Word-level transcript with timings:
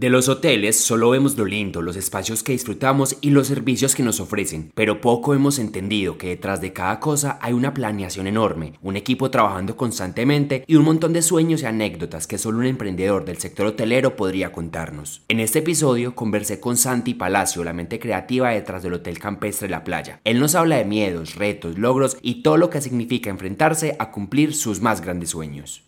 De 0.00 0.08
los 0.08 0.30
hoteles 0.30 0.80
solo 0.80 1.10
vemos 1.10 1.36
lo 1.36 1.44
lindo, 1.44 1.82
los 1.82 1.94
espacios 1.94 2.42
que 2.42 2.52
disfrutamos 2.52 3.18
y 3.20 3.28
los 3.28 3.48
servicios 3.48 3.94
que 3.94 4.02
nos 4.02 4.18
ofrecen, 4.18 4.72
pero 4.74 5.02
poco 5.02 5.34
hemos 5.34 5.58
entendido 5.58 6.16
que 6.16 6.28
detrás 6.28 6.62
de 6.62 6.72
cada 6.72 7.00
cosa 7.00 7.38
hay 7.42 7.52
una 7.52 7.74
planeación 7.74 8.26
enorme, 8.26 8.72
un 8.80 8.96
equipo 8.96 9.30
trabajando 9.30 9.76
constantemente 9.76 10.64
y 10.66 10.76
un 10.76 10.86
montón 10.86 11.12
de 11.12 11.20
sueños 11.20 11.60
y 11.60 11.66
anécdotas 11.66 12.26
que 12.26 12.38
solo 12.38 12.60
un 12.60 12.64
emprendedor 12.64 13.26
del 13.26 13.36
sector 13.36 13.66
hotelero 13.66 14.16
podría 14.16 14.52
contarnos. 14.52 15.20
En 15.28 15.38
este 15.38 15.58
episodio 15.58 16.14
conversé 16.14 16.60
con 16.60 16.78
Santi 16.78 17.12
Palacio, 17.12 17.62
la 17.62 17.74
mente 17.74 17.98
creativa 17.98 18.48
detrás 18.48 18.82
del 18.82 18.94
Hotel 18.94 19.18
Campestre 19.18 19.68
La 19.68 19.84
Playa. 19.84 20.22
Él 20.24 20.40
nos 20.40 20.54
habla 20.54 20.78
de 20.78 20.86
miedos, 20.86 21.34
retos, 21.34 21.76
logros 21.76 22.16
y 22.22 22.42
todo 22.42 22.56
lo 22.56 22.70
que 22.70 22.80
significa 22.80 23.28
enfrentarse 23.28 23.96
a 23.98 24.10
cumplir 24.12 24.54
sus 24.54 24.80
más 24.80 25.02
grandes 25.02 25.28
sueños. 25.28 25.84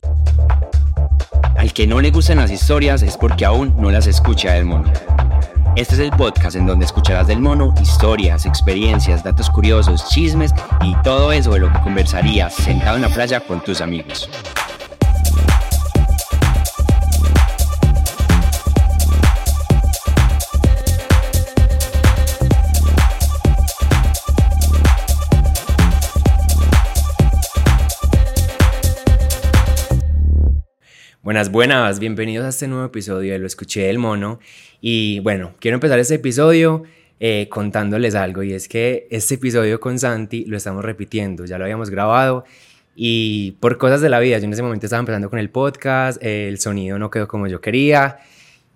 Al 1.62 1.72
que 1.72 1.86
no 1.86 2.00
le 2.00 2.10
gustan 2.10 2.38
las 2.38 2.50
historias 2.50 3.02
es 3.02 3.16
porque 3.16 3.44
aún 3.44 3.72
no 3.78 3.92
las 3.92 4.08
escucha 4.08 4.54
del 4.54 4.64
mono. 4.64 4.92
Este 5.76 5.94
es 5.94 6.00
el 6.00 6.10
podcast 6.10 6.56
en 6.56 6.66
donde 6.66 6.84
escucharás 6.84 7.28
del 7.28 7.38
mono 7.38 7.72
historias, 7.80 8.46
experiencias, 8.46 9.22
datos 9.22 9.48
curiosos, 9.48 10.08
chismes 10.08 10.52
y 10.82 10.96
todo 11.04 11.30
eso 11.30 11.52
de 11.52 11.60
lo 11.60 11.72
que 11.72 11.78
conversarías 11.82 12.52
sentado 12.52 12.96
en 12.96 13.02
la 13.02 13.10
playa 13.10 13.38
con 13.38 13.60
tus 13.60 13.80
amigos. 13.80 14.28
Buenas, 31.24 31.52
buenas, 31.52 32.00
bienvenidos 32.00 32.44
a 32.44 32.48
este 32.48 32.66
nuevo 32.66 32.84
episodio 32.84 33.32
de 33.32 33.38
Lo 33.38 33.46
Escuché 33.46 33.82
del 33.82 34.00
Mono. 34.00 34.40
Y 34.80 35.20
bueno, 35.20 35.54
quiero 35.60 35.76
empezar 35.76 36.00
este 36.00 36.16
episodio 36.16 36.82
eh, 37.20 37.46
contándoles 37.48 38.16
algo 38.16 38.42
y 38.42 38.52
es 38.52 38.66
que 38.66 39.06
este 39.08 39.36
episodio 39.36 39.78
con 39.78 40.00
Santi 40.00 40.44
lo 40.46 40.56
estamos 40.56 40.84
repitiendo, 40.84 41.44
ya 41.44 41.58
lo 41.58 41.64
habíamos 41.64 41.90
grabado 41.90 42.44
y 42.96 43.52
por 43.60 43.78
cosas 43.78 44.00
de 44.00 44.08
la 44.08 44.18
vida, 44.18 44.38
yo 44.38 44.46
en 44.46 44.52
ese 44.52 44.64
momento 44.64 44.86
estaba 44.86 44.98
empezando 44.98 45.30
con 45.30 45.38
el 45.38 45.48
podcast, 45.48 46.20
el 46.24 46.58
sonido 46.58 46.98
no 46.98 47.08
quedó 47.08 47.28
como 47.28 47.46
yo 47.46 47.60
quería 47.60 48.18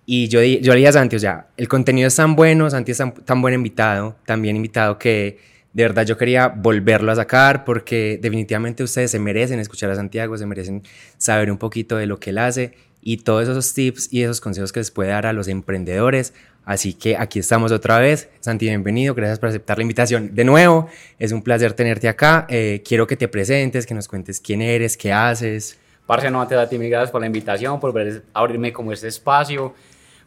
y 0.05 0.29
yo, 0.29 0.41
yo 0.41 0.71
le 0.71 0.77
dije 0.77 0.87
a 0.87 0.93
Santi, 0.93 1.17
o 1.17 1.19
sea, 1.19 1.47
el 1.57 1.67
contenido 1.67 2.07
es 2.07 2.15
tan 2.15 2.37
bueno, 2.37 2.69
Santi 2.69 2.93
es 2.93 2.97
tan, 2.97 3.13
tan 3.13 3.41
buen 3.41 3.55
invitado, 3.55 4.15
tan 4.25 4.41
bien 4.41 4.55
invitado 4.55 4.97
que 4.97 5.37
de 5.77 5.83
verdad 5.83 6.07
yo 6.07 6.17
quería 6.17 6.47
volverlo 6.47 7.11
a 7.11 7.15
sacar 7.15 7.63
porque 7.63 8.17
definitivamente 8.19 8.81
ustedes 8.81 9.11
se 9.11 9.19
merecen 9.19 9.59
escuchar 9.59 9.91
a 9.91 9.95
Santiago, 9.95 10.35
se 10.35 10.47
merecen 10.47 10.81
saber 11.19 11.51
un 11.51 11.59
poquito 11.59 11.97
de 11.97 12.07
lo 12.07 12.19
que 12.19 12.31
él 12.31 12.39
hace 12.39 12.73
y 12.99 13.17
todos 13.17 13.47
esos 13.47 13.75
tips 13.75 14.11
y 14.11 14.23
esos 14.23 14.41
consejos 14.41 14.71
que 14.71 14.79
les 14.79 14.89
puede 14.89 15.11
dar 15.11 15.27
a 15.27 15.33
los 15.33 15.47
emprendedores. 15.47 16.33
Así 16.65 16.95
que 16.95 17.15
aquí 17.15 17.37
estamos 17.37 17.71
otra 17.71 17.99
vez. 17.99 18.27
Santi, 18.39 18.65
bienvenido. 18.65 19.13
Gracias 19.13 19.37
por 19.37 19.49
aceptar 19.49 19.77
la 19.77 19.83
invitación. 19.83 20.33
De 20.33 20.43
nuevo, 20.43 20.89
es 21.19 21.31
un 21.31 21.43
placer 21.43 21.73
tenerte 21.73 22.09
acá. 22.09 22.47
Eh, 22.49 22.81
quiero 22.83 23.05
que 23.05 23.15
te 23.15 23.27
presentes, 23.27 23.85
que 23.85 23.93
nos 23.93 24.07
cuentes 24.07 24.39
quién 24.39 24.63
eres, 24.63 24.97
qué 24.97 25.13
haces. 25.13 25.77
Parce, 26.07 26.31
no, 26.31 26.41
antes 26.41 26.57
de 26.57 26.65
ti, 26.65 26.89
gracias 26.89 27.11
por 27.11 27.21
la 27.21 27.27
invitación, 27.27 27.79
por 27.79 27.93
abrirme 28.33 28.73
como 28.73 28.91
este 28.93 29.09
espacio. 29.09 29.75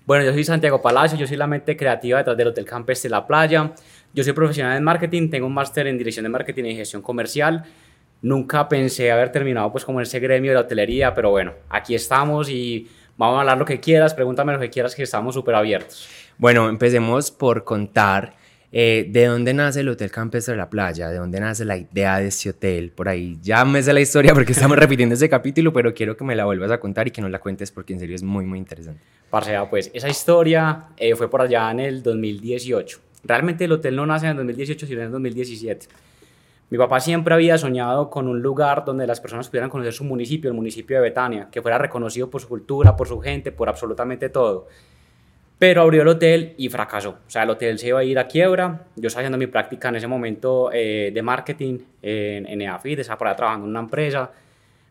Bueno, 0.07 0.25
yo 0.25 0.33
soy 0.33 0.45
Santiago 0.45 0.81
Palacio, 0.81 1.19
yo 1.19 1.27
soy 1.27 1.37
la 1.37 1.47
mente 1.47 1.77
creativa 1.77 2.19
detrás 2.19 2.37
del 2.37 2.49
Hotel 2.49 2.65
Campes 2.65 3.03
de 3.03 3.09
la 3.11 3.27
Playa. 3.27 3.73
Yo 4.13 4.25
soy 4.25 4.33
profesional 4.33 4.77
en 4.77 4.83
marketing, 4.83 5.31
tengo 5.31 5.47
un 5.47 5.55
máster 5.55 5.87
en 5.87 5.97
dirección 5.97 6.25
de 6.25 6.31
marketing 6.31 6.65
y 6.65 6.75
gestión 6.75 7.01
comercial. 7.01 7.65
Nunca 8.23 8.69
pensé 8.69 9.11
haber 9.13 9.31
terminado 9.31 9.71
pues 9.71 9.85
como 9.85 10.01
en 10.01 10.03
ese 10.03 10.19
gremio 10.19 10.51
de 10.51 10.57
la 10.57 10.61
hotelería, 10.63 11.15
pero 11.15 11.31
bueno, 11.31 11.55
aquí 11.69 11.95
estamos 11.95 12.51
y 12.51 12.89
vamos 13.17 13.37
a 13.37 13.41
hablar 13.41 13.59
lo 13.59 13.65
que 13.65 13.81
quieras, 13.81 14.15
pregúntame 14.15 14.53
lo 14.53 14.59
que 14.59 14.69
quieras, 14.69 14.95
que 14.95 15.05
estamos 15.05 15.35
súper 15.35 15.55
abiertos. 15.55 16.09
Bueno, 16.39 16.69
empecemos 16.69 17.31
por 17.31 17.65
contar 17.65 18.35
eh, 18.73 19.07
de 19.09 19.27
dónde 19.27 19.55
nace 19.55 19.81
el 19.81 19.89
Hotel 19.89 20.11
Campestre 20.11 20.53
de 20.53 20.59
la 20.59 20.71
Playa, 20.71 21.09
de 21.09 21.17
dónde 21.17 21.41
nace 21.41 21.65
la 21.65 21.77
idea 21.77 22.19
de 22.19 22.29
este 22.29 22.51
hotel. 22.51 22.91
Por 22.91 23.09
ahí 23.09 23.39
ya 23.41 23.65
me 23.65 23.83
sé 23.83 23.93
la 23.93 24.01
historia 24.01 24.35
porque 24.35 24.53
estamos 24.53 24.77
repitiendo 24.79 25.15
ese 25.15 25.29
capítulo, 25.29 25.73
pero 25.73 25.95
quiero 25.95 26.17
que 26.17 26.25
me 26.25 26.35
la 26.35 26.45
vuelvas 26.45 26.71
a 26.71 26.79
contar 26.79 27.09
y 27.09 27.11
que 27.11 27.21
nos 27.21 27.31
la 27.31 27.41
cuentes 27.41 27.71
porque 27.71 27.93
en 27.93 28.01
serio 28.01 28.17
es 28.17 28.23
muy, 28.23 28.45
muy 28.45 28.59
interesante. 28.59 29.03
Parcea, 29.31 29.69
pues 29.71 29.91
esa 29.95 30.09
historia 30.09 30.89
eh, 30.97 31.15
fue 31.15 31.31
por 31.31 31.43
allá 31.43 31.71
en 31.71 31.81
el 31.81 32.03
2018. 32.03 33.10
Realmente 33.25 33.65
el 33.65 33.73
hotel 33.73 33.97
no 33.97 34.07
nace 34.07 34.27
en 34.27 34.33
el 34.33 34.37
2018, 34.39 34.87
sino 34.87 35.01
en 35.01 35.07
el 35.07 35.13
2017. 35.13 35.87
Mi 36.71 36.79
papá 36.79 37.01
siempre 37.01 37.35
había 37.35 37.59
soñado 37.59 38.11
con 38.11 38.29
un 38.29 38.41
lugar 38.41 38.85
donde 38.85 39.05
las 39.07 39.21
personas 39.21 39.49
pudieran 39.49 39.71
conocer 39.71 39.93
su 39.93 40.05
municipio, 40.05 40.49
el 40.49 40.57
municipio 40.57 40.97
de 40.97 41.03
Betania, 41.03 41.49
que 41.51 41.61
fuera 41.61 41.79
reconocido 41.79 42.31
por 42.31 42.41
su 42.41 42.49
cultura, 42.49 42.97
por 42.97 43.09
su 43.09 43.19
gente, 43.21 43.51
por 43.51 43.69
absolutamente 43.69 44.29
todo. 44.29 44.69
Pero 45.59 45.83
abrió 45.83 46.03
el 46.03 46.09
hotel 46.09 46.55
y 46.57 46.69
fracasó. 46.69 47.11
O 47.27 47.31
sea, 47.31 47.43
el 47.43 47.51
hotel 47.51 47.79
se 47.79 47.89
iba 47.89 47.99
a 47.99 48.05
ir 48.05 48.19
a 48.19 48.29
quiebra. 48.29 48.87
Yo 48.95 49.09
estaba 49.09 49.23
haciendo 49.23 49.37
mi 49.37 49.49
práctica 49.49 49.89
en 49.89 49.97
ese 49.97 50.07
momento 50.07 50.71
eh, 50.73 51.11
de 51.13 51.23
marketing 51.23 51.81
en, 52.01 52.47
en 52.47 52.63
EAFID, 52.63 53.01
estaba 53.01 53.19
por 53.19 53.35
trabajando 53.35 53.67
en 53.67 53.71
una 53.71 53.81
empresa. 53.81 54.31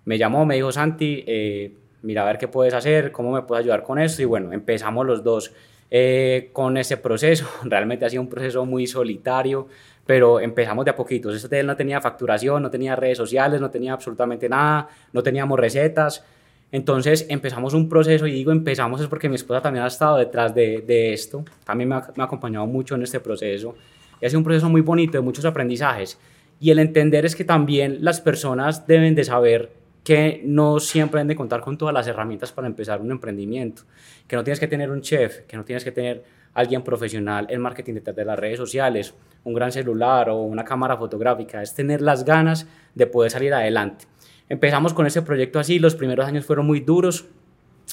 Me 0.04 0.18
llamó, 0.18 0.46
me 0.46 0.56
dijo, 0.56 0.72
Santi, 0.72 1.24
eh, 1.26 1.72
mira 2.02 2.24
a 2.24 2.26
ver 2.26 2.38
qué 2.38 2.48
puedes 2.50 2.74
hacer, 2.74 3.12
cómo 3.12 3.32
me 3.32 3.42
puedes 3.44 3.64
ayudar 3.64 3.84
con 3.84 4.00
esto. 4.00 4.22
Y 4.22 4.26
bueno, 4.26 4.52
empezamos 4.52 5.06
los 5.06 5.24
dos 5.24 5.54
eh, 5.92 6.50
con 6.54 6.78
ese 6.78 6.98
proceso. 6.98 7.48
Realmente 7.64 8.06
ha 8.06 8.10
sido 8.10 8.22
un 8.22 8.30
proceso 8.30 8.66
muy 8.66 8.88
solitario, 8.88 9.68
pero 10.06 10.40
empezamos 10.40 10.86
de 10.86 10.92
a 10.92 10.96
poquitos. 10.96 11.36
Este 11.36 11.48
hotel 11.48 11.68
no 11.68 11.76
tenía 11.76 12.02
facturación, 12.02 12.64
no 12.64 12.70
tenía 12.70 12.96
redes 12.96 13.18
sociales, 13.18 13.60
no 13.60 13.70
tenía 13.70 13.94
absolutamente 13.94 14.48
nada, 14.50 14.88
no 15.14 15.24
teníamos 15.24 15.60
recetas. 15.60 16.24
Entonces 16.72 17.26
empezamos 17.30 17.74
un 17.74 17.90
proceso 17.90 18.28
y 18.28 18.32
digo 18.32 18.52
empezamos 18.52 19.02
es 19.02 19.08
porque 19.08 19.28
mi 19.28 19.36
esposa 19.36 19.62
también 19.62 19.84
ha 19.84 19.88
estado 19.88 20.18
detrás 20.18 20.54
de, 20.54 21.14
esto, 21.14 21.44
también 21.64 21.90
me 21.90 21.96
ha, 21.96 22.12
me 22.16 22.22
ha, 22.22 22.26
acompañado 22.28 22.68
mucho 22.68 22.94
en 22.94 23.02
este 23.02 23.20
proceso. 23.20 23.76
Y 24.22 24.26
ha 24.26 24.30
sido 24.30 24.40
un 24.40 24.44
proceso 24.44 24.70
muy 24.70 24.82
bonito 24.82 25.14
de 25.14 25.22
muchos 25.22 25.46
aprendizajes. 25.46 26.20
Y 26.60 26.72
el 26.72 26.80
entender 26.80 27.26
es 27.26 27.36
que 27.36 27.46
también 27.46 28.00
las 28.02 28.22
personas 28.22 28.86
deben 28.86 29.16
de 29.16 29.24
saber 29.24 29.79
que 30.04 30.42
no 30.46 30.80
siempre 30.80 31.22
han 31.22 31.28
de 31.28 31.36
contar 31.36 31.62
con 31.62 31.78
todas 31.78 31.94
las 31.94 32.08
herramientas 32.08 32.52
para 32.52 32.68
empezar 32.68 33.02
un 33.02 33.12
emprendimiento, 33.12 33.84
que 34.28 34.36
no 34.36 34.44
tienes 34.44 34.60
que 34.60 34.68
tener 34.68 34.90
un 34.90 35.02
chef, 35.02 35.42
que 35.42 35.58
no 35.58 35.66
tienes 35.66 35.84
que 35.84 35.92
tener 35.92 36.24
alguien 36.54 36.84
profesional 36.84 37.48
en 37.50 37.62
marketing 37.62 37.96
detrás 37.96 38.16
de 38.16 38.26
las 38.26 38.40
redes 38.40 38.58
sociales, 38.58 39.14
un 39.44 39.54
gran 39.54 39.72
celular 39.72 40.30
o 40.30 40.42
una 40.42 40.64
cámara 40.64 40.98
fotográfica, 40.98 41.62
es 41.62 41.74
tener 41.74 42.02
las 42.02 42.26
ganas 42.26 42.68
de 42.96 43.08
poder 43.08 43.32
salir 43.32 43.54
adelante. 43.54 44.06
Empezamos 44.48 44.94
con 44.94 45.06
ese 45.06 45.22
proyecto 45.22 45.60
así, 45.60 45.80
los 45.80 45.96
primeros 45.96 46.26
años 46.26 46.46
fueron 46.46 46.66
muy 46.66 46.80
duros, 46.80 47.26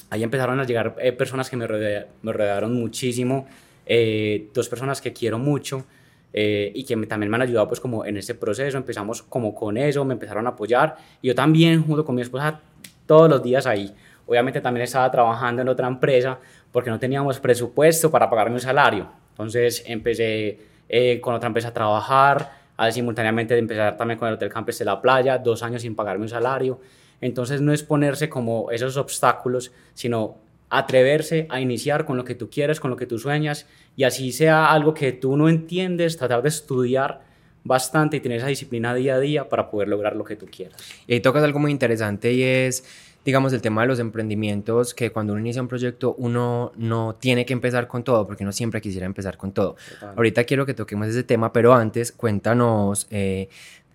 ahí 0.09 0.23
empezaron 0.23 0.59
a 0.59 0.63
llegar 0.63 0.95
eh, 0.99 1.11
personas 1.11 1.49
que 1.49 1.57
me, 1.57 1.67
rodearon 1.67 2.73
muchísimo, 2.73 3.47
eh, 3.85 4.49
dos 4.53 4.67
personas 4.67 5.01
que 5.01 5.13
quiero 5.13 5.37
mucho, 5.37 5.85
eh, 6.33 6.71
y 6.75 6.83
que 6.83 6.95
me, 6.95 7.07
también 7.07 7.29
me 7.29 7.37
han 7.37 7.43
ayudado 7.43 7.67
pues 7.67 7.79
como 7.79 8.05
en 8.05 8.17
ese 8.17 8.35
proceso, 8.35 8.77
empezamos 8.77 9.23
como 9.23 9.55
con 9.55 9.77
eso, 9.77 10.03
me 10.05 10.13
empezaron 10.13 10.45
a 10.45 10.51
apoyar 10.51 10.95
y 11.21 11.27
yo 11.27 11.35
también 11.35 11.83
junto 11.83 12.05
con 12.05 12.15
mi 12.15 12.21
esposa 12.21 12.59
todos 13.05 13.29
los 13.29 13.41
días 13.41 13.65
ahí. 13.65 13.93
Obviamente 14.27 14.59
también 14.59 14.83
estaba 14.83 15.09
trabajando 15.09 15.61
en 15.61 15.69
otra 15.69 15.87
empresa 15.87 16.37
porque 16.71 16.89
no 16.89 16.99
teníamos 16.99 17.39
presupuesto 17.39 18.11
para 18.11 18.29
pagarme 18.29 18.55
un 18.55 18.59
salario. 18.59 19.07
Entonces 19.31 19.83
empecé 19.87 20.59
eh, 20.89 21.19
con 21.21 21.33
otra 21.33 21.47
empresa 21.47 21.69
a 21.69 21.73
trabajar, 21.73 22.51
a 22.75 22.91
simultáneamente 22.91 23.57
empezar 23.57 23.97
también 23.97 24.19
con 24.19 24.27
el 24.27 24.35
Hotel 24.35 24.49
Campes 24.49 24.77
de 24.79 24.85
la 24.85 25.01
Playa, 25.01 25.37
dos 25.37 25.63
años 25.63 25.81
sin 25.81 25.95
pagarme 25.95 26.23
un 26.23 26.29
salario. 26.29 26.79
Entonces 27.21 27.61
no 27.61 27.73
es 27.73 27.83
ponerse 27.83 28.29
como 28.29 28.69
esos 28.69 28.97
obstáculos, 28.97 29.71
sino 29.93 30.37
atreverse 30.69 31.47
a 31.49 31.61
iniciar 31.61 32.05
con 32.05 32.17
lo 32.17 32.23
que 32.23 32.35
tú 32.35 32.49
quieres, 32.49 32.79
con 32.79 32.91
lo 32.91 32.97
que 32.97 33.05
tú 33.05 33.19
sueñas, 33.19 33.65
y 33.95 34.03
así 34.03 34.31
sea 34.31 34.71
algo 34.71 34.93
que 34.93 35.11
tú 35.11 35.37
no 35.37 35.49
entiendes, 35.49 36.17
tratar 36.17 36.41
de 36.41 36.49
estudiar 36.49 37.21
bastante 37.63 38.17
y 38.17 38.19
tener 38.19 38.39
esa 38.39 38.47
disciplina 38.47 38.93
día 38.93 39.15
a 39.15 39.19
día 39.19 39.49
para 39.49 39.69
poder 39.69 39.87
lograr 39.87 40.15
lo 40.15 40.23
que 40.23 40.35
tú 40.35 40.47
quieras. 40.47 40.81
Y 41.05 41.13
ahí 41.13 41.19
tocas 41.19 41.43
algo 41.43 41.59
muy 41.59 41.71
interesante 41.71 42.31
y 42.33 42.43
es, 42.43 42.83
digamos, 43.25 43.53
el 43.53 43.61
tema 43.61 43.81
de 43.81 43.87
los 43.87 43.99
emprendimientos, 43.99 44.93
que 44.93 45.11
cuando 45.11 45.33
uno 45.33 45.41
inicia 45.41 45.61
un 45.61 45.67
proyecto 45.67 46.15
uno 46.17 46.71
no 46.77 47.15
tiene 47.19 47.45
que 47.45 47.53
empezar 47.53 47.87
con 47.87 48.03
todo, 48.03 48.25
porque 48.25 48.43
uno 48.43 48.53
siempre 48.53 48.81
quisiera 48.81 49.05
empezar 49.05 49.37
con 49.37 49.51
todo. 49.51 49.75
Total. 49.99 50.13
Ahorita 50.15 50.43
quiero 50.45 50.65
que 50.65 50.73
toquemos 50.73 51.07
ese 51.07 51.23
tema, 51.23 51.53
pero 51.53 51.73
antes 51.73 52.11
cuéntanos... 52.11 53.07
Eh, 53.09 53.49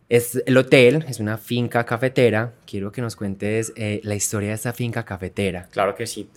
es 0.09 0.43
el 0.45 0.59
hotel, 0.59 1.07
es 1.09 1.21
una 1.21 1.39
finca 1.39 1.87
cafetera. 1.87 2.53
Quiero 2.67 2.93
que 2.93 3.01
nos 3.01 3.17
cuentes 3.17 3.73
eh, 3.77 3.99
la 4.05 4.15
historia 4.15 4.51
de 4.51 4.57
esta 4.57 4.75
finca 4.75 5.07
cafetera. 5.07 5.69
Claro 5.71 5.95
que 5.95 6.07
sí. 6.07 6.29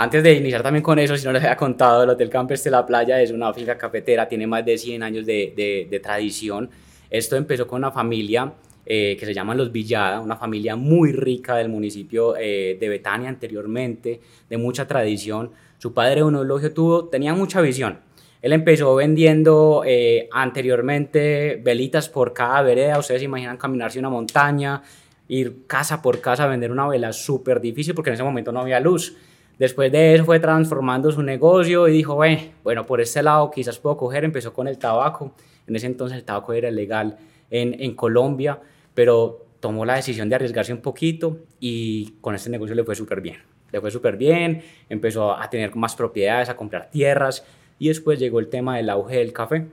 Antes 0.00 0.22
de 0.22 0.32
iniciar 0.32 0.62
también 0.62 0.82
con 0.82 0.98
eso, 0.98 1.14
si 1.14 1.26
no 1.26 1.32
les 1.32 1.42
había 1.42 1.58
contado, 1.58 2.04
el 2.04 2.08
Hotel 2.08 2.30
Campes 2.30 2.64
de 2.64 2.70
la 2.70 2.86
Playa 2.86 3.20
es 3.20 3.32
una 3.32 3.52
finca 3.52 3.76
cafetera, 3.76 4.26
tiene 4.26 4.46
más 4.46 4.64
de 4.64 4.78
100 4.78 5.02
años 5.02 5.26
de, 5.26 5.52
de, 5.54 5.88
de 5.90 6.00
tradición. 6.00 6.70
Esto 7.10 7.36
empezó 7.36 7.66
con 7.66 7.80
una 7.80 7.90
familia 7.90 8.50
eh, 8.86 9.14
que 9.20 9.26
se 9.26 9.34
llama 9.34 9.54
Los 9.54 9.70
Villada, 9.70 10.20
una 10.20 10.36
familia 10.36 10.74
muy 10.74 11.12
rica 11.12 11.56
del 11.56 11.68
municipio 11.68 12.34
eh, 12.38 12.78
de 12.80 12.88
Betania 12.88 13.28
anteriormente, 13.28 14.22
de 14.48 14.56
mucha 14.56 14.86
tradición. 14.86 15.50
Su 15.76 15.92
padre, 15.92 16.22
un 16.22 16.34
elogio 16.34 16.72
tuvo, 16.72 17.04
tenía 17.10 17.34
mucha 17.34 17.60
visión. 17.60 17.98
Él 18.40 18.54
empezó 18.54 18.94
vendiendo 18.94 19.82
eh, 19.84 20.30
anteriormente 20.32 21.60
velitas 21.62 22.08
por 22.08 22.32
cada 22.32 22.62
vereda. 22.62 22.98
Ustedes 22.98 23.20
se 23.20 23.26
imaginan 23.26 23.58
caminarse 23.58 23.98
una 23.98 24.08
montaña, 24.08 24.82
ir 25.28 25.66
casa 25.66 26.00
por 26.00 26.22
casa 26.22 26.44
a 26.44 26.46
vender 26.46 26.72
una 26.72 26.88
vela 26.88 27.12
súper 27.12 27.60
difícil 27.60 27.94
porque 27.94 28.08
en 28.08 28.14
ese 28.14 28.24
momento 28.24 28.50
no 28.50 28.60
había 28.60 28.80
luz 28.80 29.14
Después 29.60 29.92
de 29.92 30.14
eso 30.14 30.24
fue 30.24 30.40
transformando 30.40 31.12
su 31.12 31.22
negocio 31.22 31.86
y 31.86 31.92
dijo, 31.92 32.18
bueno, 32.62 32.86
por 32.86 33.02
este 33.02 33.22
lado 33.22 33.50
quizás 33.50 33.78
puedo 33.78 33.94
coger, 33.98 34.24
empezó 34.24 34.54
con 34.54 34.66
el 34.66 34.78
tabaco. 34.78 35.34
En 35.66 35.76
ese 35.76 35.84
entonces 35.84 36.16
el 36.16 36.24
tabaco 36.24 36.54
era 36.54 36.70
legal 36.70 37.18
en, 37.50 37.94
Colombia, 37.94 38.58
pero 38.94 39.44
tomó 39.60 39.84
la 39.84 39.96
decisión 39.96 40.30
de 40.30 40.36
arriesgarse 40.36 40.72
un 40.72 40.80
poquito 40.80 41.40
y 41.60 42.12
con 42.22 42.34
este 42.34 42.48
negocio 42.48 42.74
le 42.74 42.84
fue 42.84 42.94
súper 42.94 43.20
bien. 43.20 43.36
Le 43.70 43.82
fue 43.82 43.90
súper 43.90 44.16
bien, 44.16 44.62
empezó 44.88 45.38
a 45.38 45.50
tener 45.50 45.76
más 45.76 45.94
propiedades, 45.94 46.48
a 46.48 46.56
comprar 46.56 46.90
tierras 46.90 47.44
y 47.78 47.88
después 47.88 48.18
llegó 48.18 48.40
el 48.40 48.48
tema 48.48 48.78
del 48.78 48.88
auge 48.88 49.18
del 49.18 49.34
café. 49.34 49.66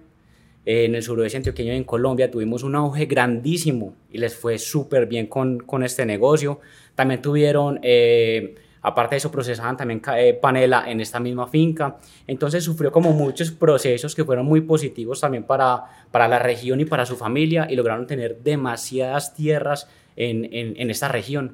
En 0.66 0.95
el 0.95 1.01
suroeste 1.01 1.38
antioqueño 1.38 1.72
y 1.72 1.78
en 1.78 1.86
Colombia 1.86 2.30
tuvimos 2.30 2.63
un 2.63 2.75
auge 2.75 3.06
grandísimo 3.06 3.95
y 4.12 4.18
les 4.18 4.36
fue 4.36 4.57
súper 4.57 5.06
bien 5.06 5.28
con, 5.28 5.60
con 5.60 5.81
este 5.81 6.06
negocio. 6.06 6.60
También 6.94 7.22
tuvieron... 7.22 7.80
Eh, 7.84 8.56
Aparte 8.88 9.16
de 9.16 9.18
eso, 9.18 9.30
procesaban 9.30 9.75
también 9.75 10.01
eh, 10.16 10.34
panela 10.42 10.89
en 10.89 11.01
esta 11.01 11.19
misma 11.19 11.48
finca. 11.48 11.98
Entonces 12.25 12.63
sufrió 12.63 12.89
como 12.89 13.12
muchos 13.12 13.51
procesos 13.51 14.16
que 14.16 14.24
fueron 14.24 14.45
muy 14.45 14.62
positivos 14.62 15.19
también 15.19 15.44
para, 15.44 15.84
para 16.10 16.30
la 16.30 16.39
región 16.39 16.80
y 16.80 16.86
para 16.86 17.06
su 17.06 17.18
familia 17.18 17.68
y 17.69 17.75
lograron 17.75 18.07
tener 18.07 18.38
demasiadas 18.42 19.34
tierras 19.34 19.89
en, 20.16 20.48
en, 20.54 20.89
esta 20.89 21.10
región. 21.10 21.51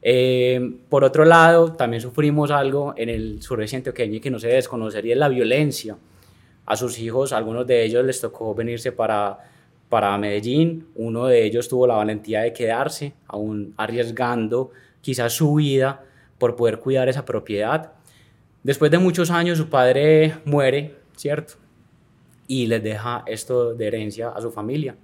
Eh, 0.00 0.76
por 0.88 1.02
otro 1.02 1.24
lado, 1.24 1.72
también 1.72 2.00
sufrimos 2.00 2.52
algo 2.52 2.94
en 2.96 3.08
el 3.08 3.42
sureste 3.42 3.78
antioqueño 3.78 4.20
que 4.20 4.30
no 4.30 4.38
se 4.38 4.46
desconocería 4.46 5.16
la 5.16 5.28
violencia. 5.28 5.96
A 6.66 6.76
sus 6.76 7.00
hijos, 7.00 7.32
algunos 7.32 7.66
de 7.66 7.82
ellos 7.82 8.04
les 8.04 8.20
tocó 8.20 8.54
venirse 8.54 8.92
para, 8.92 9.40
para 9.88 10.16
Medellín, 10.18 10.86
uno 10.94 11.26
de 11.26 11.42
ellos 11.42 11.68
tuvo 11.68 11.88
la 11.88 11.94
valentía 11.94 12.42
de 12.42 12.52
quedarse, 12.52 13.12
aún 13.26 13.74
arriesgando 13.76 14.70
quizás 15.00 15.32
su 15.32 15.56
vida 15.56 16.04
por 16.38 16.56
poder 16.56 16.78
cuidar 16.78 17.08
esa 17.08 17.24
propiedad. 17.24 17.92
Después 18.62 18.90
de 18.90 18.98
muchos 18.98 19.30
años 19.30 19.58
su 19.58 19.68
padre 19.68 20.38
muere, 20.44 20.96
¿cierto? 21.16 21.54
Y 22.46 22.66
les 22.66 22.82
deja 22.82 23.22
esto 23.26 23.74
de 23.74 23.86
herencia 23.86 24.28
a 24.28 24.40
su 24.40 24.50
familia. 24.50 24.96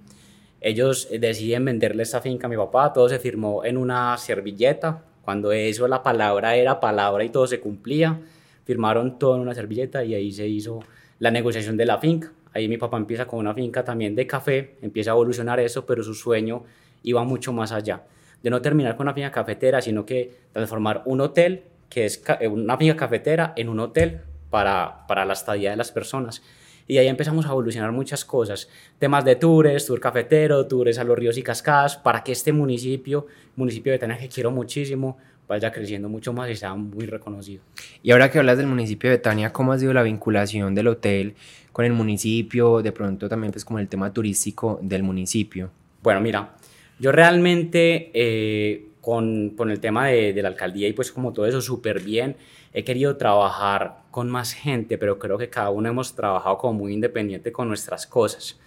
Ellos 0.61 1.09
deciden 1.11 1.65
venderle 1.65 2.03
esta 2.03 2.21
finca 2.21 2.47
a 2.47 2.49
mi 2.49 2.55
papá, 2.55 2.93
todo 2.93 3.09
se 3.09 3.19
firmó 3.19 3.65
en 3.65 3.77
una 3.77 4.17
servilleta, 4.17 5.03
cuando 5.21 5.51
eso 5.51 5.87
la 5.87 6.03
palabra 6.03 6.55
era 6.55 6.79
palabra 6.79 7.23
y 7.23 7.29
todo 7.29 7.47
se 7.47 7.59
cumplía, 7.59 8.21
firmaron 8.63 9.19
todo 9.19 9.35
en 9.35 9.41
una 9.41 9.53
servilleta 9.53 10.03
y 10.03 10.13
ahí 10.13 10.31
se 10.31 10.47
hizo 10.47 10.79
la 11.19 11.31
negociación 11.31 11.75
de 11.75 11.85
la 11.85 11.97
finca. 11.97 12.31
Ahí 12.53 12.67
mi 12.67 12.77
papá 12.77 12.97
empieza 12.97 13.25
con 13.25 13.39
una 13.39 13.53
finca 13.53 13.83
también 13.83 14.15
de 14.15 14.27
café, 14.27 14.75
empieza 14.81 15.11
a 15.11 15.13
evolucionar 15.13 15.59
eso, 15.59 15.85
pero 15.85 16.03
su 16.03 16.13
sueño 16.13 16.63
iba 17.01 17.23
mucho 17.23 17.51
más 17.51 17.71
allá 17.71 18.03
de 18.43 18.49
no 18.49 18.61
terminar 18.61 18.95
con 18.95 19.05
una 19.05 19.13
finca 19.13 19.31
cafetera, 19.31 19.81
sino 19.81 20.05
que 20.05 20.35
transformar 20.51 21.01
un 21.05 21.21
hotel, 21.21 21.63
que 21.89 22.05
es 22.05 22.21
eh, 22.39 22.47
una 22.47 22.77
finca 22.77 22.95
cafetera, 22.95 23.53
en 23.55 23.69
un 23.69 23.79
hotel 23.79 24.21
para, 24.49 25.07
para 25.07 25.25
la 25.25 25.33
estadía 25.33 25.71
de 25.71 25.77
las 25.77 25.91
personas. 25.91 26.43
Y 26.85 26.97
ahí 26.97 27.07
empezamos 27.07 27.45
a 27.45 27.49
evolucionar 27.49 27.91
muchas 27.93 28.25
cosas, 28.25 28.69
temas 28.99 29.23
de 29.23 29.37
tours, 29.37 29.85
tour 29.85 30.01
cafetero, 30.01 30.67
tours 30.67 30.97
a 30.97 31.03
los 31.05 31.17
ríos 31.17 31.37
y 31.37 31.41
cascadas, 31.41 31.95
para 31.95 32.23
que 32.23 32.33
este 32.33 32.51
municipio, 32.51 33.25
municipio 33.55 33.91
de 33.91 33.97
Betania 33.97 34.17
que 34.17 34.27
quiero 34.27 34.51
muchísimo, 34.51 35.17
vaya 35.47 35.71
creciendo 35.71 36.09
mucho 36.09 36.33
más 36.33 36.49
y 36.49 36.55
sea 36.55 36.75
muy 36.75 37.05
reconocido. 37.05 37.61
Y 38.01 38.11
ahora 38.11 38.29
que 38.29 38.39
hablas 38.39 38.57
del 38.57 38.67
municipio 38.67 39.09
de 39.09 39.17
Betania, 39.17 39.53
¿cómo 39.53 39.71
ha 39.71 39.79
sido 39.79 39.93
la 39.93 40.03
vinculación 40.03 40.75
del 40.75 40.87
hotel 40.87 41.35
con 41.71 41.85
el 41.85 41.93
municipio? 41.93 42.81
De 42.81 42.91
pronto 42.91 43.29
también 43.29 43.51
pues 43.51 43.63
como 43.63 43.79
el 43.79 43.87
tema 43.87 44.11
turístico 44.11 44.79
del 44.81 45.03
municipio. 45.03 45.71
Bueno, 46.01 46.19
mira, 46.19 46.55
yo 46.99 47.11
realmente 47.11 48.11
eh, 48.13 48.87
con, 49.01 49.51
con, 49.51 49.71
el 49.71 49.79
tema 49.79 50.07
de, 50.07 50.33
de, 50.33 50.41
la 50.41 50.49
alcaldía 50.49 50.87
y 50.87 50.93
pues 50.93 51.11
como 51.11 51.33
todo 51.33 51.45
eso 51.45 51.61
súper 51.61 52.01
bien, 52.01 52.35
he 52.73 52.83
querido 52.83 53.17
trabajar 53.17 54.03
con 54.11 54.29
más 54.29 54.53
gente, 54.53 54.97
pero 54.97 55.19
creo 55.19 55.37
que 55.37 55.49
cada 55.49 55.69
uno 55.69 55.89
hemos 55.89 56.15
trabajado 56.15 56.57
como 56.57 56.73
muy 56.73 56.93
independiente 56.93 57.51
con 57.51 57.67
nuestras 57.67 58.07
cosas. 58.07 58.59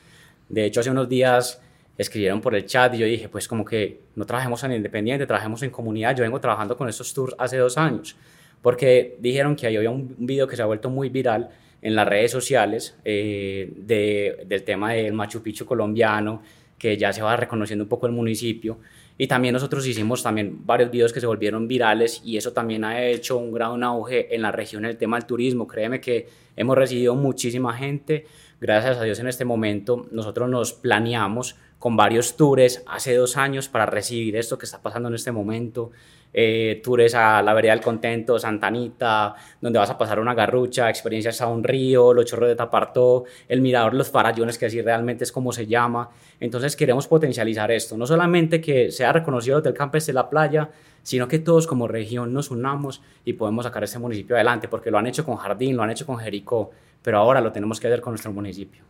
De 0.49 0.65
hecho, 0.65 0.81
hace 0.81 0.91
unos 0.91 1.09
días 1.09 1.61
escribieron 1.99 2.41
por 2.41 2.55
el 2.55 2.67
chat 2.67 2.95
y 2.95 2.99
yo 2.99 3.07
dije, 3.07 3.29
pues 3.29 3.49
como 3.49 3.65
que 3.65 4.01
no 4.15 4.27
trabajemos 4.27 4.63
en 4.65 4.73
independiente, 4.73 5.27
trabajemos 5.27 5.63
en 5.63 5.71
comunidad. 5.71 6.15
Yo 6.17 6.23
vengo 6.23 6.41
trabajando 6.41 6.77
con 6.77 6.89
estos 6.89 7.13
tours 7.15 7.35
hace 7.39 7.57
dos 7.57 7.79
años, 7.79 8.17
porque 8.63 9.17
dijeron 9.21 9.57
que 9.57 9.67
ahí 9.67 9.77
había 9.77 9.91
un, 9.91 10.15
video 10.19 10.47
que 10.47 10.57
se 10.57 10.63
ha 10.63 10.67
vuelto 10.67 10.91
muy 10.91 11.09
viral 11.09 11.51
en 11.83 11.95
las 11.95 12.07
redes 12.07 12.31
sociales 12.31 12.97
eh, 13.05 13.73
de, 13.77 14.45
del 14.47 14.63
tema 14.63 14.93
del 14.93 15.13
Machu 15.13 15.43
Picchu 15.43 15.65
colombiano, 15.65 16.43
que 16.79 16.97
ya 16.97 17.13
se 17.13 17.23
va 17.23 17.37
reconociendo 17.37 17.85
un 17.85 17.89
poco 17.89 18.07
el 18.07 18.13
municipio. 18.13 18.79
Y 19.19 19.29
también 19.29 19.55
nosotros 19.55 19.87
hicimos 19.87 20.23
también 20.23 20.67
varios 20.67 20.91
videos 20.91 21.13
que 21.13 21.21
se 21.21 21.27
volvieron 21.27 21.69
virales 21.69 22.21
y 22.25 22.37
eso 22.37 22.53
también 22.53 22.85
ha 22.85 23.03
hecho 23.03 23.39
un 23.39 23.53
gran 23.53 23.83
auge 23.83 24.35
en 24.35 24.43
la 24.43 24.53
región 24.53 24.85
el 24.85 24.99
tema 24.99 25.17
del 25.17 25.27
turismo. 25.27 25.67
Créeme 25.67 26.01
que 26.01 26.29
hemos 26.55 26.77
recibido 26.77 27.15
muchísima 27.15 27.73
gente. 27.73 28.27
Gracias 28.61 28.99
a 28.99 29.03
Dios 29.05 29.19
en 29.19 29.29
este 29.29 29.45
momento 29.45 30.07
nosotros 30.11 30.51
nos 30.51 30.75
planeamos 30.75 31.57
con 31.79 31.97
varios 31.97 32.37
tours 32.37 32.83
hace 32.87 33.15
dos 33.15 33.37
años 33.37 33.69
para 33.69 33.87
recibir 33.87 34.37
esto 34.37 34.59
que 34.59 34.67
está 34.67 34.83
pasando 34.83 35.09
en 35.09 35.15
este 35.15 35.33
momento 35.33 35.93
eh, 36.33 36.81
tours 36.85 37.15
a 37.15 37.43
la 37.43 37.55
Vereda 37.55 37.73
del 37.73 37.83
Contento, 37.83 38.39
Santanita, 38.39 39.35
donde 39.61 39.79
vas 39.79 39.91
a 39.91 39.99
pasar 39.99 40.21
una 40.21 40.35
garrucha, 40.35 40.91
experiencias 40.91 41.41
a 41.41 41.47
un 41.47 41.65
río, 41.65 42.13
los 42.13 42.27
chorros 42.27 42.49
de 42.49 42.57
Tapartó, 42.57 43.25
el 43.49 43.61
mirador 43.61 43.95
Los 43.95 44.11
Farallones, 44.11 44.59
que 44.59 44.67
así 44.67 44.83
realmente 44.83 45.25
es 45.25 45.33
como 45.33 45.53
se 45.53 45.67
llama. 45.67 46.11
Entonces 46.41 46.77
queremos 46.77 47.07
potencializar 47.07 47.71
esto, 47.71 47.97
no 47.97 48.07
solamente 48.07 48.61
que 48.61 48.91
sea 48.91 49.13
reconocido 49.13 49.57
el 49.57 49.61
Hotel 49.61 49.75
Campes 49.75 50.07
de 50.07 50.13
la 50.13 50.29
Playa, 50.29 50.71
sino 51.03 51.29
que 51.29 51.39
todos 51.39 51.67
como 51.67 51.87
región 51.87 52.33
nos 52.33 52.51
unamos 52.51 53.01
y 53.25 53.35
podemos 53.35 53.65
sacar 53.65 53.85
este 53.85 53.99
municipio 53.99 54.35
adelante, 54.35 54.69
porque 54.69 54.91
lo 54.91 54.99
han 54.99 55.07
hecho 55.07 55.25
con 55.25 55.37
Jardín, 55.37 55.77
lo 55.77 55.85
han 55.85 55.91
hecho 55.91 56.05
con 56.05 56.19
Jericó, 56.19 56.73
pero 57.01 57.19
ahora 57.19 57.41
lo 57.41 57.53
tenemos 57.53 57.79
que 57.79 57.87
hacer 57.87 58.01
con 58.01 58.13
nuestro 58.13 58.33
municipio. 58.33 58.83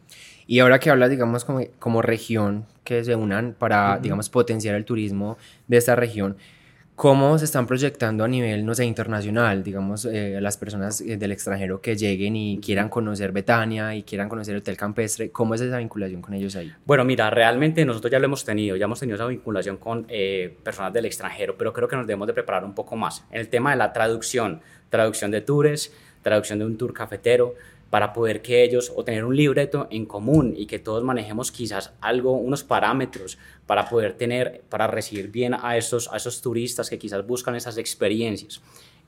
Y 0.47 0.61
ahora 0.61 0.79
que 0.79 0.91
hablas, 0.91 1.11
digamos, 1.11 1.45
como, 1.45 1.61
como 1.79 2.03
región, 2.03 2.65
que 2.85 3.05
se 3.05 3.15
unan 3.15 3.55
para, 3.59 3.99
digamos, 3.99 4.31
potenciar 4.31 4.77
el 4.77 4.85
turismo 4.85 5.37
de 5.67 5.77
esta 5.77 5.97
región, 5.97 6.37
¿Cómo 6.97 7.37
se 7.37 7.45
están 7.45 7.67
proyectando 7.67 8.25
a 8.25 8.29
nivel, 8.29 8.65
no 8.65 8.75
sé, 8.75 8.87
internacional, 8.87 9.63
digamos, 9.63 10.07
eh, 10.07 10.39
las 10.41 10.57
personas 10.57 11.03
eh, 11.03 11.19
del 11.19 11.31
extranjero 11.31 11.79
que 11.83 11.95
lleguen 11.95 12.37
y 12.37 12.59
quieran 12.59 12.89
conocer 12.89 13.33
Betania 13.33 13.95
y 13.95 14.03
quieran 14.03 14.31
conocer 14.31 14.55
el 14.55 14.63
Hotel 14.63 14.79
Campestre? 14.79 15.31
¿Cómo 15.31 15.55
es 15.55 15.61
esa 15.61 15.77
vinculación 15.77 16.23
con 16.23 16.33
ellos 16.33 16.57
ahí? 16.57 16.73
Bueno, 16.87 17.05
mira, 17.05 17.29
realmente 17.29 17.85
nosotros 17.85 18.11
ya 18.11 18.19
lo 18.19 18.25
hemos 18.25 18.47
tenido, 18.47 18.77
ya 18.77 18.87
hemos 18.87 18.99
tenido 18.99 19.17
esa 19.17 19.27
vinculación 19.27 19.77
con 19.77 20.07
eh, 20.09 20.57
personas 20.63 20.91
del 20.95 21.05
extranjero, 21.05 21.59
pero 21.59 21.75
creo 21.75 21.87
que 21.87 21.97
nos 21.97 22.07
debemos 22.07 22.29
de 22.29 22.33
preparar 22.33 22.65
un 22.65 22.75
poco 22.75 22.97
más. 22.97 23.27
En 23.31 23.41
el 23.41 23.49
tema 23.49 23.73
de 23.73 23.77
la 23.77 23.93
traducción, 23.93 24.63
traducción 24.89 25.31
de 25.31 25.43
tours, 25.43 25.93
traducción 26.23 26.59
de 26.61 26.65
un 26.65 26.79
tour 26.79 26.95
cafetero, 26.95 27.57
para 27.91 28.13
poder 28.13 28.43
que 28.43 28.63
ellos 28.65 28.93
o 28.95 29.05
tener 29.05 29.25
un 29.25 29.37
libreto 29.37 29.87
en 29.91 30.07
común 30.07 30.55
y 30.57 30.67
que 30.67 30.79
todos 30.79 31.05
manejemos 31.05 31.53
quizás 31.53 31.93
algo, 32.01 32.33
unos 32.33 32.65
parámetros 32.65 33.39
para 33.67 33.89
poder 33.89 34.15
tener, 34.15 34.63
para 34.69 34.87
recibir 34.87 35.31
bien 35.31 35.55
a 35.55 35.77
esos, 35.77 36.13
a 36.13 36.17
esos 36.17 36.41
turistas 36.41 36.91
que 36.91 36.99
quizás 36.99 37.27
buscan 37.27 37.55
esas 37.55 37.79
experiencias. 37.79 38.61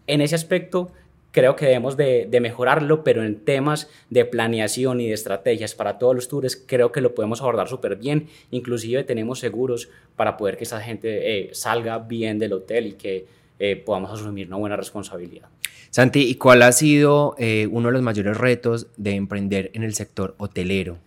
En 0.07 0.21
ese 0.21 0.35
aspecto 0.35 0.91
creo 1.33 1.57
que 1.57 1.67
debemos 1.67 1.97
de, 1.97 2.29
mejorarlo, 2.41 3.05
pero 3.05 3.23
en 3.25 3.45
temas 3.45 3.89
de 4.11 4.25
planeación 4.25 5.01
y 5.01 5.09
de 5.09 5.15
estrategias 5.15 5.75
para 5.75 5.99
todos 5.99 6.15
los 6.15 6.29
tours 6.29 6.57
creo 6.57 6.93
que 6.93 7.01
lo 7.01 7.15
podemos 7.15 7.41
abordar 7.41 7.69
súper 7.69 7.97
bien. 7.97 8.29
Inclusive 8.51 9.05
tenemos 9.05 9.39
seguros 9.39 9.89
para 10.17 10.37
poder 10.37 10.57
que 10.57 10.65
esa 10.65 10.81
gente 10.81 11.39
eh, 11.39 11.51
salga 11.53 11.99
bien 11.99 12.39
del 12.39 12.55
hotel 12.55 12.87
y 12.87 12.93
que 12.93 13.27
eh, 13.59 13.77
podamos 13.77 14.11
asumir 14.13 14.47
una 14.49 14.57
buena 14.57 14.77
responsabilidad. 14.77 15.49
Santi, 15.91 16.21
¿y 16.21 16.35
cuál 16.35 16.63
ha 16.63 16.73
sido 16.73 17.35
eh, 17.39 17.67
uno 17.71 17.89
de 17.89 17.93
los 17.93 18.03
mayores 18.03 18.37
retos 18.37 18.89
de 18.97 19.15
emprender 19.15 19.71
en 19.73 19.83
el 19.83 19.95
sector 19.95 20.35
hotelero? 20.39 20.99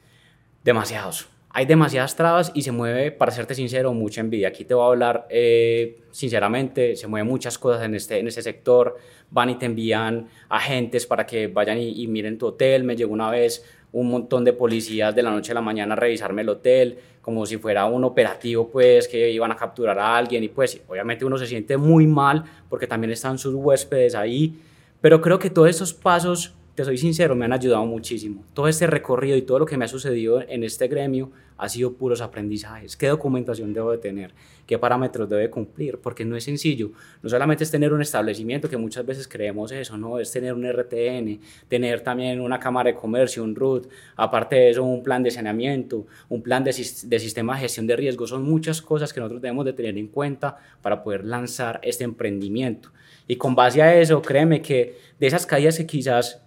Demasiados. 0.63 1.27
Hay 1.53 1.65
demasiadas 1.65 2.15
trabas 2.15 2.51
y 2.55 2.61
se 2.63 2.71
mueve, 2.71 3.11
para 3.11 3.31
serte 3.31 3.53
sincero, 3.53 3.93
mucha 3.93 4.21
envidia. 4.21 4.47
Aquí 4.47 4.63
te 4.63 4.73
voy 4.73 4.83
a 4.83 4.87
hablar 4.87 5.27
eh, 5.29 5.99
sinceramente, 6.09 6.95
se 6.95 7.07
mueven 7.07 7.27
muchas 7.27 7.57
cosas 7.57 7.83
en 7.83 7.93
este, 7.93 8.19
en 8.19 8.27
este 8.27 8.41
sector. 8.41 8.97
Van 9.29 9.49
y 9.49 9.55
te 9.55 9.65
envían 9.65 10.27
agentes 10.49 11.05
para 11.05 11.25
que 11.25 11.47
vayan 11.47 11.77
y, 11.77 12.01
y 12.01 12.07
miren 12.07 12.37
tu 12.37 12.47
hotel. 12.47 12.83
Me 12.83 12.95
llegó 12.95 13.13
una 13.13 13.29
vez 13.29 13.63
un 13.91 14.09
montón 14.09 14.45
de 14.45 14.53
policías 14.53 15.13
de 15.13 15.21
la 15.21 15.29
noche 15.29 15.51
a 15.51 15.55
la 15.55 15.61
mañana 15.61 15.93
a 15.93 15.97
revisarme 15.97 16.41
el 16.41 16.49
hotel, 16.49 16.97
como 17.21 17.45
si 17.45 17.57
fuera 17.57 17.85
un 17.85 18.05
operativo, 18.05 18.69
pues, 18.69 19.07
que 19.09 19.29
iban 19.29 19.51
a 19.51 19.55
capturar 19.57 19.99
a 19.99 20.17
alguien. 20.17 20.43
Y 20.45 20.47
pues, 20.47 20.81
obviamente 20.87 21.25
uno 21.25 21.37
se 21.37 21.45
siente 21.45 21.75
muy 21.77 22.07
mal 22.07 22.45
porque 22.69 22.87
también 22.87 23.11
están 23.11 23.37
sus 23.37 23.53
huéspedes 23.53 24.15
ahí 24.15 24.57
pero 25.01 25.21
creo 25.21 25.39
que 25.39 25.49
todos 25.49 25.69
esos 25.69 25.93
pasos 25.93 26.55
te 26.75 26.85
soy 26.85 26.97
sincero, 26.97 27.35
me 27.35 27.45
han 27.45 27.53
ayudado 27.53 27.85
muchísimo. 27.85 28.43
Todo 28.53 28.67
este 28.67 28.87
recorrido 28.87 29.35
y 29.35 29.41
todo 29.41 29.59
lo 29.59 29.65
que 29.65 29.77
me 29.77 29.85
ha 29.85 29.87
sucedido 29.87 30.41
en 30.41 30.63
este 30.63 30.87
gremio 30.87 31.31
ha 31.57 31.69
sido 31.69 31.93
puros 31.93 32.21
aprendizajes. 32.21 32.97
¿Qué 32.97 33.07
documentación 33.07 33.73
debo 33.73 33.91
de 33.91 33.99
tener? 33.99 34.33
¿Qué 34.65 34.79
parámetros 34.79 35.29
debe 35.29 35.49
cumplir? 35.49 35.99
Porque 35.99 36.25
no 36.25 36.35
es 36.35 36.45
sencillo. 36.45 36.91
No 37.21 37.29
solamente 37.29 37.63
es 37.63 37.69
tener 37.69 37.93
un 37.93 38.01
establecimiento, 38.01 38.67
que 38.67 38.77
muchas 38.77 39.05
veces 39.05 39.27
creemos 39.27 39.71
eso, 39.71 39.95
no, 39.97 40.17
es 40.17 40.31
tener 40.31 40.53
un 40.53 40.65
RTN, 40.65 41.39
tener 41.67 42.01
también 42.01 42.41
una 42.41 42.59
cámara 42.59 42.89
de 42.89 42.95
comercio, 42.95 43.43
un 43.43 43.53
RUT, 43.53 43.87
aparte 44.15 44.55
de 44.55 44.69
eso, 44.71 44.83
un 44.83 45.03
plan 45.03 45.21
de 45.21 45.29
saneamiento, 45.29 46.07
un 46.29 46.41
plan 46.41 46.63
de, 46.63 46.71
de 46.71 47.19
sistema 47.19 47.55
de 47.55 47.61
gestión 47.61 47.85
de 47.85 47.95
riesgos. 47.95 48.31
Son 48.31 48.43
muchas 48.43 48.81
cosas 48.81 49.13
que 49.13 49.19
nosotros 49.19 49.41
debemos 49.41 49.65
de 49.65 49.73
tener 49.73 49.97
en 49.97 50.07
cuenta 50.07 50.57
para 50.81 51.03
poder 51.03 51.25
lanzar 51.25 51.79
este 51.83 52.05
emprendimiento. 52.05 52.89
Y 53.27 53.35
con 53.35 53.53
base 53.53 53.83
a 53.83 53.95
eso, 53.99 54.21
créeme 54.21 54.61
que 54.63 54.97
de 55.19 55.27
esas 55.27 55.45
caídas 55.45 55.77
que 55.77 55.85
quizás 55.85 56.41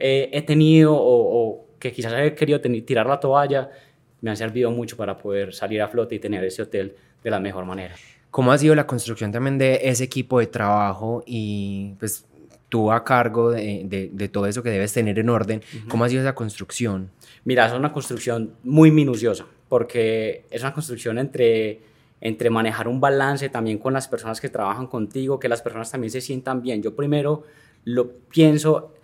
eh, 0.00 0.30
he 0.32 0.42
tenido 0.42 0.94
o, 0.96 1.66
que 1.78 1.92
quizás 1.92 2.12
he 2.16 2.34
querido 2.34 2.60
tirar 2.60 3.06
la 3.06 3.20
toalla, 3.20 3.70
me 4.20 4.30
han 4.30 4.36
servido 4.36 4.70
mucho 4.70 4.96
para 4.96 5.16
poder 5.16 5.54
salir 5.54 5.80
a 5.80 5.88
flote 5.88 6.14
y 6.14 6.18
tener 6.18 6.44
ese 6.44 6.62
hotel 6.62 6.94
de 7.22 7.30
la 7.30 7.40
mejor 7.40 7.64
manera. 7.64 7.94
¿Cómo 8.30 8.52
ha 8.52 8.58
sido 8.58 8.74
la 8.74 8.86
construcción 8.86 9.32
también 9.32 9.58
de 9.58 9.80
ese 9.84 10.04
equipo 10.04 10.38
de 10.38 10.46
trabajo 10.46 11.22
y 11.26 11.94
pues 11.98 12.26
tú 12.68 12.92
a 12.92 13.02
cargo 13.02 13.50
de, 13.50 14.10
de, 14.12 14.28
todo 14.28 14.46
eso 14.46 14.62
que 14.62 14.70
debes 14.70 14.92
tener 14.92 15.18
en 15.18 15.28
orden? 15.28 15.62
¿Cómo 15.88 16.04
ha 16.04 16.08
sido 16.08 16.22
esa 16.22 16.34
construcción? 16.34 17.10
Mira, 17.44 17.66
es 17.66 17.72
una 17.72 17.92
construcción 17.92 18.52
muy 18.62 18.90
minuciosa 18.90 19.46
porque 19.68 20.44
es 20.50 20.62
una 20.62 20.74
construcción 20.74 21.18
entre, 21.18 21.80
entre 22.20 22.50
manejar 22.50 22.88
un 22.88 23.00
balance 23.00 23.48
también 23.48 23.78
con 23.78 23.92
las 23.92 24.06
personas 24.06 24.40
que 24.40 24.48
trabajan 24.48 24.86
contigo, 24.86 25.40
que 25.40 25.48
las 25.48 25.62
personas 25.62 25.90
también 25.90 26.10
se 26.10 26.20
sientan 26.20 26.62
bien. 26.62 26.82
Yo 26.82 26.94
primero 26.94 27.44
lo 27.84 28.10
pienso 28.10 28.94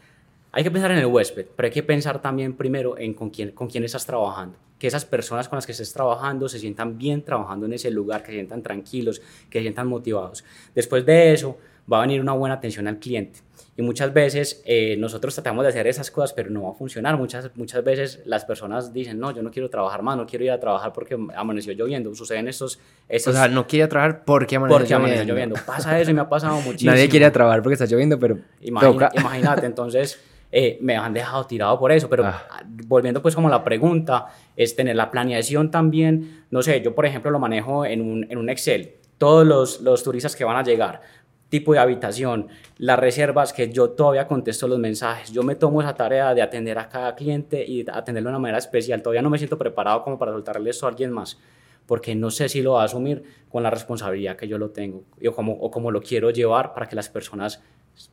hay 0.56 0.64
que 0.64 0.70
pensar 0.70 0.90
en 0.90 0.96
el 0.96 1.04
huésped, 1.04 1.44
pero 1.54 1.66
hay 1.66 1.70
que 1.70 1.82
pensar 1.82 2.22
también 2.22 2.54
primero 2.54 2.96
en 2.96 3.12
con 3.12 3.28
quién, 3.28 3.50
con 3.50 3.68
quién 3.68 3.84
estás 3.84 4.06
trabajando. 4.06 4.56
Que 4.78 4.86
esas 4.86 5.04
personas 5.04 5.50
con 5.50 5.58
las 5.58 5.66
que 5.66 5.72
estés 5.72 5.92
trabajando 5.92 6.48
se 6.48 6.58
sientan 6.58 6.96
bien 6.96 7.20
trabajando 7.20 7.66
en 7.66 7.74
ese 7.74 7.90
lugar, 7.90 8.22
que 8.22 8.28
se 8.28 8.32
sientan 8.32 8.62
tranquilos, 8.62 9.20
que 9.50 9.58
se 9.58 9.64
sientan 9.64 9.86
motivados. 9.86 10.44
Después 10.74 11.04
de 11.04 11.34
eso, 11.34 11.58
va 11.92 11.98
a 11.98 12.00
venir 12.00 12.22
una 12.22 12.32
buena 12.32 12.54
atención 12.54 12.88
al 12.88 12.98
cliente. 12.98 13.40
Y 13.76 13.82
muchas 13.82 14.14
veces 14.14 14.62
eh, 14.64 14.96
nosotros 14.98 15.34
tratamos 15.34 15.62
de 15.62 15.68
hacer 15.68 15.86
esas 15.88 16.10
cosas, 16.10 16.32
pero 16.32 16.48
no 16.48 16.62
va 16.62 16.70
a 16.70 16.72
funcionar. 16.72 17.18
Muchas, 17.18 17.50
muchas 17.54 17.84
veces 17.84 18.22
las 18.24 18.46
personas 18.46 18.94
dicen, 18.94 19.20
no, 19.20 19.32
yo 19.32 19.42
no 19.42 19.50
quiero 19.50 19.68
trabajar 19.68 20.00
más, 20.00 20.16
no 20.16 20.24
quiero 20.24 20.46
ir 20.46 20.52
a 20.52 20.58
trabajar 20.58 20.94
porque 20.94 21.18
amaneció 21.36 21.74
lloviendo. 21.74 22.14
Suceden 22.14 22.48
estos... 22.48 22.80
estos 23.10 23.34
o 23.34 23.36
sea, 23.36 23.48
no 23.48 23.66
quiere 23.66 23.88
trabajar 23.88 24.24
porque 24.24 24.56
amaneció, 24.56 24.78
porque 24.78 24.94
amaneció 24.94 25.24
lloviendo. 25.24 25.56
Pasa 25.66 26.00
eso 26.00 26.10
y 26.10 26.14
me 26.14 26.22
ha 26.22 26.28
pasado 26.30 26.58
muchísimo. 26.62 26.92
Nadie 26.92 27.10
quiere 27.10 27.30
trabajar 27.30 27.62
porque 27.62 27.74
está 27.74 27.84
lloviendo, 27.84 28.18
pero 28.18 28.38
Imagínate, 28.62 29.66
entonces... 29.66 30.18
Eh, 30.52 30.78
me 30.80 30.96
han 30.96 31.12
dejado 31.12 31.44
tirado 31.46 31.78
por 31.78 31.90
eso, 31.90 32.08
pero 32.08 32.24
ah. 32.24 32.62
volviendo 32.86 33.20
pues 33.20 33.34
como 33.34 33.48
la 33.48 33.64
pregunta, 33.64 34.26
es 34.54 34.76
tener 34.76 34.94
la 34.94 35.10
planeación 35.10 35.70
también, 35.70 36.44
no 36.50 36.62
sé, 36.62 36.80
yo 36.82 36.94
por 36.94 37.04
ejemplo 37.04 37.30
lo 37.30 37.38
manejo 37.38 37.84
en 37.84 38.00
un, 38.00 38.26
en 38.30 38.38
un 38.38 38.48
Excel, 38.48 38.94
todos 39.18 39.46
los, 39.46 39.80
los 39.80 40.04
turistas 40.04 40.36
que 40.36 40.44
van 40.44 40.56
a 40.56 40.62
llegar, 40.62 41.00
tipo 41.48 41.72
de 41.72 41.80
habitación, 41.80 42.46
las 42.78 42.98
reservas 42.98 43.52
que 43.52 43.70
yo 43.70 43.90
todavía 43.90 44.28
contesto 44.28 44.68
los 44.68 44.78
mensajes, 44.78 45.32
yo 45.32 45.42
me 45.42 45.56
tomo 45.56 45.82
esa 45.82 45.94
tarea 45.94 46.32
de 46.32 46.42
atender 46.42 46.78
a 46.78 46.88
cada 46.88 47.16
cliente 47.16 47.64
y 47.66 47.84
atenderlo 47.90 48.30
de 48.30 48.34
una 48.34 48.40
manera 48.40 48.58
especial, 48.58 49.02
todavía 49.02 49.22
no 49.22 49.30
me 49.30 49.38
siento 49.38 49.58
preparado 49.58 50.04
como 50.04 50.16
para 50.16 50.32
soltarle 50.32 50.70
esto 50.70 50.86
a 50.86 50.90
alguien 50.90 51.10
más 51.10 51.38
porque 51.86 52.14
no 52.14 52.30
sé 52.30 52.48
si 52.48 52.62
lo 52.62 52.72
va 52.72 52.82
a 52.82 52.84
asumir 52.86 53.22
con 53.48 53.62
la 53.62 53.70
responsabilidad 53.70 54.36
que 54.36 54.48
yo 54.48 54.58
lo 54.58 54.70
tengo 54.70 55.04
o 55.24 55.32
como, 55.32 55.52
o 55.52 55.70
como 55.70 55.90
lo 55.90 56.02
quiero 56.02 56.30
llevar 56.30 56.74
para 56.74 56.86
que 56.86 56.96
las 56.96 57.08
personas 57.08 57.62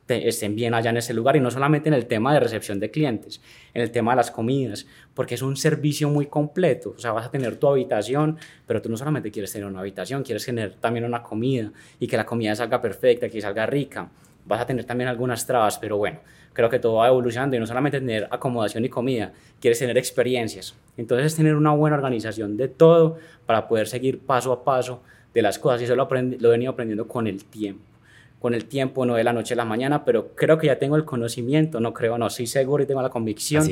estén 0.08 0.54
bien 0.54 0.74
allá 0.74 0.90
en 0.90 0.96
ese 0.96 1.14
lugar 1.14 1.36
y 1.36 1.40
no 1.40 1.50
solamente 1.50 1.88
en 1.88 1.94
el 1.94 2.06
tema 2.06 2.32
de 2.32 2.40
recepción 2.40 2.80
de 2.80 2.90
clientes, 2.90 3.40
en 3.72 3.82
el 3.82 3.90
tema 3.90 4.12
de 4.12 4.16
las 4.16 4.30
comidas, 4.30 4.86
porque 5.14 5.34
es 5.34 5.42
un 5.42 5.56
servicio 5.56 6.08
muy 6.08 6.26
completo, 6.26 6.94
o 6.96 6.98
sea, 6.98 7.12
vas 7.12 7.26
a 7.26 7.30
tener 7.30 7.56
tu 7.56 7.68
habitación, 7.68 8.38
pero 8.66 8.80
tú 8.80 8.88
no 8.88 8.96
solamente 8.96 9.30
quieres 9.30 9.52
tener 9.52 9.66
una 9.66 9.80
habitación, 9.80 10.22
quieres 10.22 10.44
tener 10.44 10.74
también 10.74 11.04
una 11.04 11.22
comida 11.22 11.72
y 11.98 12.06
que 12.06 12.16
la 12.16 12.26
comida 12.26 12.54
salga 12.54 12.80
perfecta, 12.80 13.28
que 13.28 13.40
salga 13.40 13.66
rica, 13.66 14.08
vas 14.46 14.60
a 14.60 14.66
tener 14.66 14.84
también 14.84 15.08
algunas 15.08 15.46
trabas, 15.46 15.78
pero 15.78 15.96
bueno, 15.96 16.20
creo 16.52 16.68
que 16.68 16.78
todo 16.78 16.94
va 16.96 17.08
evolucionando 17.08 17.56
y 17.56 17.58
no 17.58 17.66
solamente 17.66 17.98
tener 17.98 18.28
acomodación 18.30 18.84
y 18.84 18.88
comida, 18.88 19.32
quieres 19.60 19.78
tener 19.78 19.96
experiencias, 19.98 20.74
entonces 20.96 21.26
es 21.26 21.36
tener 21.36 21.56
una 21.56 21.72
buena 21.72 21.96
organización 21.96 22.56
de 22.56 22.68
todo 22.68 23.18
para 23.46 23.68
poder 23.68 23.86
seguir 23.86 24.20
paso 24.20 24.52
a 24.52 24.64
paso 24.64 25.02
de 25.32 25.42
las 25.42 25.58
cosas 25.58 25.80
y 25.80 25.84
eso 25.84 25.96
lo, 25.96 26.08
lo 26.10 26.48
he 26.48 26.50
venido 26.52 26.72
aprendiendo 26.72 27.08
con 27.08 27.26
el 27.26 27.44
tiempo 27.44 27.93
con 28.44 28.52
el 28.52 28.66
tiempo, 28.66 29.06
no 29.06 29.14
de 29.14 29.24
la 29.24 29.32
noche 29.32 29.54
a 29.54 29.56
la 29.56 29.64
mañana, 29.64 30.04
pero 30.04 30.34
creo 30.34 30.58
que 30.58 30.66
ya 30.66 30.78
tengo 30.78 30.96
el 30.96 31.06
conocimiento, 31.06 31.80
no 31.80 31.94
creo, 31.94 32.18
no, 32.18 32.28
soy 32.28 32.46
seguro 32.46 32.82
y 32.82 32.86
tengo 32.86 33.00
la 33.00 33.08
convicción 33.08 33.66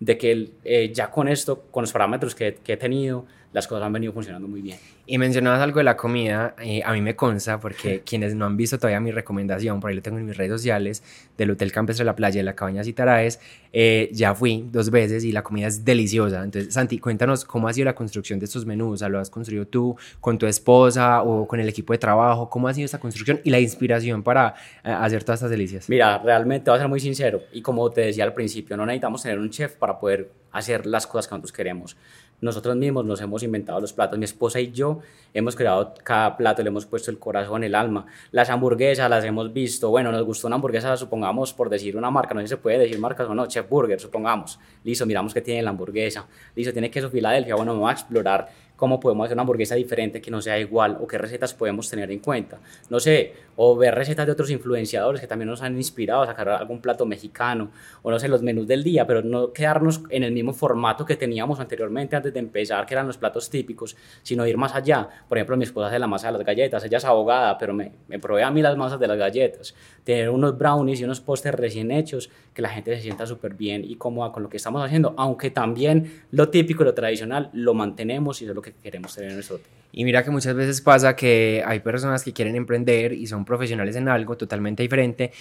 de 0.00 0.18
que 0.18 0.50
eh, 0.64 0.92
ya 0.92 1.10
con 1.10 1.28
esto, 1.28 1.62
con 1.70 1.84
los 1.84 1.92
parámetros 1.92 2.34
que, 2.34 2.56
que 2.62 2.74
he 2.74 2.76
tenido, 2.76 3.24
las 3.52 3.66
cosas 3.66 3.84
han 3.84 3.92
venido 3.92 4.12
funcionando 4.12 4.46
muy 4.46 4.60
bien. 4.60 4.78
Y 5.06 5.16
mencionabas 5.16 5.60
algo 5.60 5.78
de 5.78 5.84
la 5.84 5.96
comida, 5.96 6.54
eh, 6.62 6.82
a 6.84 6.92
mí 6.92 7.00
me 7.00 7.16
consta, 7.16 7.58
porque 7.58 8.02
quienes 8.06 8.34
no 8.34 8.44
han 8.44 8.56
visto 8.56 8.78
todavía 8.78 9.00
mi 9.00 9.10
recomendación, 9.10 9.80
por 9.80 9.90
ahí 9.90 9.96
lo 9.96 10.02
tengo 10.02 10.18
en 10.18 10.26
mis 10.26 10.36
redes 10.36 10.52
sociales, 10.52 11.02
del 11.36 11.52
Hotel 11.52 11.72
Campestre 11.72 12.04
de 12.04 12.06
la 12.06 12.16
Playa 12.16 12.38
de 12.40 12.44
la 12.44 12.54
Cabaña 12.54 12.84
Citaraes, 12.84 13.40
eh, 13.72 14.10
ya 14.12 14.34
fui 14.34 14.66
dos 14.70 14.90
veces 14.90 15.24
y 15.24 15.32
la 15.32 15.42
comida 15.42 15.66
es 15.66 15.84
deliciosa. 15.84 16.44
Entonces, 16.44 16.74
Santi, 16.74 16.98
cuéntanos 16.98 17.44
cómo 17.44 17.68
ha 17.68 17.72
sido 17.72 17.86
la 17.86 17.94
construcción 17.94 18.38
de 18.38 18.44
estos 18.44 18.66
menús, 18.66 19.00
¿lo 19.02 19.18
has 19.18 19.30
construido 19.30 19.66
tú 19.66 19.96
con 20.20 20.38
tu 20.38 20.46
esposa 20.46 21.22
o 21.22 21.46
con 21.46 21.60
el 21.60 21.68
equipo 21.68 21.92
de 21.92 21.98
trabajo? 21.98 22.50
¿Cómo 22.50 22.68
ha 22.68 22.74
sido 22.74 22.84
esta 22.84 22.98
construcción 22.98 23.40
y 23.44 23.50
la 23.50 23.60
inspiración 23.60 24.22
para 24.22 24.54
eh, 24.84 24.90
hacer 24.90 25.24
todas 25.24 25.38
estas 25.38 25.50
delicias? 25.50 25.88
Mira, 25.88 26.18
realmente 26.18 26.70
voy 26.70 26.76
a 26.76 26.80
ser 26.80 26.88
muy 26.88 27.00
sincero 27.00 27.42
y 27.52 27.62
como 27.62 27.88
te 27.90 28.02
decía 28.02 28.24
al 28.24 28.34
principio, 28.34 28.76
no 28.76 28.84
necesitamos 28.84 29.22
tener 29.22 29.38
un 29.38 29.50
chef 29.50 29.76
para 29.76 29.98
poder 29.98 30.30
hacer 30.52 30.86
las 30.86 31.06
cosas 31.06 31.28
que 31.28 31.34
nosotros 31.34 31.52
queremos. 31.52 31.96
Nosotros 32.40 32.76
mismos 32.76 33.04
nos 33.04 33.20
hemos 33.20 33.42
inventado 33.42 33.80
los 33.80 33.92
platos, 33.92 34.18
mi 34.18 34.24
esposa 34.24 34.60
y 34.60 34.70
yo 34.70 35.00
hemos 35.34 35.56
creado 35.56 35.94
cada 36.04 36.36
plato, 36.36 36.62
le 36.62 36.68
hemos 36.68 36.86
puesto 36.86 37.10
el 37.10 37.18
corazón, 37.18 37.64
el 37.64 37.74
alma. 37.74 38.06
Las 38.30 38.48
hamburguesas 38.48 39.10
las 39.10 39.24
hemos 39.24 39.52
visto, 39.52 39.90
bueno, 39.90 40.12
nos 40.12 40.22
gustó 40.22 40.46
una 40.46 40.56
hamburguesa, 40.56 40.96
supongamos 40.96 41.52
por 41.52 41.68
decir 41.68 41.96
una 41.96 42.10
marca, 42.10 42.34
no 42.34 42.40
sé 42.40 42.46
si 42.46 42.50
se 42.50 42.56
puede 42.56 42.78
decir 42.78 42.98
marcas 43.00 43.28
o 43.28 43.34
no, 43.34 43.46
Chef 43.46 43.68
Burger, 43.68 43.98
supongamos. 43.98 44.60
Listo, 44.84 45.04
miramos 45.04 45.34
qué 45.34 45.40
tiene 45.40 45.62
la 45.62 45.70
hamburguesa. 45.70 46.26
Listo, 46.54 46.72
tiene 46.72 46.90
queso 46.90 47.10
Filadelfia, 47.10 47.56
bueno, 47.56 47.72
vamos 47.72 47.90
a 47.90 47.92
explorar 47.92 48.48
cómo 48.78 49.00
podemos 49.00 49.24
hacer 49.24 49.34
una 49.34 49.42
hamburguesa 49.42 49.74
diferente 49.74 50.22
que 50.22 50.30
no 50.30 50.40
sea 50.40 50.58
igual 50.58 50.98
o 51.00 51.06
qué 51.06 51.18
recetas 51.18 51.52
podemos 51.52 51.90
tener 51.90 52.10
en 52.12 52.20
cuenta. 52.20 52.60
No 52.88 53.00
sé, 53.00 53.34
o 53.56 53.76
ver 53.76 53.92
recetas 53.94 54.24
de 54.24 54.32
otros 54.32 54.50
influenciadores 54.50 55.20
que 55.20 55.26
también 55.26 55.48
nos 55.48 55.62
han 55.62 55.76
inspirado 55.76 56.22
a 56.22 56.26
sacar 56.26 56.48
algún 56.48 56.80
plato 56.80 57.04
mexicano 57.04 57.72
o 58.02 58.10
no 58.10 58.20
sé, 58.20 58.28
los 58.28 58.40
menús 58.40 58.68
del 58.68 58.84
día, 58.84 59.04
pero 59.04 59.20
no 59.20 59.52
quedarnos 59.52 60.02
en 60.10 60.22
el 60.22 60.30
mismo 60.30 60.52
formato 60.52 61.04
que 61.04 61.16
teníamos 61.16 61.58
anteriormente 61.58 62.14
antes 62.14 62.32
de 62.32 62.38
empezar, 62.38 62.86
que 62.86 62.94
eran 62.94 63.08
los 63.08 63.18
platos 63.18 63.50
típicos, 63.50 63.96
sino 64.22 64.46
ir 64.46 64.56
más 64.56 64.74
allá. 64.76 65.08
Por 65.28 65.38
ejemplo, 65.38 65.56
mi 65.56 65.64
esposa 65.64 65.88
hace 65.88 65.98
la 65.98 66.06
masa 66.06 66.28
de 66.28 66.38
las 66.38 66.46
galletas, 66.46 66.84
ella 66.84 66.98
es 66.98 67.04
abogada, 67.04 67.58
pero 67.58 67.74
me, 67.74 67.92
me 68.06 68.20
provee 68.20 68.42
a 68.42 68.50
mí 68.52 68.62
las 68.62 68.76
masas 68.76 69.00
de 69.00 69.08
las 69.08 69.18
galletas. 69.18 69.74
Tener 70.04 70.30
unos 70.30 70.56
brownies 70.56 71.00
y 71.00 71.04
unos 71.04 71.20
postres 71.20 71.56
recién 71.56 71.90
hechos, 71.90 72.30
que 72.54 72.62
la 72.62 72.68
gente 72.68 72.94
se 72.94 73.02
sienta 73.02 73.26
súper 73.26 73.54
bien 73.54 73.84
y 73.84 73.96
cómoda 73.96 74.30
con 74.30 74.44
lo 74.44 74.48
que 74.48 74.56
estamos 74.56 74.84
haciendo, 74.84 75.14
aunque 75.16 75.50
también 75.50 76.22
lo 76.30 76.48
típico 76.48 76.84
y 76.84 76.86
lo 76.86 76.94
tradicional 76.94 77.50
lo 77.52 77.74
mantenemos 77.74 78.40
y 78.40 78.46
es 78.46 78.54
lo 78.54 78.62
que 78.62 78.67
que 78.72 78.82
queremos 78.82 79.14
tener 79.14 79.30
en 79.30 79.36
nuestro 79.36 79.60
Y 79.92 80.04
mira 80.04 80.22
que 80.22 80.30
muchas 80.30 80.54
veces 80.54 80.80
pasa 80.80 81.16
que 81.16 81.62
hay 81.66 81.80
personas 81.80 82.22
que 82.22 82.32
quieren 82.32 82.56
emprender 82.56 83.12
y 83.12 83.26
son 83.26 83.44
profesionales 83.44 83.96
en 83.96 84.08
algo 84.08 84.36
totalmente 84.36 84.82
diferente 84.82 85.32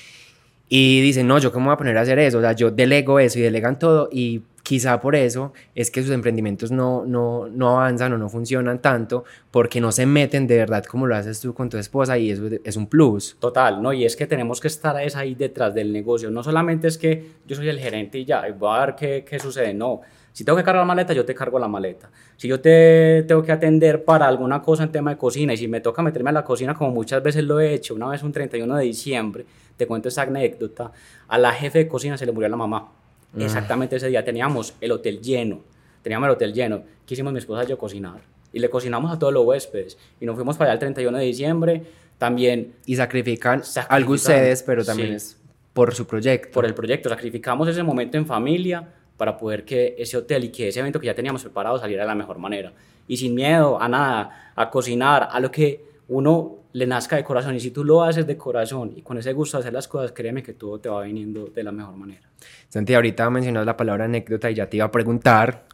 y 0.70 1.02
dicen, 1.02 1.28
no, 1.28 1.38
yo 1.40 1.52
cómo 1.52 1.68
voy 1.68 1.76
a 1.76 1.78
poner 1.78 1.98
a 1.98 2.02
hacer 2.02 2.20
eso, 2.20 2.40
o 2.40 2.42
sea, 2.42 2.52
yo 2.52 2.72
delego 2.72 3.20
eso 3.20 3.40
y 3.40 3.42
delegan 3.42 3.80
todo 3.80 4.10
y 4.12 4.42
quizá 4.64 5.00
por 5.00 5.16
eso 5.16 5.54
es 5.76 5.90
que 5.90 6.02
sus 6.02 6.12
emprendimientos 6.12 6.72
no, 6.72 7.06
no, 7.06 7.48
no 7.48 7.80
avanzan 7.80 8.12
o 8.12 8.18
no 8.18 8.28
funcionan 8.28 8.82
tanto 8.82 9.24
porque 9.50 9.80
no 9.80 9.94
se 9.94 10.06
meten 10.06 10.46
de 10.46 10.58
verdad 10.58 10.84
como 10.84 11.08
lo 11.08 11.16
haces 11.16 11.40
tú 11.40 11.54
con 11.54 11.70
tu 11.70 11.78
esposa 11.78 12.18
y 12.18 12.32
eso 12.32 12.50
es 12.66 12.76
un 12.76 12.88
plus. 12.88 13.38
Total, 13.40 13.82
¿no? 13.82 13.94
Y 13.94 14.04
es 14.04 14.18
que 14.18 14.28
tenemos 14.28 14.60
que 14.60 14.68
estar 14.68 14.98
ahí 14.98 15.36
detrás 15.36 15.74
del 15.74 15.94
negocio, 15.94 16.30
no 16.32 16.44
solamente 16.44 16.90
es 16.90 16.98
que 16.98 17.32
yo 17.46 17.56
soy 17.56 17.70
el 17.70 17.80
gerente 17.80 18.20
y 18.20 18.26
ya, 18.26 18.46
voy 18.60 18.78
a 18.78 18.86
ver 18.88 18.96
qué, 18.96 19.26
qué 19.28 19.40
sucede, 19.40 19.74
no 19.74 20.02
si 20.38 20.44
tengo 20.44 20.56
que 20.56 20.64
cargar 20.64 20.84
la 20.84 20.86
maleta, 20.86 21.14
yo 21.14 21.26
te 21.26 21.34
cargo 21.34 21.58
la 21.58 21.68
maleta. 21.68 22.12
Si 22.36 22.48
yo 22.48 22.62
te 22.62 23.24
tengo 23.28 23.42
que 23.42 23.52
atender 23.52 24.06
para 24.06 24.28
alguna 24.28 24.62
cosa 24.62 24.84
en 24.84 24.92
tema 24.92 25.10
de 25.10 25.18
cocina 25.18 25.52
y 25.52 25.58
si 25.58 25.68
me 25.68 25.82
toca 25.82 26.04
meterme 26.04 26.30
a 26.30 26.34
la 26.34 26.44
cocina, 26.44 26.76
como 26.76 26.92
muchas 26.92 27.24
veces 27.24 27.44
lo 27.44 27.60
he 27.60 27.74
hecho, 27.74 27.96
una 27.96 28.08
vez 28.08 28.22
un 28.22 28.32
31 28.32 28.76
de 28.76 28.84
diciembre, 28.84 29.48
te 29.76 29.88
cuento 29.88 30.10
esa 30.10 30.22
anécdota, 30.22 30.92
a 31.28 31.40
la 31.40 31.52
jefe 31.54 31.80
de 31.80 31.88
cocina 31.88 32.20
se 32.20 32.28
le 32.28 32.34
murió 32.34 32.50
la 32.50 32.56
mamá. 32.56 32.88
Ah. 33.34 33.38
Exactamente 33.40 33.96
ese 33.96 34.10
día 34.10 34.24
teníamos 34.24 34.76
el 34.80 34.92
hotel 34.92 35.22
lleno, 35.24 35.62
teníamos 36.04 36.28
el 36.28 36.34
hotel 36.34 36.54
lleno. 36.54 36.84
Quisimos 37.04 37.34
mi 37.34 37.40
esposa 37.40 37.64
y 37.64 37.70
yo 37.70 37.80
cocinar 37.80 38.22
y 38.54 38.60
le 38.60 38.70
cocinamos 38.70 39.12
a 39.12 39.18
todos 39.18 39.34
los 39.34 39.44
huéspedes 39.44 39.98
y 40.22 40.28
nos 40.28 40.36
fuimos 40.36 40.56
para 40.56 40.70
allá 40.70 40.76
el 40.76 40.80
31 40.82 41.18
de 41.18 41.26
diciembre 41.26 41.84
también. 42.20 42.76
Y 42.86 42.96
sacrifican, 42.96 43.64
algo 43.90 44.14
ustedes, 44.14 44.62
pero 44.62 44.86
también 44.86 45.14
es 45.14 45.36
por 45.74 45.96
su 45.96 46.06
proyecto. 46.06 46.52
Por 46.52 46.66
el 46.66 46.76
proyecto, 46.76 47.10
sacrificamos 47.10 47.68
ese 47.68 47.82
momento 47.82 48.20
en 48.20 48.28
familia 48.28 48.88
para 49.18 49.38
poder 49.38 49.66
que 49.66 49.96
ese 49.98 50.18
hotel 50.18 50.46
y 50.46 50.50
que 50.50 50.68
ese 50.68 50.80
evento 50.80 51.00
que 51.00 51.08
ya 51.08 51.16
teníamos 51.16 51.42
preparado 51.42 51.78
saliera 51.80 52.04
de 52.04 52.08
la 52.08 52.16
mejor 52.16 52.38
manera. 52.38 52.72
Y 53.08 53.18
sin 53.18 53.36
miedo 53.36 53.82
a 53.82 53.90
nada, 53.90 54.52
a 54.56 54.70
cocinar, 54.70 55.30
a 55.32 55.40
lo 55.40 55.52
que 55.52 55.84
uno 56.08 56.58
le 56.74 56.86
nazca 56.86 57.16
de 57.16 57.24
corazón 57.24 57.56
y 57.56 57.60
si 57.60 57.72
tú 57.72 57.84
lo 57.84 58.04
haces 58.04 58.28
de 58.28 58.38
corazón 58.38 58.94
y 58.96 59.02
con 59.02 59.18
ese 59.18 59.34
gusto 59.34 59.58
de 59.58 59.62
hacer 59.62 59.74
las 59.74 59.88
cosas, 59.88 60.12
créeme 60.12 60.44
que 60.44 60.54
todo 60.54 60.80
te 60.80 60.90
va 60.90 61.02
viniendo 61.02 61.48
de 61.48 61.64
la 61.64 61.72
mejor 61.72 61.96
manera. 61.96 62.22
Santi, 62.70 62.94
ahorita 62.94 63.30
mencionas 63.30 63.66
la 63.66 63.76
palabra 63.76 64.06
anécdota 64.06 64.52
y 64.52 64.56
ya 64.56 64.70
te 64.70 64.78
iba 64.78 64.86
a 64.86 64.92
preguntar 64.92 65.66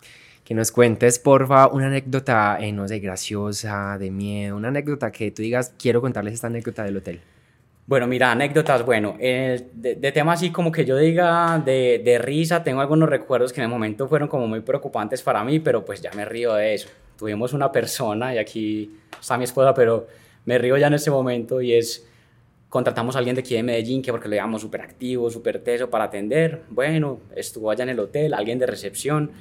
que 0.44 0.54
nos 0.54 0.72
cuentes, 0.72 1.20
porfa, 1.20 1.68
una 1.68 1.88
anécdota, 1.88 2.58
eh, 2.60 2.72
no 2.72 2.88
sé, 2.88 3.00
graciosa, 3.00 3.98
de 3.98 4.12
miedo, 4.12 4.56
una 4.56 4.70
anécdota 4.70 5.12
que 5.12 5.32
tú 5.32 5.42
digas, 5.42 5.74
quiero 5.78 6.02
contarles 6.02 6.34
esta 6.34 6.48
anécdota 6.48 6.84
del 6.84 6.98
hotel. 6.98 7.22
Bueno, 7.86 8.08
mira, 8.08 8.32
anécdotas, 8.32 8.86
bueno, 8.86 9.18
de, 9.20 9.68
de, 9.74 10.22
así 10.22 10.52
como 10.52 10.72
que 10.72 10.86
yo 10.86 10.96
diga 10.96 11.62
de, 11.64 12.02
de, 12.04 12.18
risa, 12.18 12.64
tengo 12.64 12.80
algunos 12.80 13.10
recuerdos 13.10 13.52
que 13.52 13.60
en 13.60 13.66
el 13.66 13.70
momento 13.70 14.08
fueron 14.08 14.30
como 14.30 14.48
muy 14.48 14.62
preocupantes 14.62 15.22
para 15.22 15.44
mí, 15.44 15.60
pero 15.60 15.84
pues 15.84 16.02
ya 16.02 16.10
me 16.14 16.24
río 16.24 16.54
de 16.54 16.76
eso. 16.76 16.88
Tuvimos 17.18 17.52
una 17.52 17.74
persona, 17.74 18.34
y 18.34 18.38
aquí 18.38 18.96
está 19.20 19.38
mi 19.38 19.44
esposa, 19.44 19.74
pero 19.74 20.08
me 20.46 20.58
río 20.58 20.78
ya 20.78 20.88
en 20.88 20.94
ese 20.94 21.12
momento, 21.12 21.60
y 21.60 21.74
es, 21.74 22.08
contratamos 22.70 23.18
a 23.18 23.20
alguien 23.20 23.36
de 23.36 23.42
aquí 23.42 23.56
de 23.56 23.64
Medellín, 23.64 24.02
que 24.02 24.12
porque 24.12 24.30
lo 24.30 24.36
llevamos 24.36 24.62
súper 24.62 24.80
activo, 24.80 25.30
súper 25.30 25.60
teso 25.62 25.90
para 25.90 26.06
atender, 26.06 26.62
bueno, 26.70 27.20
estuvo 27.36 27.70
allá 27.70 27.84
en 27.84 27.90
el 27.90 28.00
hotel, 28.00 28.34
alguien 28.34 28.60
de 28.60 28.66
recepción, 28.66 29.32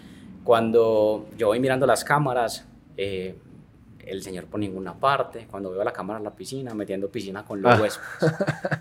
cuando 0.43 1.29
yo 1.39 1.47
voy 1.47 1.61
mirando 1.61 1.87
las 1.87 2.03
cámaras, 2.03 2.67
eh, 2.97 3.37
el 4.07 4.23
señor 4.23 4.47
por 4.47 4.61
ninguna 4.61 4.95
parte, 4.95 5.47
cuando 5.51 5.71
veo 5.71 5.85
la 5.85 5.93
cámara 5.93 6.19
en 6.19 6.25
la 6.25 6.35
piscina, 6.35 6.75
metiendo 6.75 7.09
piscina 7.09 7.45
con 7.45 7.61
los 7.63 7.73
ah. 7.73 7.81
huéspedes. 7.81 8.35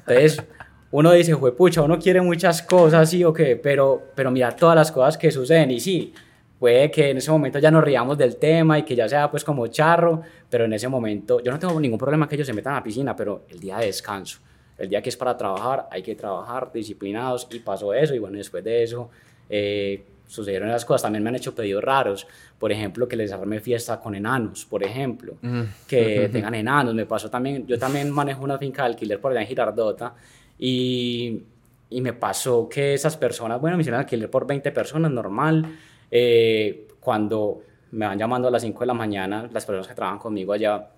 Entonces, 0.08 0.44
uno 0.92 1.12
dice, 1.12 1.36
pucha, 1.38 1.82
uno 1.82 1.98
quiere 1.98 2.22
muchas 2.22 2.62
cosas, 2.62 3.10
sí 3.10 3.24
o 3.24 3.34
qué, 3.34 3.56
pero, 3.56 4.10
pero 4.16 4.30
mira 4.32 4.56
todas 4.56 4.76
las 4.76 4.92
cosas 4.92 5.18
que 5.18 5.32
suceden 5.32 5.72
y 5.72 5.80
sí, 5.80 6.14
puede 6.60 6.92
que 6.92 7.12
en 7.12 7.18
ese 7.18 7.32
momento 7.32 7.60
ya 7.60 7.72
nos 7.72 7.84
riamos 7.84 8.18
del 8.18 8.36
tema 8.36 8.78
y 8.78 8.84
que 8.84 8.96
ya 8.96 9.08
sea 9.08 9.32
pues 9.32 9.44
como 9.44 9.68
charro, 9.68 10.22
pero 10.50 10.66
en 10.66 10.74
ese 10.74 10.88
momento 10.88 11.42
yo 11.42 11.52
no 11.52 11.60
tengo 11.60 11.80
ningún 11.80 11.98
problema 11.98 12.28
que 12.28 12.36
ellos 12.36 12.48
se 12.48 12.54
metan 12.54 12.74
a 12.74 12.78
la 12.78 12.84
piscina, 12.84 13.16
pero 13.16 13.46
el 13.50 13.60
día 13.60 13.78
de 13.78 13.86
descanso, 13.86 14.40
el 14.78 14.90
día 14.90 15.02
que 15.02 15.10
es 15.10 15.18
para 15.18 15.38
trabajar, 15.38 15.88
hay 15.90 16.04
que 16.04 16.16
trabajar 16.16 16.72
disciplinados 16.74 17.48
y 17.52 17.60
pasó 17.60 17.94
eso 17.94 18.14
y 18.14 18.20
bueno, 18.20 18.38
después 18.38 18.64
de 18.64 18.84
eso... 18.84 19.10
Eh, 19.50 20.06
sucedieron 20.32 20.70
esas 20.70 20.86
cosas. 20.86 21.04
También 21.04 21.24
me 21.24 21.30
han 21.30 21.36
hecho 21.36 21.54
pedidos 21.54 21.84
raros, 21.84 22.26
por 22.58 22.72
ejemplo, 22.72 23.08
que 23.08 23.18
les 23.18 23.32
arme 23.34 23.60
fiesta 23.60 24.00
con 24.00 24.16
enanos, 24.16 24.66
por 24.66 24.82
ejemplo, 24.82 25.36
mm. 25.42 25.62
que 25.88 26.30
tengan 26.32 26.56
enanos. 26.56 26.96
Me 26.96 27.06
pasó 27.06 27.30
también, 27.30 27.68
yo 27.68 27.78
también 27.78 28.10
manejo 28.10 28.44
una 28.44 28.58
finca 28.58 28.84
de 28.84 28.90
alquiler 28.90 29.20
por 29.20 29.32
allá 29.32 29.42
en 29.42 29.48
Girardota 29.48 30.16
y, 30.58 31.44
y 31.90 32.02
me 32.02 32.14
pasó 32.14 32.70
que 32.70 32.94
esas 32.94 33.18
personas, 33.18 33.60
bueno, 33.60 33.76
me 33.76 33.82
hicieron 33.82 34.00
alquiler 34.00 34.30
por 34.30 34.48
20 34.48 34.72
personas, 34.72 35.12
normal. 35.12 35.66
Eh, 36.10 36.88
cuando 37.00 37.64
me 37.92 38.06
van 38.06 38.18
llamando 38.18 38.48
a 38.48 38.52
las 38.52 38.62
5 38.62 38.80
de 38.80 38.86
la 38.86 38.94
mañana, 38.94 39.50
las 39.52 39.66
personas 39.66 39.88
que 39.88 39.96
trabajan 39.96 40.20
conmigo 40.20 40.54
allá, 40.54 40.92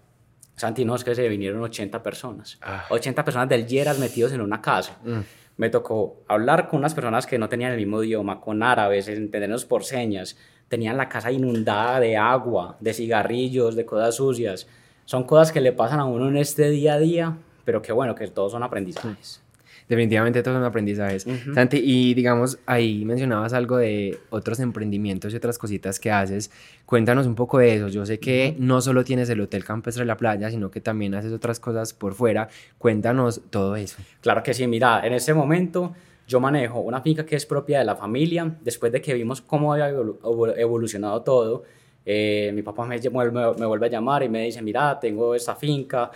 Santi, 0.55 0.85
no, 0.85 0.95
es 0.95 1.03
que 1.03 1.15
se 1.15 1.27
vinieron 1.27 1.59
80 1.63 2.03
personas. 2.03 2.59
80 2.89 3.19
ah. 3.19 3.25
personas 3.25 3.49
del 3.49 3.65
Yeras 3.65 3.97
metidos 3.97 4.31
en 4.33 4.41
una 4.41 4.61
casa. 4.61 4.95
Mm 5.03 5.21
me 5.57 5.69
tocó 5.69 6.23
hablar 6.27 6.67
con 6.67 6.79
unas 6.79 6.93
personas 6.93 7.27
que 7.27 7.37
no 7.37 7.49
tenían 7.49 7.71
el 7.71 7.77
mismo 7.77 8.03
idioma, 8.03 8.41
con 8.41 8.63
árabes, 8.63 9.07
entendernos 9.07 9.65
por 9.65 9.83
señas, 9.83 10.37
tenían 10.67 10.97
la 10.97 11.09
casa 11.09 11.31
inundada 11.31 11.99
de 11.99 12.17
agua, 12.17 12.77
de 12.79 12.93
cigarrillos, 12.93 13.75
de 13.75 13.85
cosas 13.85 14.15
sucias. 14.15 14.67
Son 15.05 15.25
cosas 15.25 15.51
que 15.51 15.61
le 15.61 15.71
pasan 15.71 15.99
a 15.99 16.05
uno 16.05 16.29
en 16.29 16.37
este 16.37 16.69
día 16.69 16.95
a 16.95 16.99
día, 16.99 17.37
pero 17.65 17.81
que 17.81 17.91
bueno, 17.91 18.15
que 18.15 18.27
todos 18.27 18.53
son 18.53 18.63
aprendizajes. 18.63 19.42
Definitivamente 19.89 20.41
todos 20.43 20.55
son 20.55 20.63
aprendizajes. 20.63 21.25
Santi, 21.53 21.77
y 21.83 22.13
digamos, 22.13 22.59
ahí 22.65 23.05
mencionabas 23.05 23.53
algo 23.53 23.77
de 23.77 24.19
otros 24.29 24.59
emprendimientos 24.59 25.33
y 25.33 25.37
otras 25.37 25.57
cositas 25.57 25.99
que 25.99 26.11
haces. 26.11 26.51
Cuéntanos 26.85 27.27
un 27.27 27.35
poco 27.35 27.59
de 27.59 27.75
eso. 27.75 27.87
Yo 27.87 28.05
sé 28.05 28.19
que 28.19 28.55
no 28.59 28.81
solo 28.81 29.03
tienes 29.03 29.29
el 29.29 29.41
Hotel 29.41 29.63
Campestre 29.63 30.03
de 30.03 30.07
la 30.07 30.17
Playa, 30.17 30.49
sino 30.49 30.71
que 30.71 30.81
también 30.81 31.15
haces 31.15 31.31
otras 31.31 31.59
cosas 31.59 31.93
por 31.93 32.13
fuera. 32.13 32.49
Cuéntanos 32.77 33.41
todo 33.49 33.75
eso. 33.75 33.97
Claro 34.21 34.43
que 34.43 34.53
sí, 34.53 34.67
mira, 34.67 35.05
en 35.05 35.13
ese 35.13 35.33
momento 35.33 35.93
yo 36.27 36.39
manejo 36.39 36.79
una 36.79 37.01
finca 37.01 37.25
que 37.25 37.35
es 37.35 37.45
propia 37.45 37.79
de 37.79 37.85
la 37.85 37.95
familia. 37.95 38.55
Después 38.61 38.91
de 38.91 39.01
que 39.01 39.13
vimos 39.13 39.41
cómo 39.41 39.73
había 39.73 39.89
evolucionado 39.89 41.21
todo, 41.21 41.63
eh, 42.05 42.51
mi 42.53 42.61
papá 42.61 42.85
me, 42.85 42.99
me, 42.99 43.31
me, 43.31 43.65
vuelve 43.65 43.85
a 43.85 43.89
llamar 43.89 44.23
y 44.23 44.29
me 44.29 44.43
dice, 44.43 44.61
mira, 44.61 44.99
tengo 44.99 45.35
esta 45.35 45.55
finca, 45.55 46.11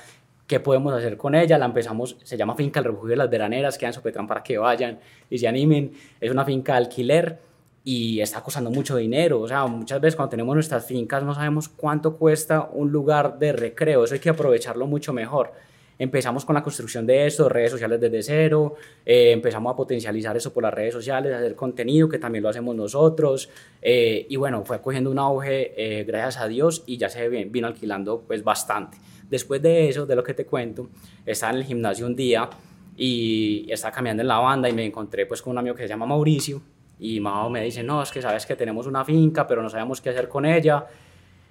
qué 0.47 0.59
podemos 0.59 0.93
hacer 0.93 1.17
con 1.17 1.35
ella. 1.35 1.57
La 1.57 1.65
empezamos, 1.65 2.17
se 2.23 2.37
llama 2.37 2.55
Finca 2.55 2.79
El 2.79 2.85
Refugio 2.85 3.09
de 3.09 3.15
las 3.17 3.29
Veraneras, 3.29 3.77
queda 3.77 3.89
en 3.89 3.93
Sopetrán 3.93 4.25
para 4.25 4.41
que 4.41 4.57
vayan 4.57 4.99
y 5.29 5.37
se 5.37 5.47
animen. 5.47 5.91
Es 6.19 6.31
una 6.31 6.45
finca 6.45 6.73
de 6.73 6.77
alquiler 6.79 7.39
y 7.83 8.21
está 8.21 8.41
costando 8.41 8.71
mucho 8.71 8.95
dinero. 8.95 9.41
O 9.41 9.47
sea, 9.47 9.65
muchas 9.67 10.01
veces 10.01 10.15
cuando 10.15 10.31
tenemos 10.31 10.55
nuestras 10.55 10.85
fincas 10.85 11.23
no 11.23 11.35
sabemos 11.35 11.69
cuánto 11.69 12.15
cuesta 12.15 12.69
un 12.71 12.91
lugar 12.91 13.37
de 13.37 13.51
recreo. 13.51 14.05
Eso 14.05 14.13
hay 14.13 14.19
que 14.19 14.29
aprovecharlo 14.29 14.87
mucho 14.87 15.13
mejor. 15.13 15.51
Empezamos 15.99 16.45
con 16.45 16.53
la 16.53 16.61
construcción 16.61 17.07
de 17.07 17.25
esto, 17.25 17.49
redes 17.49 17.71
sociales 17.71 17.99
desde 17.99 18.21
cero, 18.21 18.75
eh, 19.03 19.31
empezamos 19.31 19.73
a 19.73 19.75
potencializar 19.75 20.37
eso 20.37 20.53
por 20.53 20.61
las 20.61 20.71
redes 20.71 20.93
sociales, 20.93 21.33
hacer 21.33 21.55
contenido, 21.55 22.07
que 22.07 22.19
también 22.19 22.43
lo 22.43 22.49
hacemos 22.49 22.75
nosotros, 22.75 23.49
eh, 23.81 24.27
y 24.29 24.35
bueno, 24.35 24.63
fue 24.63 24.79
cogiendo 24.79 25.09
un 25.09 25.17
auge, 25.17 25.73
eh, 25.75 26.03
gracias 26.03 26.37
a 26.37 26.47
Dios, 26.47 26.83
y 26.85 26.97
ya 26.97 27.09
se 27.09 27.27
vino 27.29 27.65
alquilando 27.65 28.23
pues 28.27 28.43
bastante. 28.43 28.97
Después 29.29 29.61
de 29.61 29.89
eso, 29.89 30.05
de 30.05 30.15
lo 30.15 30.23
que 30.23 30.33
te 30.33 30.45
cuento, 30.45 30.89
estaba 31.25 31.53
en 31.53 31.59
el 31.59 31.65
gimnasio 31.65 32.05
un 32.05 32.15
día 32.15 32.49
y 32.95 33.67
estaba 33.69 33.93
caminando 33.93 34.21
en 34.21 34.27
la 34.27 34.39
banda 34.39 34.69
y 34.69 34.73
me 34.73 34.85
encontré 34.85 35.25
pues 35.25 35.41
con 35.41 35.51
un 35.51 35.57
amigo 35.59 35.75
que 35.75 35.83
se 35.83 35.89
llama 35.89 36.05
Mauricio 36.05 36.61
y 36.99 37.19
Mao 37.19 37.49
me 37.49 37.61
dice, 37.63 37.83
no, 37.83 38.01
es 38.01 38.11
que 38.11 38.21
sabes 38.21 38.45
que 38.45 38.55
tenemos 38.55 38.87
una 38.87 39.05
finca, 39.05 39.45
pero 39.45 39.61
no 39.61 39.69
sabemos 39.69 40.01
qué 40.01 40.09
hacer 40.09 40.27
con 40.27 40.45
ella 40.45 40.85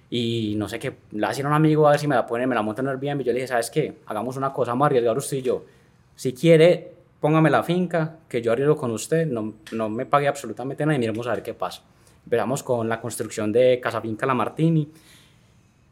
y 0.09 0.55
no 0.57 0.67
sé 0.67 0.79
qué, 0.79 0.93
la 1.11 1.29
hacía 1.29 1.45
un 1.45 1.53
amigo 1.53 1.87
a 1.87 1.91
ver 1.91 1.99
si 1.99 2.07
me 2.07 2.15
la 2.15 2.25
ponen, 2.25 2.49
me 2.49 2.55
la 2.55 2.61
montan 2.61 2.85
en 2.85 2.91
Airbnb 2.91 3.23
yo 3.23 3.31
le 3.31 3.39
dije, 3.39 3.47
¿sabes 3.47 3.69
qué? 3.69 3.99
Hagamos 4.07 4.37
una 4.37 4.51
cosa 4.51 4.75
más 4.75 4.87
arriesgar 4.87 5.17
usted 5.17 5.37
y 5.37 5.41
yo. 5.43 5.65
Si 6.15 6.33
quiere, 6.33 6.91
póngame 7.19 7.49
la 7.49 7.63
finca, 7.63 8.17
que 8.27 8.41
yo 8.41 8.51
arriesgo 8.51 8.75
con 8.75 8.91
usted, 8.91 9.27
no, 9.27 9.53
no 9.71 9.89
me 9.89 10.05
pague 10.05 10.27
absolutamente 10.27 10.85
nada 10.85 10.95
y 10.95 10.99
miremos 10.99 11.27
a 11.27 11.31
ver 11.31 11.43
qué 11.43 11.53
pasa. 11.53 11.83
Empezamos 12.25 12.63
con 12.63 12.89
la 12.89 12.99
construcción 12.99 13.53
de 13.53 13.79
Casa 13.79 14.01
Finca 14.01 14.25
La 14.25 14.33
Martini 14.33 14.89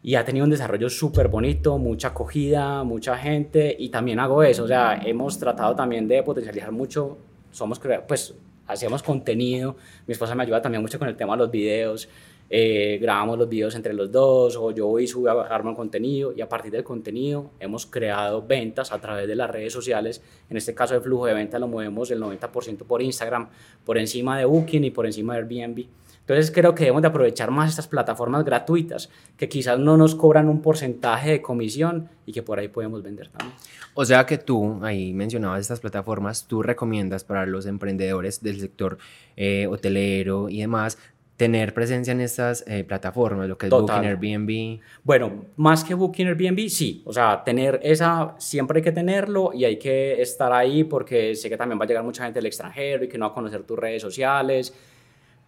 y 0.06 0.13
ha 0.13 0.24
tenido 0.24 0.44
un 0.44 0.52
desarrollo 0.52 0.88
súper 0.88 1.30
bonito, 1.30 1.80
mucha 1.80 2.10
acogida, 2.10 2.84
mucha 2.84 3.18
gente 3.18 3.76
y 3.80 3.89
también 3.89 4.20
hago 4.20 4.44
eso, 4.44 4.65
o 4.65 4.68
sea, 4.68 5.02
hemos 5.04 5.39
tratado 5.39 5.76
también 5.76 6.08
de 6.08 6.22
potencializar 6.22 6.72
mucho, 6.72 7.18
somos, 7.52 7.82
pues, 8.08 8.36
hacemos 8.68 9.02
contenido, 9.02 9.78
mi 10.06 10.12
esposa 10.12 10.36
me 10.36 10.44
ayuda 10.44 10.62
también 10.62 10.84
mucho 10.84 11.00
con 11.00 11.08
el 11.08 11.15
tema 11.15 11.34
de 11.34 11.39
los 11.39 11.50
videos, 11.50 12.08
eh, 12.52 13.00
grabamos 13.02 13.39
los 13.39 13.50
videos 13.50 13.74
entre 13.74 13.94
los 13.94 14.12
dos 14.12 14.56
o 14.56 14.70
yo 14.70 14.86
voy 14.86 15.06
y 15.06 15.08
subo, 15.08 15.28
armo 15.28 15.72
el 15.72 15.76
contenido 15.76 16.32
y 16.32 16.41
a 16.41 16.48
partir 16.48 16.72
del 16.72 16.84
contenido 16.84 17.50
hemos 17.60 17.88
creado 17.88 18.46
ventas 18.46 18.91
a 18.91 19.02
través 19.02 19.28
de 19.28 19.36
las 19.36 19.50
redes 19.50 19.74
sociales. 19.74 20.22
En 20.52 20.58
este 20.58 20.76
caso 20.76 20.94
el 20.94 21.02
flujo 21.02 21.26
de 21.26 21.34
ventas 21.34 21.60
lo 21.60 21.68
movemos 21.68 22.12
el 22.12 22.22
90% 22.22 22.86
por 22.86 23.02
Instagram, 23.02 23.50
por 23.84 23.98
encima 23.98 24.38
de 24.38 24.46
Booking 24.46 24.84
y 24.84 24.91
por 24.91 25.08
encima 25.08 25.34
de 25.34 25.39
Airbnb. 25.39 25.88
Entonces 26.28 26.50
creo 26.50 26.74
que 26.74 26.86
debemos 26.86 27.04
de 27.04 27.10
aprovechar 27.10 27.52
más 27.52 27.70
estas 27.70 27.88
plataformas 27.88 28.44
gratuitas 28.44 29.12
que 29.38 29.48
quizás 29.48 29.78
no 29.78 29.96
nos 29.96 30.16
cobran 30.16 30.50
un 30.50 30.60
porcentaje 30.60 31.30
de 31.30 31.42
comisión 31.42 32.10
y 32.26 32.34
que 32.34 32.42
por 32.42 32.58
ahí 32.58 32.68
podemos 32.68 33.04
vender 33.04 33.30
también. 33.30 33.56
O 33.94 34.04
sea 34.04 34.26
que 34.26 34.40
tú, 34.40 34.80
ahí 34.84 35.14
mencionabas 35.14 35.62
estas 35.62 35.80
plataformas, 35.80 36.48
tú 36.48 36.64
recomiendas 36.64 37.24
para 37.24 37.46
los 37.46 37.68
emprendedores 37.68 38.42
del 38.42 38.60
sector 38.60 38.98
eh, 39.38 39.68
hotelero 39.68 40.50
y 40.50 40.62
demás 40.62 40.98
tener 41.38 41.74
presencia 41.74 42.12
en 42.12 42.22
estas 42.22 42.64
eh, 42.66 42.84
plataformas, 42.84 43.48
lo 43.48 43.58
que 43.58 43.68
es 43.68 43.70
Booking, 43.70 44.06
Airbnb. 44.06 44.80
Bueno, 45.04 45.46
más 45.58 45.84
que 45.84 45.94
Booking, 45.94 46.28
Airbnb, 46.28 46.70
sí. 46.70 47.04
O 47.06 47.12
sea, 47.12 47.44
tener 47.44 47.80
esa, 47.84 48.36
siempre 48.38 48.80
hay 48.80 48.84
que 48.84 48.94
tenerlo 48.94 49.52
y 49.54 49.66
hay 49.66 49.78
que 49.78 50.22
estar 50.22 50.52
ahí 50.54 50.86
porque 50.86 51.36
sé 51.36 51.50
que 51.50 51.58
también 51.58 51.80
va 51.80 51.84
a 51.84 51.88
llegar 51.88 52.04
mucha 52.04 52.24
gente 52.24 52.40
del 52.40 52.46
extranjero 52.46 53.04
y 53.04 53.10
que 53.10 53.18
no 53.18 53.26
va 53.26 53.32
a 53.32 53.36
conocer 53.36 53.64
tus 53.64 53.78
redes 53.78 54.02
sociales 54.02 54.74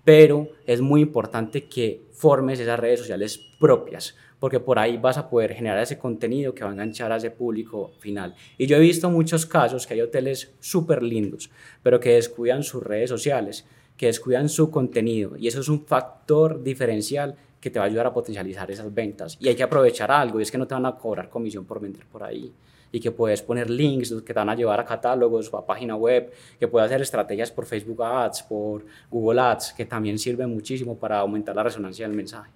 pero 0.07 0.47
es 0.65 0.79
muy 0.79 1.01
importante 1.01 1.65
que 1.65 2.05
formes 2.13 2.61
esas 2.61 2.79
redes 2.79 3.01
sociales 3.01 3.37
propias, 3.59 4.15
porque 4.39 4.61
por 4.61 4.79
ahí 4.79 4.95
vas 4.95 5.17
a 5.17 5.29
poder 5.29 5.53
generar 5.53 5.83
ese 5.83 5.97
contenido 5.97 6.55
que 6.55 6.63
va 6.63 6.69
a 6.69 6.73
enganchar 6.73 7.11
a 7.11 7.17
ese 7.17 7.29
público 7.29 7.91
final. 7.99 8.33
Y 8.57 8.67
yo 8.67 8.77
he 8.77 8.79
visto 8.79 9.09
muchos 9.09 9.45
casos 9.45 9.85
que 9.85 9.95
hay 9.95 9.99
hoteles 9.99 10.53
súper 10.61 11.03
lindos, 11.03 11.49
pero 11.83 11.99
que 11.99 12.13
descuidan 12.13 12.63
sus 12.63 12.81
redes 12.83 13.09
sociales, 13.09 13.65
que 13.97 14.05
descuidan 14.05 14.47
su 14.47 14.71
contenido, 14.71 15.35
y 15.35 15.49
eso 15.49 15.59
es 15.59 15.67
un 15.67 15.85
factor 15.85 16.63
diferencial 16.63 17.35
que 17.59 17.69
te 17.69 17.77
va 17.77 17.83
a 17.83 17.89
ayudar 17.89 18.07
a 18.07 18.13
potencializar 18.13 18.71
esas 18.71 18.93
ventas. 18.93 19.37
Y 19.41 19.49
hay 19.49 19.55
que 19.55 19.63
aprovechar 19.63 20.09
algo, 20.09 20.39
y 20.39 20.43
es 20.43 20.51
que 20.51 20.57
no 20.57 20.67
te 20.67 20.73
van 20.73 20.85
a 20.85 20.95
cobrar 20.95 21.29
comisión 21.29 21.65
por 21.65 21.81
vender 21.81 22.05
por 22.05 22.23
ahí 22.23 22.53
y 22.91 22.99
que 22.99 23.11
puedes 23.11 23.41
poner 23.41 23.69
links 23.69 24.13
que 24.25 24.33
te 24.33 24.33
van 24.33 24.49
a 24.49 24.55
llevar 24.55 24.79
a 24.79 24.85
catálogos 24.85 25.53
a 25.53 25.65
página 25.65 25.95
web, 25.95 26.31
que 26.59 26.67
puedes 26.67 26.87
hacer 26.87 27.01
estrategias 27.01 27.51
por 27.51 27.65
Facebook 27.65 28.03
Ads, 28.03 28.43
por 28.43 28.85
Google 29.09 29.41
Ads, 29.41 29.73
que 29.73 29.85
también 29.85 30.17
sirve 30.17 30.47
muchísimo 30.47 30.97
para 30.97 31.19
aumentar 31.19 31.55
la 31.55 31.63
resonancia 31.63 32.07
del 32.07 32.15
mensaje. 32.15 32.49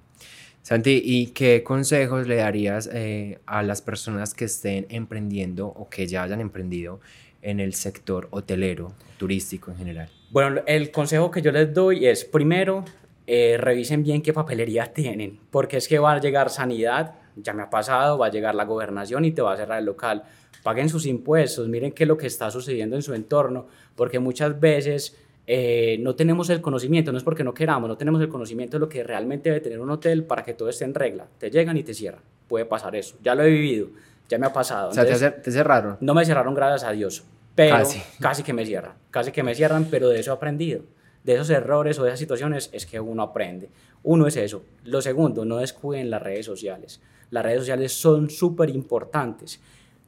Santi, 0.61 1.01
¿y 1.03 1.27
qué 1.27 1.63
consejos 1.63 2.27
le 2.27 2.35
darías 2.35 2.87
eh, 2.93 3.39
a 3.47 3.63
las 3.63 3.81
personas 3.81 4.35
que 4.35 4.45
estén 4.45 4.85
emprendiendo 4.89 5.67
o 5.67 5.89
que 5.89 6.05
ya 6.05 6.21
hayan 6.23 6.39
emprendido 6.39 6.99
en 7.41 7.59
el 7.59 7.73
sector 7.73 8.27
hotelero, 8.31 8.93
turístico 9.17 9.71
en 9.71 9.77
general? 9.77 10.09
Bueno, 10.29 10.61
el 10.67 10.91
consejo 10.91 11.31
que 11.31 11.41
yo 11.41 11.51
les 11.51 11.73
doy 11.73 12.05
es, 12.05 12.23
primero, 12.23 12.85
eh, 13.25 13.57
revisen 13.59 14.03
bien 14.03 14.21
qué 14.21 14.33
papelería 14.33 14.85
tienen, 14.93 15.39
porque 15.49 15.77
es 15.77 15.87
que 15.87 15.97
va 15.97 16.13
a 16.13 16.19
llegar 16.19 16.49
sanidad, 16.49 17.15
Ya 17.35 17.53
me 17.53 17.63
ha 17.63 17.69
pasado, 17.69 18.17
va 18.17 18.27
a 18.27 18.31
llegar 18.31 18.55
la 18.55 18.65
gobernación 18.65 19.25
y 19.25 19.31
te 19.31 19.41
va 19.41 19.53
a 19.53 19.57
cerrar 19.57 19.79
el 19.79 19.85
local. 19.85 20.23
Paguen 20.63 20.89
sus 20.89 21.05
impuestos, 21.05 21.67
miren 21.67 21.91
qué 21.91 22.03
es 22.03 22.07
lo 22.07 22.17
que 22.17 22.27
está 22.27 22.51
sucediendo 22.51 22.95
en 22.95 23.01
su 23.01 23.13
entorno, 23.13 23.67
porque 23.95 24.19
muchas 24.19 24.59
veces 24.59 25.17
eh, 25.47 25.97
no 25.99 26.15
tenemos 26.15 26.49
el 26.49 26.61
conocimiento, 26.61 27.11
no 27.11 27.17
es 27.17 27.23
porque 27.23 27.43
no 27.43 27.53
queramos, 27.53 27.89
no 27.89 27.97
tenemos 27.97 28.21
el 28.21 28.29
conocimiento 28.29 28.77
de 28.77 28.79
lo 28.81 28.89
que 28.89 29.03
realmente 29.03 29.49
debe 29.49 29.61
tener 29.61 29.79
un 29.79 29.89
hotel 29.89 30.23
para 30.23 30.43
que 30.43 30.53
todo 30.53 30.69
esté 30.69 30.85
en 30.85 30.93
regla. 30.93 31.27
Te 31.37 31.49
llegan 31.49 31.77
y 31.77 31.83
te 31.83 31.93
cierran. 31.93 32.21
Puede 32.47 32.65
pasar 32.65 32.95
eso. 32.95 33.17
Ya 33.23 33.33
lo 33.33 33.43
he 33.43 33.49
vivido, 33.49 33.87
ya 34.29 34.37
me 34.37 34.45
ha 34.45 34.53
pasado. 34.53 34.89
o 34.89 34.93
sea, 34.93 35.05
te, 35.05 35.51
cerraron. 35.51 35.97
No 35.99 36.13
me 36.13 36.25
cerraron, 36.25 36.53
gracias 36.53 36.83
a 36.89 36.91
Dios. 36.93 37.23
Pero 37.55 37.75
casi. 37.75 38.01
casi 38.19 38.43
que 38.43 38.53
me 38.53 38.65
cierran. 38.65 38.93
Casi 39.09 39.31
que 39.31 39.43
me 39.43 39.55
cierran, 39.55 39.87
pero 39.89 40.09
de 40.09 40.19
eso 40.19 40.31
he 40.31 40.33
aprendido. 40.33 40.83
De 41.23 41.33
esos 41.33 41.49
errores 41.49 41.99
o 41.99 42.03
de 42.03 42.09
esas 42.09 42.19
situaciones 42.19 42.69
es 42.71 42.85
que 42.85 42.99
uno 42.99 43.23
aprende. 43.23 43.69
Uno 44.03 44.27
es 44.27 44.37
eso. 44.37 44.63
Lo 44.85 45.01
segundo, 45.01 45.45
no 45.45 45.57
descuiden 45.57 46.09
las 46.09 46.21
redes 46.21 46.45
sociales. 46.45 47.01
Las 47.31 47.43
redes 47.43 47.59
sociales 47.61 47.91
son 47.93 48.29
súper 48.29 48.69
importantes 48.69 49.59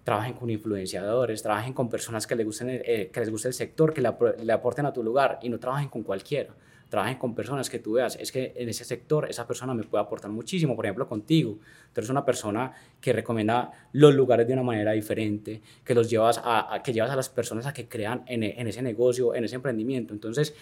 trabajen 0.03 0.33
con 0.33 0.49
influenciadores, 0.49 1.41
trabajen 1.41 1.73
con 1.73 1.89
personas 1.89 2.27
que 2.27 2.35
les, 2.35 2.45
gusten 2.45 2.69
eh, 2.69 3.09
que 3.11 3.19
les 3.19 3.29
guste 3.29 3.47
el 3.47 3.53
sector, 3.53 3.93
que 3.93 4.01
le, 4.01 4.53
aporten 4.53 4.85
a 4.85 4.93
tu 4.93 5.03
lugar 5.03 5.39
y 5.41 5.49
no 5.49 5.59
trabajen 5.59 5.89
con 5.89 6.03
cualquiera. 6.03 6.53
Trabajen 6.89 7.17
con 7.17 7.33
personas 7.33 7.71
que 7.71 7.79
tú 7.79 7.93
veas, 7.93 8.15
es 8.17 8.31
que 8.31 8.53
en 8.55 8.69
ese 8.69 8.83
sector 8.83 9.27
esa 9.27 9.47
persona 9.47 9.73
me 9.73 9.81
puede 9.83 10.03
aportar 10.03 10.29
muchísimo, 10.29 10.75
por 10.75 10.85
ejemplo 10.85 11.07
contigo. 11.07 11.57
Tú 11.91 12.01
eres 12.01 12.09
una 12.09 12.23
persona 12.23 12.71
que 13.01 13.13
recomienda 13.13 13.71
los 13.93 14.13
lugares 14.13 14.45
de 14.45 14.53
una 14.53 14.61
manera 14.61 14.91
diferente, 14.91 15.61
que 15.83 15.95
los 15.95 16.07
llevas 16.07 16.39
a, 16.43 16.81
que 16.83 16.93
llevas 16.93 17.09
a 17.09 17.15
las 17.15 17.29
personas 17.29 17.65
a 17.65 17.73
que 17.73 17.87
crean 17.87 18.23
en, 18.27 18.43
en 18.43 18.67
ese 18.67 18.83
negocio, 18.83 19.33
en 19.33 19.43
ese 19.43 19.55
emprendimiento. 19.55 20.13
Entonces, 20.13 20.53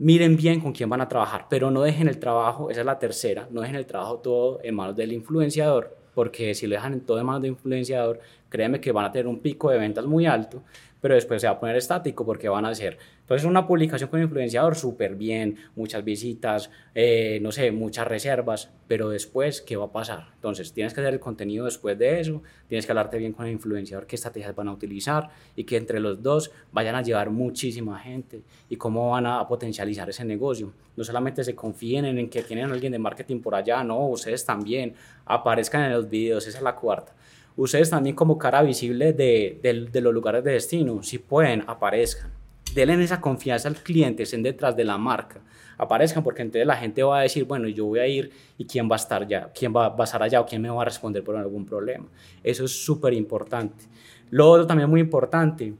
miren 0.00 0.34
bien 0.34 0.60
con 0.60 0.72
quién 0.72 0.88
van 0.88 1.02
a 1.02 1.08
trabajar, 1.08 1.46
pero 1.50 1.70
no 1.70 1.82
dejen 1.82 2.08
el 2.08 2.18
trabajo, 2.18 2.70
esa 2.70 2.80
es 2.80 2.86
la 2.86 2.98
tercera, 2.98 3.48
no 3.50 3.60
dejen 3.60 3.76
el 3.76 3.84
trabajo 3.84 4.20
todo 4.20 4.58
en 4.62 4.74
manos 4.74 4.96
del 4.96 5.12
influenciador, 5.12 5.94
porque 6.14 6.54
si 6.54 6.66
lo 6.66 6.74
dejan 6.74 7.00
todo 7.00 7.20
en 7.20 7.26
manos 7.26 7.42
de 7.42 7.48
influenciador, 7.48 8.18
créeme 8.48 8.80
que 8.80 8.92
van 8.92 9.04
a 9.04 9.12
tener 9.12 9.26
un 9.26 9.40
pico 9.40 9.70
de 9.70 9.76
ventas 9.76 10.06
muy 10.06 10.24
alto, 10.24 10.62
pero 11.02 11.14
después 11.14 11.42
se 11.42 11.48
va 11.48 11.52
a 11.52 11.60
poner 11.60 11.76
estático 11.76 12.24
porque 12.24 12.48
van 12.48 12.64
a 12.64 12.70
hacer. 12.70 12.96
Entonces, 13.30 13.48
una 13.48 13.64
publicación 13.64 14.10
con 14.10 14.20
influenciador 14.20 14.74
súper 14.74 15.14
bien, 15.14 15.54
muchas 15.76 16.02
visitas, 16.02 16.68
eh, 16.96 17.38
no 17.40 17.52
sé, 17.52 17.70
muchas 17.70 18.08
reservas, 18.08 18.72
pero 18.88 19.08
después, 19.08 19.60
¿qué 19.60 19.76
va 19.76 19.84
a 19.84 19.92
pasar? 19.92 20.32
Entonces, 20.34 20.72
tienes 20.72 20.92
que 20.92 21.00
hacer 21.00 21.14
el 21.14 21.20
contenido 21.20 21.66
después 21.66 21.96
de 21.96 22.18
eso, 22.18 22.42
tienes 22.66 22.86
que 22.86 22.90
hablarte 22.90 23.18
bien 23.18 23.32
con 23.32 23.46
el 23.46 23.52
influenciador, 23.52 24.08
qué 24.08 24.16
estrategias 24.16 24.56
van 24.56 24.66
a 24.66 24.72
utilizar 24.72 25.30
y 25.54 25.62
que 25.62 25.76
entre 25.76 26.00
los 26.00 26.20
dos 26.20 26.50
vayan 26.72 26.96
a 26.96 27.02
llevar 27.02 27.30
muchísima 27.30 28.00
gente 28.00 28.42
y 28.68 28.74
cómo 28.74 29.10
van 29.10 29.26
a 29.26 29.46
potencializar 29.46 30.10
ese 30.10 30.24
negocio. 30.24 30.72
No 30.96 31.04
solamente 31.04 31.44
se 31.44 31.54
confíen 31.54 32.06
en 32.06 32.28
que 32.28 32.42
tienen 32.42 32.68
a 32.68 32.72
alguien 32.74 32.90
de 32.90 32.98
marketing 32.98 33.38
por 33.38 33.54
allá, 33.54 33.84
no, 33.84 34.08
ustedes 34.08 34.44
también 34.44 34.94
aparezcan 35.24 35.84
en 35.84 35.92
los 35.92 36.10
videos, 36.10 36.48
esa 36.48 36.58
es 36.58 36.64
la 36.64 36.74
cuarta 36.74 37.14
ustedes 37.56 37.90
también 37.90 38.16
como 38.16 38.38
cara 38.38 38.62
visible 38.62 39.12
de, 39.12 39.60
de, 39.62 40.00
los 40.00 40.14
lugares 40.14 40.42
de 40.42 40.52
destino, 40.52 41.02
si 41.02 41.18
pueden, 41.18 41.62
aparezcan. 41.66 42.39
Denle 42.74 43.02
esa 43.02 43.20
confianza 43.20 43.68
al 43.68 43.76
cliente, 43.76 44.22
estén 44.22 44.42
detrás 44.42 44.76
de 44.76 44.84
la 44.84 44.96
marca. 44.96 45.40
Aparezcan 45.76 46.22
porque 46.22 46.42
entonces 46.42 46.66
la 46.66 46.76
gente 46.76 47.02
va 47.02 47.20
a 47.20 47.22
decir, 47.22 47.44
bueno, 47.44 47.66
yo 47.68 47.86
voy 47.86 48.00
a 48.00 48.06
ir 48.06 48.30
y 48.58 48.66
quién 48.66 48.88
va 48.88 48.96
a 48.96 48.98
estar 48.98 49.26
ya, 49.26 49.50
quién 49.52 49.74
va, 49.74 49.94
a 49.98 50.04
estar 50.04 50.22
allá 50.22 50.40
o 50.40 50.46
quién 50.46 50.60
me 50.62 50.68
va 50.68 50.82
a 50.82 50.84
responder 50.84 51.24
por 51.24 51.36
algún 51.36 51.64
problema. 51.64 52.06
Eso 52.44 52.64
es 52.64 52.84
súper 52.84 53.14
importante. 53.14 53.84
Lo 54.30 54.48
otro 54.50 54.66
también 54.66 54.88
muy 54.88 55.00
importante, 55.00 55.74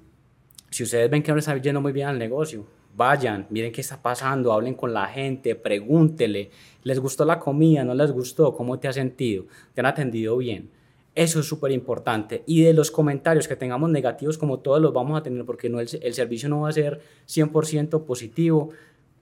si 0.70 0.82
ustedes 0.82 1.10
ven 1.10 1.22
que 1.22 1.30
no 1.30 1.36
les 1.36 1.46
está 1.46 1.60
yendo 1.60 1.80
muy 1.80 1.92
bien 1.92 2.08
al 2.08 2.18
negocio, 2.18 2.66
vayan, 2.96 3.46
miren 3.50 3.72
qué 3.72 3.82
está 3.82 4.00
pasando, 4.00 4.52
hablen 4.52 4.74
con 4.74 4.92
la 4.92 5.06
gente, 5.06 5.54
pregúntele, 5.54 6.50
¿les 6.82 6.98
gustó 6.98 7.24
la 7.24 7.38
comida? 7.38 7.84
¿No 7.84 7.94
les 7.94 8.10
gustó? 8.10 8.54
¿Cómo 8.54 8.78
te 8.78 8.88
has 8.88 8.94
sentido? 8.94 9.44
¿Te 9.74 9.80
han 9.80 9.86
atendido 9.86 10.36
bien? 10.38 10.70
Eso 11.14 11.40
es 11.40 11.46
súper 11.46 11.72
importante. 11.72 12.44
Y 12.46 12.62
de 12.62 12.72
los 12.72 12.90
comentarios 12.90 13.48
que 13.48 13.56
tengamos 13.56 13.90
negativos, 13.90 14.38
como 14.38 14.60
todos 14.60 14.80
los 14.80 14.92
vamos 14.92 15.18
a 15.18 15.22
tener, 15.22 15.44
porque 15.44 15.68
no, 15.68 15.80
el, 15.80 15.88
servicio 15.88 16.48
no 16.48 16.60
va 16.60 16.68
a 16.68 16.72
ser 16.72 17.00
100% 17.26 18.04
positivo, 18.04 18.70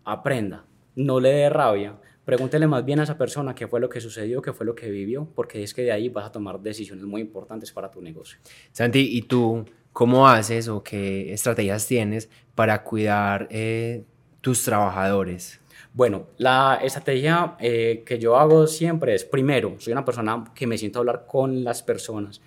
aprenda, 0.04 0.66
no 0.96 1.18
le 1.20 1.30
dé 1.30 1.50
rabia. 1.50 1.98
Pregúntele 2.24 2.66
más 2.66 2.84
bien 2.84 3.00
a 3.00 3.04
esa 3.04 3.16
persona 3.16 3.54
qué 3.54 3.66
fue 3.68 3.80
lo 3.80 3.88
que 3.88 4.02
sucedió, 4.02 4.42
qué 4.42 4.52
fue 4.52 4.66
lo 4.66 4.74
que 4.74 4.90
vivió, 4.90 5.26
porque 5.34 5.62
es 5.62 5.72
que 5.72 5.82
de 5.82 5.92
ahí 5.92 6.10
vas 6.10 6.26
a 6.26 6.32
tomar 6.32 6.60
decisiones 6.60 7.04
muy 7.06 7.22
importantes 7.22 7.72
para 7.72 7.90
tu 7.90 8.02
negocio. 8.02 8.38
Santi, 8.72 9.16
¿y 9.16 9.22
tú 9.22 9.64
cómo 9.94 10.28
haces 10.28 10.68
o 10.68 10.82
qué 10.82 11.32
estrategias 11.32 11.86
tienes 11.86 12.28
para 12.54 12.84
cuidar 12.84 13.48
eh, 13.50 14.04
tus 14.42 14.62
trabajadores? 14.62 15.58
Bueno, 15.98 16.28
la 16.36 16.78
estrategia 16.80 17.56
eh, 17.58 18.04
que 18.06 18.20
yo 18.20 18.36
hago 18.36 18.68
siempre 18.68 19.16
es, 19.16 19.24
primero, 19.24 19.74
soy 19.80 19.92
una 19.92 20.04
persona 20.04 20.44
que 20.54 20.64
me 20.64 20.78
siento 20.78 20.98
a 20.98 21.00
hablar 21.00 21.26
con 21.26 21.64
las 21.64 21.82
personas, 21.82 22.40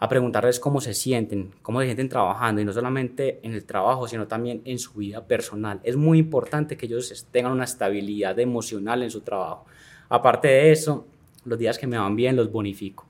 a 0.00 0.08
preguntarles 0.08 0.58
cómo 0.58 0.80
se 0.80 0.92
sienten, 0.92 1.54
cómo 1.62 1.78
se 1.78 1.86
sienten 1.86 2.08
trabajando, 2.08 2.60
y 2.60 2.64
no 2.64 2.72
solamente 2.72 3.38
en 3.44 3.52
el 3.52 3.64
trabajo, 3.64 4.08
sino 4.08 4.26
también 4.26 4.62
en 4.64 4.80
su 4.80 4.94
vida 4.94 5.24
personal. 5.24 5.78
Es 5.84 5.94
muy 5.94 6.18
importante 6.18 6.76
que 6.76 6.86
ellos 6.86 7.28
tengan 7.30 7.52
una 7.52 7.62
estabilidad 7.62 8.36
emocional 8.40 9.04
en 9.04 9.10
su 9.12 9.20
trabajo. 9.20 9.66
Aparte 10.08 10.48
de 10.48 10.72
eso, 10.72 11.06
los 11.44 11.60
días 11.60 11.78
que 11.78 11.86
me 11.86 11.96
van 11.96 12.16
bien 12.16 12.34
los 12.34 12.50
bonifico. 12.50 13.06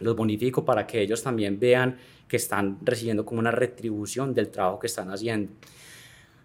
Los 0.00 0.16
bonifico 0.16 0.64
para 0.64 0.84
que 0.84 1.00
ellos 1.00 1.22
también 1.22 1.60
vean 1.60 1.96
que 2.26 2.38
están 2.38 2.78
recibiendo 2.82 3.24
como 3.24 3.38
una 3.38 3.52
retribución 3.52 4.34
del 4.34 4.48
trabajo 4.48 4.80
que 4.80 4.88
están 4.88 5.12
haciendo. 5.12 5.52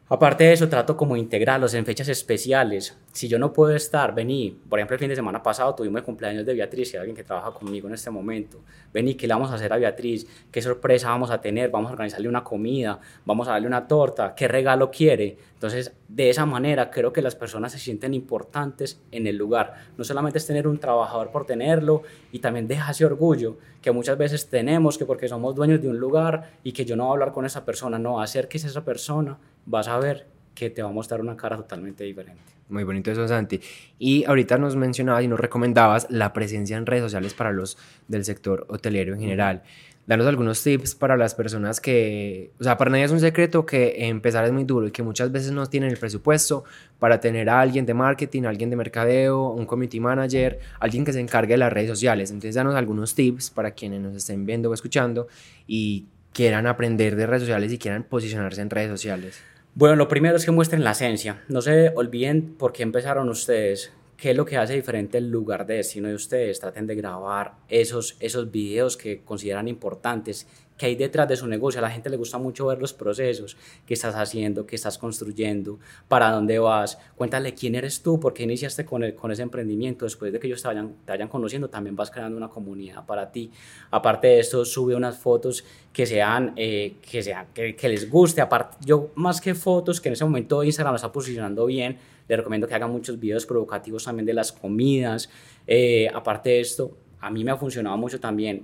Aparte 0.10 0.46
de 0.46 0.54
eso, 0.54 0.70
trato 0.70 0.96
como 0.96 1.18
integrarlos 1.18 1.74
en 1.74 1.86
fechas 1.86 2.08
especiales. 2.08 2.98
Si 3.12 3.28
yo 3.28 3.38
no 3.38 3.52
puedo 3.52 3.76
estar, 3.76 4.16
vení. 4.16 4.58
Por 4.70 4.80
ejemplo, 4.80 4.96
el 4.96 5.00
fin 5.02 5.10
de 5.10 5.18
semana 5.18 5.44
pasado 5.44 5.76
tuvimos 5.76 6.00
el 6.00 6.06
cumpleaños 6.06 6.46
de 6.46 6.54
Beatriz, 6.54 6.92
que 6.92 6.96
es 6.96 7.02
alguien 7.02 7.18
que 7.18 7.26
trabaja 7.26 7.52
conmigo 7.52 7.90
en 7.90 7.94
este 7.94 8.10
momento. 8.10 8.62
Vení, 8.94 9.16
¿qué 9.16 9.28
le 9.28 9.34
vamos 9.34 9.52
a 9.52 9.56
hacer 9.56 9.74
a 9.74 9.76
Beatriz? 9.76 10.26
¿Qué 10.50 10.62
sorpresa 10.62 11.10
vamos 11.10 11.30
a 11.30 11.42
tener? 11.42 11.70
Vamos 11.72 11.90
a 11.90 11.92
organizarle 11.92 12.30
una 12.30 12.42
comida, 12.42 13.02
vamos 13.26 13.50
a 13.50 13.52
darle 13.52 13.68
una 13.68 13.86
torta, 13.86 14.34
¿qué 14.34 14.48
regalo 14.48 14.90
quiere? 14.90 15.38
Entonces, 15.56 15.92
de 16.08 16.30
esa 16.30 16.46
manera 16.46 16.90
creo 16.90 17.12
que 17.12 17.22
las 17.22 17.36
personas 17.36 17.74
se 17.74 17.80
sienten 17.80 18.14
importantes 18.14 19.02
en 19.12 19.28
el 19.28 19.36
lugar. 19.36 19.74
No 19.98 20.06
solamente 20.06 20.38
es 20.38 20.48
tener 20.48 20.70
un 20.70 20.78
trabajador 20.78 21.32
por 21.32 21.46
tenerlo 21.46 22.04
y 22.32 22.40
también 22.40 22.66
deja 22.66 22.92
ese 22.92 23.04
orgullo 23.04 23.58
que 23.82 23.92
muchas 23.92 24.18
veces 24.18 24.48
tenemos 24.48 24.98
que 24.98 25.06
porque 25.06 25.28
somos 25.28 25.54
dueños 25.54 25.82
de 25.82 25.90
un 25.90 25.98
lugar 25.98 26.52
y 26.64 26.72
que 26.72 26.86
yo 26.86 26.96
no 26.96 27.04
voy 27.04 27.10
a 27.10 27.14
hablar 27.14 27.34
con 27.34 27.46
esa 27.46 27.66
persona, 27.66 28.00
no, 28.00 28.24
que 28.24 28.58
esa 28.58 28.86
persona 28.86 29.38
vas 29.68 29.88
a 29.88 30.00
ver 30.00 30.26
que 30.56 30.72
te 30.72 30.82
va 30.82 30.90
a 30.90 30.92
mostrar 30.92 31.22
una 31.22 31.38
cara 31.38 31.56
totalmente 31.56 32.04
diferente. 32.04 32.42
Muy 32.70 32.84
bonito 32.84 33.12
eso, 33.12 33.28
Santi. 33.28 33.62
Y 34.00 34.26
ahorita 34.26 34.58
nos 34.58 34.76
mencionabas 34.76 35.24
y 35.24 35.28
nos 35.28 35.40
recomendabas 35.40 36.08
la 36.10 36.34
presencia 36.34 36.76
en 36.76 36.86
redes 36.86 37.04
sociales 37.04 37.34
para 37.34 37.52
los 37.52 37.78
del 38.08 38.26
sector 38.26 38.66
hotelero 38.70 39.14
en 39.14 39.20
general. 39.20 39.64
Danos 40.06 40.26
algunos 40.26 40.64
tips 40.64 40.96
para 40.96 41.18
las 41.18 41.36
personas 41.36 41.82
que, 41.82 42.52
o 42.60 42.64
sea, 42.64 42.78
para 42.78 42.90
nadie 42.90 43.04
es 43.04 43.12
un 43.12 43.20
secreto 43.20 43.66
que 43.66 44.08
empezar 44.08 44.46
es 44.46 44.54
muy 44.54 44.64
duro 44.64 44.88
y 44.88 44.92
que 44.92 45.04
muchas 45.04 45.32
veces 45.34 45.52
no 45.52 45.66
tienen 45.66 45.90
el 45.92 45.98
presupuesto 45.98 46.64
para 46.98 47.20
tener 47.20 47.50
a 47.50 47.60
alguien 47.60 47.86
de 47.86 47.94
marketing, 47.94 48.44
alguien 48.44 48.70
de 48.70 48.78
mercadeo, 48.78 49.50
un 49.50 49.66
community 49.66 50.00
manager, 50.00 50.60
alguien 50.80 51.04
que 51.04 51.12
se 51.12 51.20
encargue 51.20 51.56
de 51.56 51.58
las 51.58 51.74
redes 51.74 51.90
sociales. 51.90 52.32
Entonces, 52.32 52.56
danos 52.56 52.76
algunos 52.76 53.16
tips 53.16 53.50
para 53.50 53.72
quienes 53.72 54.00
nos 54.00 54.16
estén 54.16 54.46
viendo 54.46 54.70
o 54.70 54.74
escuchando 54.74 55.28
y 55.68 56.06
quieran 56.32 56.68
aprender 56.68 57.18
de 57.18 57.28
redes 57.28 57.42
sociales 57.42 57.74
y 57.74 57.78
quieran 57.78 58.04
posicionarse 58.04 58.62
en 58.62 58.70
redes 58.70 58.90
sociales. 58.90 59.42
Bueno, 59.78 59.96
lo 59.96 60.08
primero 60.08 60.36
es 60.36 60.44
que 60.44 60.50
muestren 60.50 60.84
la 60.84 60.94
esencia. 60.94 61.44
No 61.50 61.62
se 61.62 61.90
olviden 61.90 62.56
por 62.56 62.74
qué 62.74 62.82
empezaron 62.82 63.30
ustedes. 63.30 63.94
¿Qué 64.18 64.32
es 64.32 64.36
lo 64.36 64.44
que 64.44 64.58
hace 64.58 64.74
diferente 64.74 65.20
el 65.20 65.30
lugar 65.30 65.68
de 65.68 65.76
destino 65.76 66.08
de 66.08 66.16
ustedes? 66.16 66.60
Traten 66.60 66.88
de 66.88 66.96
grabar 66.96 67.58
esos, 67.70 68.18
esos 68.20 68.50
videos 68.50 68.98
que 68.98 69.22
consideran 69.24 69.68
importantes 69.68 70.48
que 70.78 70.86
hay 70.86 70.96
detrás 70.96 71.28
de 71.28 71.36
su 71.36 71.48
negocio. 71.48 71.80
A 71.80 71.82
la 71.82 71.90
gente 71.90 72.10
le 72.10 72.18
gusta 72.18 72.38
mucho 72.38 72.68
ver 72.68 72.80
los 72.80 72.94
procesos, 72.94 73.58
qué 73.86 73.94
estás 73.94 74.16
haciendo, 74.16 74.66
qué 74.66 74.76
estás 74.76 74.98
construyendo, 74.98 75.80
para 76.08 76.32
dónde 76.32 76.60
vas. 76.60 76.98
Cuéntale 77.16 77.54
quién 77.54 77.76
eres 77.76 78.02
tú, 78.02 78.20
por 78.20 78.34
qué 78.34 78.44
iniciaste 78.44 78.86
con, 78.86 79.04
el, 79.04 79.16
con 79.16 79.32
ese 79.32 79.42
emprendimiento. 79.42 80.06
Después 80.06 80.32
de 80.32 80.40
que 80.40 80.48
ellos 80.48 80.62
te 80.62 80.68
vayan, 80.68 80.96
te 81.06 81.12
vayan 81.12 81.28
conociendo, 81.28 81.70
también 81.70 81.96
vas 81.96 82.12
creando 82.12 82.38
una 82.38 82.50
comunidad 82.50 83.06
para 83.06 83.32
ti. 83.32 83.52
Aparte 83.92 84.28
de 84.28 84.40
esto, 84.40 84.64
sube 84.66 84.96
unas 84.96 85.18
fotos 85.18 85.64
que 85.92 86.06
sean, 86.06 86.54
eh, 86.56 86.96
que, 87.02 87.24
sean 87.24 87.48
que, 87.54 87.76
que, 87.76 87.90
les 87.90 88.10
guste. 88.10 88.42
Aparte, 88.42 88.78
yo 88.86 89.12
más 89.16 89.42
que 89.42 89.56
fotos, 89.56 90.00
que 90.00 90.10
en 90.10 90.14
ese 90.14 90.24
momento 90.24 90.64
Instagram 90.64 90.96
está 90.96 91.12
posicionando 91.12 91.66
bien, 91.66 91.98
le 92.28 92.38
recomiendo 92.38 92.68
que 92.68 92.76
hagan 92.76 92.92
muchos 92.92 93.20
videos 93.20 93.46
provocativos 93.46 94.04
también 94.04 94.26
de 94.26 94.34
las 94.34 94.52
comidas. 94.52 95.30
Eh, 95.66 96.10
aparte 96.14 96.50
de 96.50 96.60
esto, 96.60 96.98
a 97.20 97.30
mí 97.30 97.44
me 97.44 97.52
ha 97.52 97.58
funcionado 97.58 97.98
mucho 97.98 98.20
también 98.20 98.64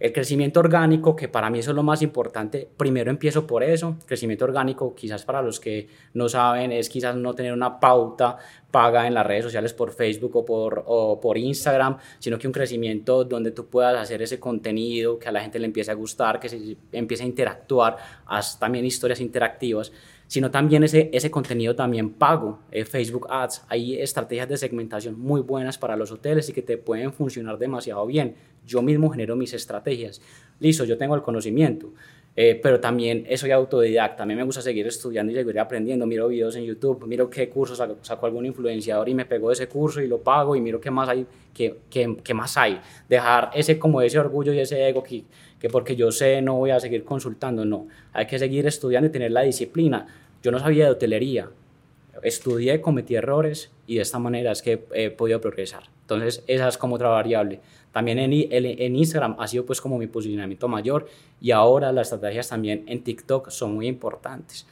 el 0.00 0.12
crecimiento 0.12 0.60
orgánico, 0.60 1.14
que 1.14 1.28
para 1.28 1.50
mí 1.50 1.60
eso 1.60 1.70
es 1.70 1.76
lo 1.76 1.82
más 1.82 2.02
importante, 2.02 2.68
primero 2.76 3.10
empiezo 3.10 3.46
por 3.46 3.62
eso. 3.62 3.96
Crecimiento 4.06 4.44
orgánico, 4.44 4.94
quizás 4.94 5.24
para 5.24 5.40
los 5.40 5.60
que 5.60 5.88
no 6.12 6.28
saben, 6.28 6.72
es 6.72 6.88
quizás 6.88 7.16
no 7.16 7.34
tener 7.34 7.52
una 7.52 7.78
pauta 7.78 8.36
paga 8.70 9.06
en 9.06 9.14
las 9.14 9.24
redes 9.24 9.44
sociales 9.44 9.72
por 9.72 9.92
Facebook 9.92 10.34
o 10.34 10.44
por, 10.44 10.82
o 10.86 11.20
por 11.20 11.38
Instagram, 11.38 11.98
sino 12.18 12.38
que 12.38 12.48
un 12.48 12.52
crecimiento 12.52 13.24
donde 13.24 13.52
tú 13.52 13.66
puedas 13.66 13.96
hacer 13.96 14.20
ese 14.20 14.40
contenido, 14.40 15.18
que 15.18 15.28
a 15.28 15.32
la 15.32 15.40
gente 15.40 15.60
le 15.60 15.66
empiece 15.66 15.92
a 15.92 15.94
gustar, 15.94 16.40
que 16.40 16.48
se 16.48 16.76
empiece 16.90 17.22
a 17.22 17.26
interactuar, 17.26 17.96
haz 18.26 18.58
también 18.58 18.84
historias 18.84 19.20
interactivas 19.20 19.92
sino 20.34 20.50
también 20.50 20.82
ese, 20.82 21.10
ese 21.12 21.30
contenido 21.30 21.76
también 21.76 22.10
pago, 22.10 22.58
eh, 22.72 22.84
Facebook 22.84 23.28
Ads. 23.30 23.66
Hay 23.68 24.00
estrategias 24.00 24.48
de 24.48 24.56
segmentación 24.56 25.16
muy 25.16 25.42
buenas 25.42 25.78
para 25.78 25.96
los 25.96 26.10
hoteles 26.10 26.48
y 26.48 26.52
que 26.52 26.60
te 26.60 26.76
pueden 26.76 27.12
funcionar 27.12 27.56
demasiado 27.56 28.04
bien. 28.04 28.34
Yo 28.66 28.82
mismo 28.82 29.10
genero 29.10 29.36
mis 29.36 29.54
estrategias. 29.54 30.20
Listo, 30.58 30.82
yo 30.86 30.98
tengo 30.98 31.14
el 31.14 31.22
conocimiento. 31.22 31.92
Eh, 32.34 32.58
pero 32.60 32.80
también 32.80 33.24
soy 33.36 33.52
autodidacta, 33.52 34.24
a 34.24 34.26
mí 34.26 34.34
me 34.34 34.42
gusta 34.42 34.60
seguir 34.60 34.88
estudiando 34.88 35.30
y 35.30 35.36
seguir 35.36 35.56
aprendiendo, 35.60 36.04
miro 36.04 36.26
videos 36.26 36.56
en 36.56 36.64
YouTube, 36.64 37.06
miro 37.06 37.30
qué 37.30 37.48
cursos 37.48 37.80
sacó, 38.02 38.26
algún 38.26 38.44
influenciador 38.44 39.08
y 39.08 39.14
me 39.14 39.24
pegó 39.24 39.52
ese 39.52 39.68
curso 39.68 40.00
y 40.00 40.08
lo 40.08 40.18
pago 40.18 40.56
y 40.56 40.60
miro 40.60 40.80
qué 40.80 40.90
más 40.90 41.08
hay, 41.08 41.24
qué, 41.54 41.76
qué, 41.88 42.16
qué 42.24 42.34
más 42.34 42.56
hay. 42.56 42.80
Dejar 43.08 43.52
ese 43.54 43.78
como 43.78 44.02
ese 44.02 44.18
orgullo 44.18 44.52
y 44.52 44.58
ese 44.58 44.88
ego 44.88 45.04
que, 45.04 45.22
que 45.60 45.68
porque 45.68 45.94
yo 45.94 46.10
sé 46.10 46.42
no 46.42 46.56
voy 46.56 46.72
a 46.72 46.80
seguir 46.80 47.04
consultando, 47.04 47.64
no, 47.64 47.86
hay 48.12 48.26
que 48.26 48.36
seguir 48.36 48.66
estudiando 48.66 49.06
y 49.06 49.12
tener 49.12 49.30
la 49.30 49.42
disciplina. 49.42 50.23
Yo 50.44 50.50
no 50.50 50.58
sabía 50.58 50.84
de 50.84 50.90
hotelería, 50.90 51.48
estudié, 52.22 52.82
cometí 52.82 53.14
errores 53.14 53.70
y 53.86 53.94
de 53.94 54.02
esta 54.02 54.18
manera 54.18 54.52
es 54.52 54.60
que 54.60 54.84
he 54.92 55.08
podido 55.08 55.40
progresar. 55.40 55.84
Entonces, 56.02 56.44
esa 56.46 56.68
es 56.68 56.76
como 56.76 56.96
otra 56.96 57.08
variable. 57.08 57.60
También 57.92 58.18
en, 58.18 58.30
en, 58.30 58.94
Instagram 58.94 59.36
ha 59.38 59.48
sido 59.48 59.64
pues 59.64 59.80
como 59.80 59.96
mi 59.96 60.06
posicionamiento 60.06 60.68
mayor 60.68 61.08
y 61.40 61.50
ahora 61.50 61.92
las 61.92 62.08
estrategias 62.08 62.50
también 62.50 62.84
en 62.88 63.02
TikTok 63.02 63.48
son 63.48 63.74
muy 63.74 63.86
importantes. 63.86 64.66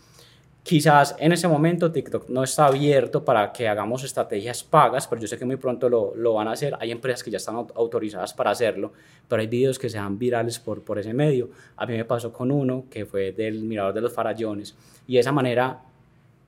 Quizás 0.63 1.17
en 1.19 1.33
ese 1.33 1.49
momento 1.49 1.91
TikTok 1.91 2.29
no 2.29 2.45
está 2.45 2.67
abierto 2.67 3.25
para 3.25 3.53
que 3.53 3.67
hagamos 3.67 4.05
estrategias 4.05 4.63
pagas, 4.63 5.09
pero 5.09 5.21
yo 5.21 5.27
sé 5.27 5.37
que 5.37 5.45
muy 5.45 5.57
pronto 5.57 5.89
lo, 5.89 6.15
lo 6.15 6.35
van 6.35 6.47
a 6.47 6.53
hacer. 6.53 6.77
Hay 6.79 6.93
empresas 6.93 7.25
que 7.25 7.33
ya 7.33 7.39
están 7.39 7.57
autorizadas 7.57 8.33
para 8.33 8.53
hacerlo, 8.53 8.93
pero 9.27 9.43
hay 9.43 9.49
videos 9.49 9.77
que 9.77 9.91
se 9.91 9.99
dan 9.99 10.19
virales 10.19 10.61
por, 10.61 10.83
por 10.83 11.01
ese 11.01 11.13
medio. 11.13 11.51
A 11.77 11.85
mí 11.85 11.97
me 11.97 12.05
pasó 12.05 12.33
con 12.33 12.53
uno 12.53 12.85
que 12.89 13.05
fue 13.05 13.33
del 13.33 13.65
Mirador 13.65 13.93
de 13.93 14.03
los 14.03 14.13
Farallones 14.13 14.77
y 15.09 15.15
de 15.15 15.21
esa 15.21 15.33
manera 15.33 15.83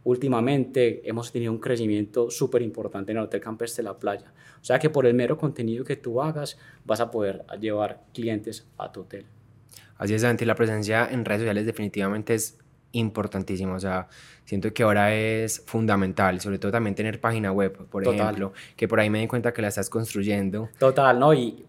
últimamente 0.05 1.03
hemos 1.09 1.33
tenido 1.33 1.51
un 1.51 1.59
crecimiento 1.59 2.31
súper 2.31 2.63
importante 2.63 3.11
en 3.11 3.19
el 3.19 3.25
Hotel 3.25 3.41
Campestre 3.41 3.83
de 3.83 3.91
la 3.91 3.99
Playa. 3.99 4.33
O 4.61 4.65
sea 4.65 4.79
que 4.79 4.91
por 4.91 5.07
el 5.07 5.15
mero 5.15 5.37
contenido 5.37 5.85
que 5.85 5.97
tú 5.97 6.23
hagas 6.23 6.57
vas 6.85 7.01
a 7.01 7.11
poder 7.11 7.45
llevar 7.59 8.01
clientes 8.13 8.65
a 8.79 8.93
tu 8.93 9.01
hotel. 9.01 9.27
Así 9.97 10.15
es, 10.15 10.23
Santi, 10.23 10.45
la 10.45 10.55
presencia 10.55 11.09
en 11.11 11.25
redes 11.25 11.43
sociales 11.43 11.67
definitivamente 11.67 12.35
es 12.35 12.59
importantísima. 12.95 13.75
O 13.75 13.81
sea, 13.81 14.09
siento 14.45 14.73
que 14.73 14.83
ahora 14.83 15.15
es 15.15 15.63
fundamental, 15.67 16.41
sobre 16.41 16.59
todo 16.59 16.73
también 16.73 16.95
tener 16.95 17.21
página 17.21 17.53
web, 17.53 17.87
por 17.89 18.07
ejemplo, 18.07 18.53
que 18.77 18.89
por 18.89 19.01
ahí 19.01 19.11
me 19.11 19.21
di 19.21 19.27
cuenta 19.27 19.53
que 19.53 19.63
la 19.63 19.69
estás 19.69 19.91
construyendo. 19.91 20.69
Total, 20.79 21.19
¿no? 21.19 21.35
Y 21.35 21.65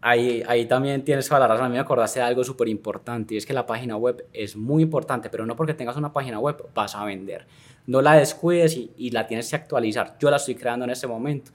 ahí, 0.00 0.42
ahí 0.46 0.66
también 0.66 1.02
tienes 1.04 1.26
toda 1.26 1.40
la 1.40 1.48
razón. 1.48 1.66
A 1.66 1.68
mí 1.68 1.74
me 1.74 1.80
acordaste 1.80 2.20
de 2.20 2.26
algo 2.26 2.44
súper 2.44 2.68
importante 2.68 3.34
y 3.34 3.38
es 3.38 3.46
que 3.46 3.52
la 3.52 3.66
página 3.66 3.96
web 3.96 4.26
es 4.32 4.56
muy 4.56 4.82
importante, 4.82 5.30
pero 5.30 5.46
no 5.46 5.56
porque 5.56 5.74
tengas 5.74 5.96
una 5.96 6.12
página 6.12 6.38
web 6.38 6.64
vas 6.74 6.94
a 6.94 7.04
vender 7.04 7.46
no 7.86 8.00
la 8.00 8.14
descuides 8.14 8.76
y, 8.76 9.10
la 9.10 9.26
tienes 9.26 9.50
que 9.50 9.56
actualizar. 9.56 10.16
Yo 10.18 10.30
la 10.30 10.36
estoy 10.36 10.54
creando 10.54 10.84
en 10.84 10.90
este 10.90 11.06
momento 11.06 11.50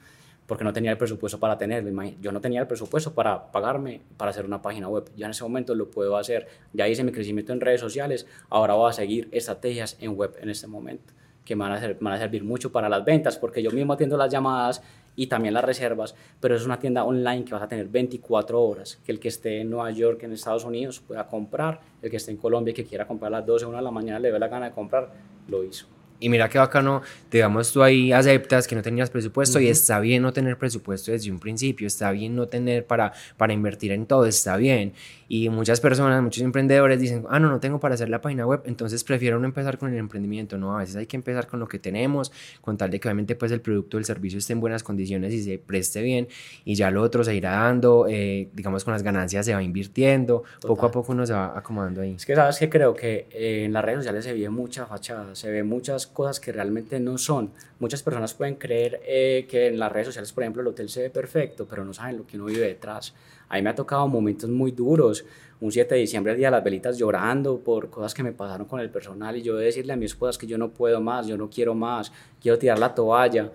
porque 0.50 0.64
no 0.64 0.72
tenía 0.72 0.90
el 0.90 0.98
presupuesto 0.98 1.38
para 1.38 1.56
tenerlo. 1.56 1.92
Yo 2.20 2.32
no 2.32 2.40
tenía 2.40 2.60
el 2.60 2.66
presupuesto 2.66 3.14
para 3.14 3.52
pagarme 3.52 4.00
para 4.16 4.32
hacer 4.32 4.44
una 4.44 4.60
página 4.60 4.88
web. 4.88 5.08
Ya 5.16 5.26
en 5.26 5.30
ese 5.30 5.44
momento 5.44 5.76
lo 5.76 5.92
puedo 5.92 6.16
hacer. 6.16 6.48
Ya 6.72 6.88
hice 6.88 7.04
mi 7.04 7.12
crecimiento 7.12 7.52
en 7.52 7.60
redes 7.60 7.80
sociales. 7.80 8.26
Ahora 8.48 8.74
voy 8.74 8.90
a 8.90 8.92
seguir 8.92 9.28
estrategias 9.30 9.96
en 10.00 10.16
web 10.16 10.36
en 10.42 10.50
este 10.50 10.66
momento 10.66 11.14
que 11.44 11.54
me 11.54 11.68
van 11.68 11.72
a, 11.74 11.96
van 12.00 12.14
a 12.14 12.18
servir 12.18 12.42
mucho 12.42 12.72
para 12.72 12.88
las 12.88 13.04
ventas 13.04 13.38
porque 13.38 13.62
yo 13.62 13.70
mismo 13.70 13.92
atiendo 13.92 14.16
las 14.16 14.32
llamadas 14.32 14.82
y 15.14 15.28
también 15.28 15.54
las 15.54 15.62
reservas, 15.62 16.16
pero 16.40 16.56
es 16.56 16.66
una 16.66 16.80
tienda 16.80 17.04
online 17.04 17.44
que 17.44 17.52
vas 17.52 17.62
a 17.62 17.68
tener 17.68 17.86
24 17.86 18.60
horas, 18.60 18.98
que 19.06 19.12
el 19.12 19.20
que 19.20 19.28
esté 19.28 19.60
en 19.60 19.70
Nueva 19.70 19.92
York, 19.92 20.20
en 20.24 20.32
Estados 20.32 20.64
Unidos, 20.64 20.98
pueda 20.98 21.28
comprar, 21.28 21.80
el 22.02 22.10
que 22.10 22.16
esté 22.16 22.32
en 22.32 22.38
Colombia 22.38 22.72
y 22.72 22.74
que 22.74 22.84
quiera 22.84 23.06
comprar 23.06 23.32
a 23.32 23.38
las 23.38 23.46
12 23.46 23.66
o 23.66 23.68
1 23.68 23.78
de 23.78 23.84
la 23.84 23.90
mañana 23.92 24.18
le 24.18 24.32
dé 24.32 24.38
la 24.40 24.48
gana 24.48 24.66
de 24.66 24.72
comprar, 24.72 25.12
lo 25.46 25.62
hizo. 25.62 25.86
Y 26.20 26.28
mira 26.28 26.48
qué 26.48 26.58
bacano, 26.58 27.02
digamos, 27.30 27.72
tú 27.72 27.82
ahí 27.82 28.12
aceptas 28.12 28.68
que 28.68 28.76
no 28.76 28.82
tenías 28.82 29.08
presupuesto 29.10 29.58
y 29.58 29.68
está 29.68 29.98
bien 30.00 30.22
no 30.22 30.32
tener 30.32 30.58
presupuesto 30.58 31.10
desde 31.12 31.30
un 31.30 31.40
principio, 31.40 31.86
está 31.86 32.10
bien 32.12 32.36
no 32.36 32.46
tener 32.46 32.86
para, 32.86 33.12
para 33.38 33.54
invertir 33.54 33.92
en 33.92 34.04
todo, 34.04 34.26
está 34.26 34.56
bien. 34.56 34.92
Y 35.28 35.48
muchas 35.48 35.80
personas, 35.80 36.20
muchos 36.22 36.42
emprendedores 36.42 37.00
dicen, 37.00 37.24
ah, 37.30 37.38
no, 37.38 37.48
no 37.48 37.60
tengo 37.60 37.78
para 37.78 37.94
hacer 37.94 38.08
la 38.08 38.20
página 38.20 38.46
web, 38.46 38.62
entonces 38.64 39.04
prefiero 39.04 39.38
no 39.38 39.46
empezar 39.46 39.78
con 39.78 39.92
el 39.92 39.98
emprendimiento. 39.98 40.58
No, 40.58 40.76
a 40.76 40.80
veces 40.80 40.96
hay 40.96 41.06
que 41.06 41.16
empezar 41.16 41.46
con 41.46 41.60
lo 41.60 41.68
que 41.68 41.78
tenemos, 41.78 42.32
con 42.60 42.76
tal 42.76 42.90
de 42.90 42.98
que 42.98 43.08
obviamente 43.08 43.36
pues 43.36 43.52
el 43.52 43.60
producto 43.60 43.96
el 43.96 44.04
servicio 44.04 44.38
esté 44.40 44.54
en 44.54 44.60
buenas 44.60 44.82
condiciones 44.82 45.32
y 45.32 45.42
se 45.42 45.58
preste 45.58 46.02
bien 46.02 46.26
y 46.64 46.74
ya 46.74 46.90
lo 46.90 47.00
otro 47.02 47.22
se 47.22 47.34
irá 47.34 47.52
dando, 47.52 48.06
eh, 48.08 48.48
digamos, 48.52 48.84
con 48.84 48.92
las 48.92 49.02
ganancias 49.02 49.46
se 49.46 49.54
va 49.54 49.62
invirtiendo, 49.62 50.42
poco 50.60 50.86
a 50.86 50.90
poco 50.90 51.12
uno 51.12 51.24
se 51.24 51.32
va 51.32 51.56
acomodando 51.56 52.00
ahí. 52.00 52.14
Es 52.14 52.26
que 52.26 52.34
sabes 52.34 52.58
que 52.58 52.68
creo 52.68 52.94
que 52.94 53.28
eh, 53.30 53.64
en 53.66 53.72
las 53.72 53.84
redes 53.84 54.00
sociales 54.00 54.24
se 54.24 54.34
ve 54.34 54.50
mucha 54.50 54.86
fachada, 54.86 55.34
se 55.34 55.50
ve 55.50 55.62
muchas 55.62 56.09
cosas 56.12 56.40
que 56.40 56.52
realmente 56.52 57.00
no 57.00 57.18
son. 57.18 57.50
Muchas 57.78 58.02
personas 58.02 58.34
pueden 58.34 58.56
creer 58.56 59.00
eh, 59.06 59.46
que 59.48 59.68
en 59.68 59.78
las 59.78 59.90
redes 59.90 60.08
sociales, 60.08 60.32
por 60.32 60.42
ejemplo, 60.42 60.62
el 60.62 60.68
hotel 60.68 60.88
se 60.88 61.02
ve 61.02 61.10
perfecto, 61.10 61.66
pero 61.68 61.84
no 61.84 61.92
saben 61.92 62.18
lo 62.18 62.26
que 62.26 62.36
uno 62.36 62.46
vive 62.46 62.66
detrás. 62.66 63.14
A 63.48 63.56
mí 63.56 63.62
me 63.62 63.70
ha 63.70 63.74
tocado 63.74 64.06
momentos 64.08 64.48
muy 64.48 64.70
duros. 64.70 65.24
Un 65.60 65.72
7 65.72 65.94
de 65.94 66.00
diciembre, 66.00 66.32
el 66.32 66.38
día 66.38 66.48
de 66.48 66.52
las 66.52 66.64
velitas, 66.64 66.96
llorando 66.96 67.58
por 67.58 67.90
cosas 67.90 68.14
que 68.14 68.22
me 68.22 68.32
pasaron 68.32 68.66
con 68.66 68.80
el 68.80 68.90
personal 68.90 69.36
y 69.36 69.42
yo 69.42 69.56
decirle 69.56 69.92
a 69.92 69.96
mi 69.96 70.06
esposa 70.06 70.38
que 70.38 70.46
yo 70.46 70.56
no 70.56 70.70
puedo 70.70 71.00
más, 71.00 71.26
yo 71.26 71.36
no 71.36 71.50
quiero 71.50 71.74
más, 71.74 72.12
quiero 72.40 72.58
tirar 72.58 72.78
la 72.78 72.94
toalla. 72.94 73.52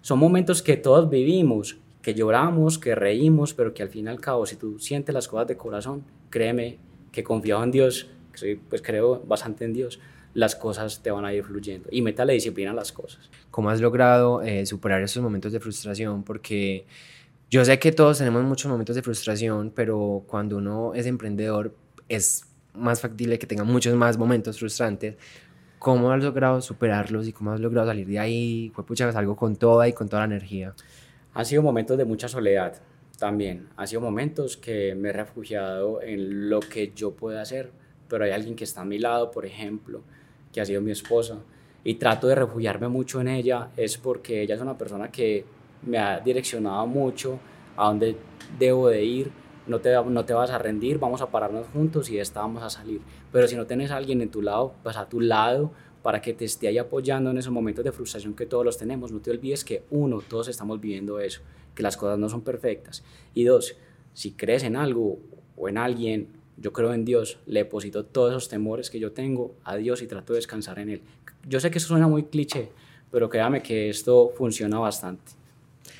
Son 0.00 0.18
momentos 0.18 0.62
que 0.62 0.76
todos 0.76 1.10
vivimos, 1.10 1.78
que 2.02 2.14
lloramos, 2.14 2.78
que 2.78 2.94
reímos, 2.94 3.54
pero 3.54 3.74
que 3.74 3.82
al 3.82 3.88
fin 3.88 4.06
y 4.06 4.08
al 4.08 4.20
cabo, 4.20 4.46
si 4.46 4.56
tú 4.56 4.78
sientes 4.78 5.14
las 5.14 5.26
cosas 5.26 5.48
de 5.48 5.56
corazón, 5.56 6.04
créeme 6.30 6.78
que 7.10 7.24
confiado 7.24 7.64
en 7.64 7.70
Dios, 7.70 8.08
que 8.32 8.38
soy, 8.38 8.54
pues 8.56 8.82
creo 8.82 9.20
bastante 9.26 9.64
en 9.64 9.72
Dios, 9.72 9.98
las 10.38 10.54
cosas 10.54 11.02
te 11.02 11.10
van 11.10 11.24
a 11.24 11.34
ir 11.34 11.42
fluyendo 11.42 11.88
y 11.90 12.00
meta 12.00 12.24
la 12.24 12.32
disciplina 12.32 12.70
a 12.70 12.74
las 12.74 12.92
cosas. 12.92 13.28
¿Cómo 13.50 13.70
has 13.70 13.80
logrado 13.80 14.40
eh, 14.42 14.64
superar 14.66 15.02
esos 15.02 15.20
momentos 15.20 15.52
de 15.52 15.58
frustración? 15.58 16.22
Porque 16.22 16.86
yo 17.50 17.64
sé 17.64 17.76
que 17.80 17.90
todos 17.90 18.18
tenemos 18.18 18.44
muchos 18.44 18.70
momentos 18.70 18.94
de 18.94 19.02
frustración, 19.02 19.72
pero 19.74 20.22
cuando 20.28 20.58
uno 20.58 20.94
es 20.94 21.06
emprendedor 21.06 21.74
es 22.08 22.44
más 22.72 23.00
factible 23.00 23.36
que 23.36 23.48
tenga 23.48 23.64
muchos 23.64 23.96
más 23.96 24.16
momentos 24.16 24.60
frustrantes. 24.60 25.16
¿Cómo 25.80 26.12
has 26.12 26.22
logrado 26.22 26.60
superarlos 26.60 27.26
y 27.26 27.32
cómo 27.32 27.50
has 27.50 27.58
logrado 27.58 27.88
salir 27.88 28.06
de 28.06 28.20
ahí? 28.20 28.70
Fue 28.76 28.86
pucha, 28.86 29.08
algo 29.08 29.34
con 29.34 29.56
toda 29.56 29.88
y 29.88 29.92
con 29.92 30.08
toda 30.08 30.20
la 30.20 30.36
energía. 30.36 30.72
Han 31.34 31.46
sido 31.46 31.62
momentos 31.62 31.98
de 31.98 32.04
mucha 32.04 32.28
soledad 32.28 32.80
también. 33.18 33.68
Han 33.76 33.88
sido 33.88 34.02
momentos 34.02 34.56
que 34.56 34.94
me 34.94 35.08
he 35.08 35.12
refugiado 35.12 36.00
en 36.00 36.48
lo 36.48 36.60
que 36.60 36.92
yo 36.94 37.16
puedo 37.16 37.40
hacer, 37.40 37.72
pero 38.08 38.24
hay 38.24 38.30
alguien 38.30 38.54
que 38.54 38.62
está 38.62 38.82
a 38.82 38.84
mi 38.84 39.00
lado, 39.00 39.32
por 39.32 39.44
ejemplo, 39.44 40.04
que 40.52 40.60
ha 40.60 40.64
sido 40.64 40.80
mi 40.80 40.90
esposa, 40.90 41.38
y 41.84 41.94
trato 41.94 42.26
de 42.26 42.34
refugiarme 42.34 42.88
mucho 42.88 43.20
en 43.20 43.28
ella, 43.28 43.70
es 43.76 43.96
porque 43.96 44.42
ella 44.42 44.54
es 44.54 44.60
una 44.60 44.76
persona 44.76 45.10
que 45.10 45.44
me 45.82 45.98
ha 45.98 46.20
direccionado 46.20 46.86
mucho 46.86 47.38
a 47.76 47.86
dónde 47.86 48.16
debo 48.58 48.88
de 48.88 49.04
ir, 49.04 49.30
no 49.66 49.80
te, 49.80 49.94
no 49.94 50.24
te 50.24 50.32
vas 50.32 50.50
a 50.50 50.58
rendir, 50.58 50.98
vamos 50.98 51.20
a 51.20 51.30
pararnos 51.30 51.66
juntos 51.68 52.10
y 52.10 52.16
de 52.16 52.22
esta 52.22 52.40
vamos 52.40 52.62
a 52.62 52.70
salir. 52.70 53.00
Pero 53.30 53.46
si 53.46 53.54
no 53.54 53.66
tienes 53.66 53.90
alguien 53.90 54.20
en 54.20 54.30
tu 54.30 54.42
lado, 54.42 54.74
pues 54.82 54.96
a 54.96 55.08
tu 55.08 55.20
lado, 55.20 55.70
para 56.02 56.20
que 56.20 56.32
te 56.32 56.44
esté 56.44 56.68
ahí 56.68 56.78
apoyando 56.78 57.30
en 57.30 57.38
esos 57.38 57.52
momentos 57.52 57.84
de 57.84 57.92
frustración 57.92 58.34
que 58.34 58.46
todos 58.46 58.64
los 58.64 58.78
tenemos, 58.78 59.12
no 59.12 59.20
te 59.20 59.30
olvides 59.30 59.64
que 59.64 59.84
uno, 59.90 60.20
todos 60.26 60.48
estamos 60.48 60.80
viviendo 60.80 61.20
eso, 61.20 61.42
que 61.74 61.82
las 61.82 61.96
cosas 61.96 62.18
no 62.18 62.28
son 62.28 62.40
perfectas. 62.42 63.04
Y 63.34 63.44
dos, 63.44 63.76
si 64.14 64.32
crees 64.32 64.64
en 64.64 64.76
algo 64.76 65.18
o 65.56 65.68
en 65.68 65.78
alguien, 65.78 66.28
yo 66.60 66.72
creo 66.72 66.92
en 66.92 67.04
Dios, 67.04 67.38
le 67.46 67.60
deposito 67.60 68.04
todos 68.04 68.30
esos 68.32 68.48
temores 68.48 68.90
que 68.90 68.98
yo 68.98 69.12
tengo 69.12 69.54
a 69.64 69.76
Dios 69.76 70.02
y 70.02 70.06
trato 70.06 70.32
de 70.32 70.38
descansar 70.38 70.78
en 70.78 70.90
Él. 70.90 71.02
Yo 71.46 71.60
sé 71.60 71.70
que 71.70 71.78
eso 71.78 71.88
suena 71.88 72.08
muy 72.08 72.24
cliché, 72.24 72.70
pero 73.10 73.28
créame 73.28 73.62
que 73.62 73.88
esto 73.88 74.32
funciona 74.36 74.78
bastante. 74.78 75.38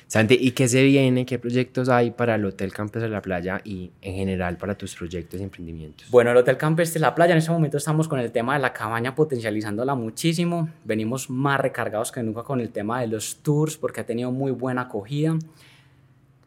Santi, 0.09 0.39
¿y 0.41 0.51
qué 0.51 0.67
se 0.67 0.83
viene? 0.83 1.23
¿Qué 1.23 1.37
proyectos 1.37 1.87
hay 1.87 2.09
para 2.09 2.33
el 2.33 2.43
Hotel 2.43 2.73
Campes 2.73 3.03
de 3.03 3.09
la 3.09 3.21
Playa 3.21 3.61
y 3.63 3.91
en 4.01 4.15
general 4.15 4.57
para 4.57 4.75
tus 4.75 4.95
proyectos 4.95 5.39
y 5.39 5.43
emprendimientos? 5.43 6.09
Bueno, 6.09 6.31
el 6.31 6.37
Hotel 6.37 6.57
Campes 6.57 6.91
de 6.95 6.99
la 6.99 7.13
Playa, 7.13 7.33
en 7.33 7.37
este 7.37 7.51
momento 7.51 7.77
estamos 7.77 8.07
con 8.07 8.19
el 8.19 8.31
tema 8.31 8.55
de 8.55 8.59
la 8.59 8.73
cabaña 8.73 9.13
potencializándola 9.13 9.93
muchísimo. 9.93 10.67
Venimos 10.83 11.29
más 11.29 11.59
recargados 11.59 12.11
que 12.11 12.23
nunca 12.23 12.41
con 12.41 12.59
el 12.59 12.71
tema 12.71 13.01
de 13.01 13.07
los 13.07 13.37
tours 13.43 13.77
porque 13.77 14.01
ha 14.01 14.05
tenido 14.07 14.31
muy 14.31 14.51
buena 14.51 14.81
acogida. 14.81 15.37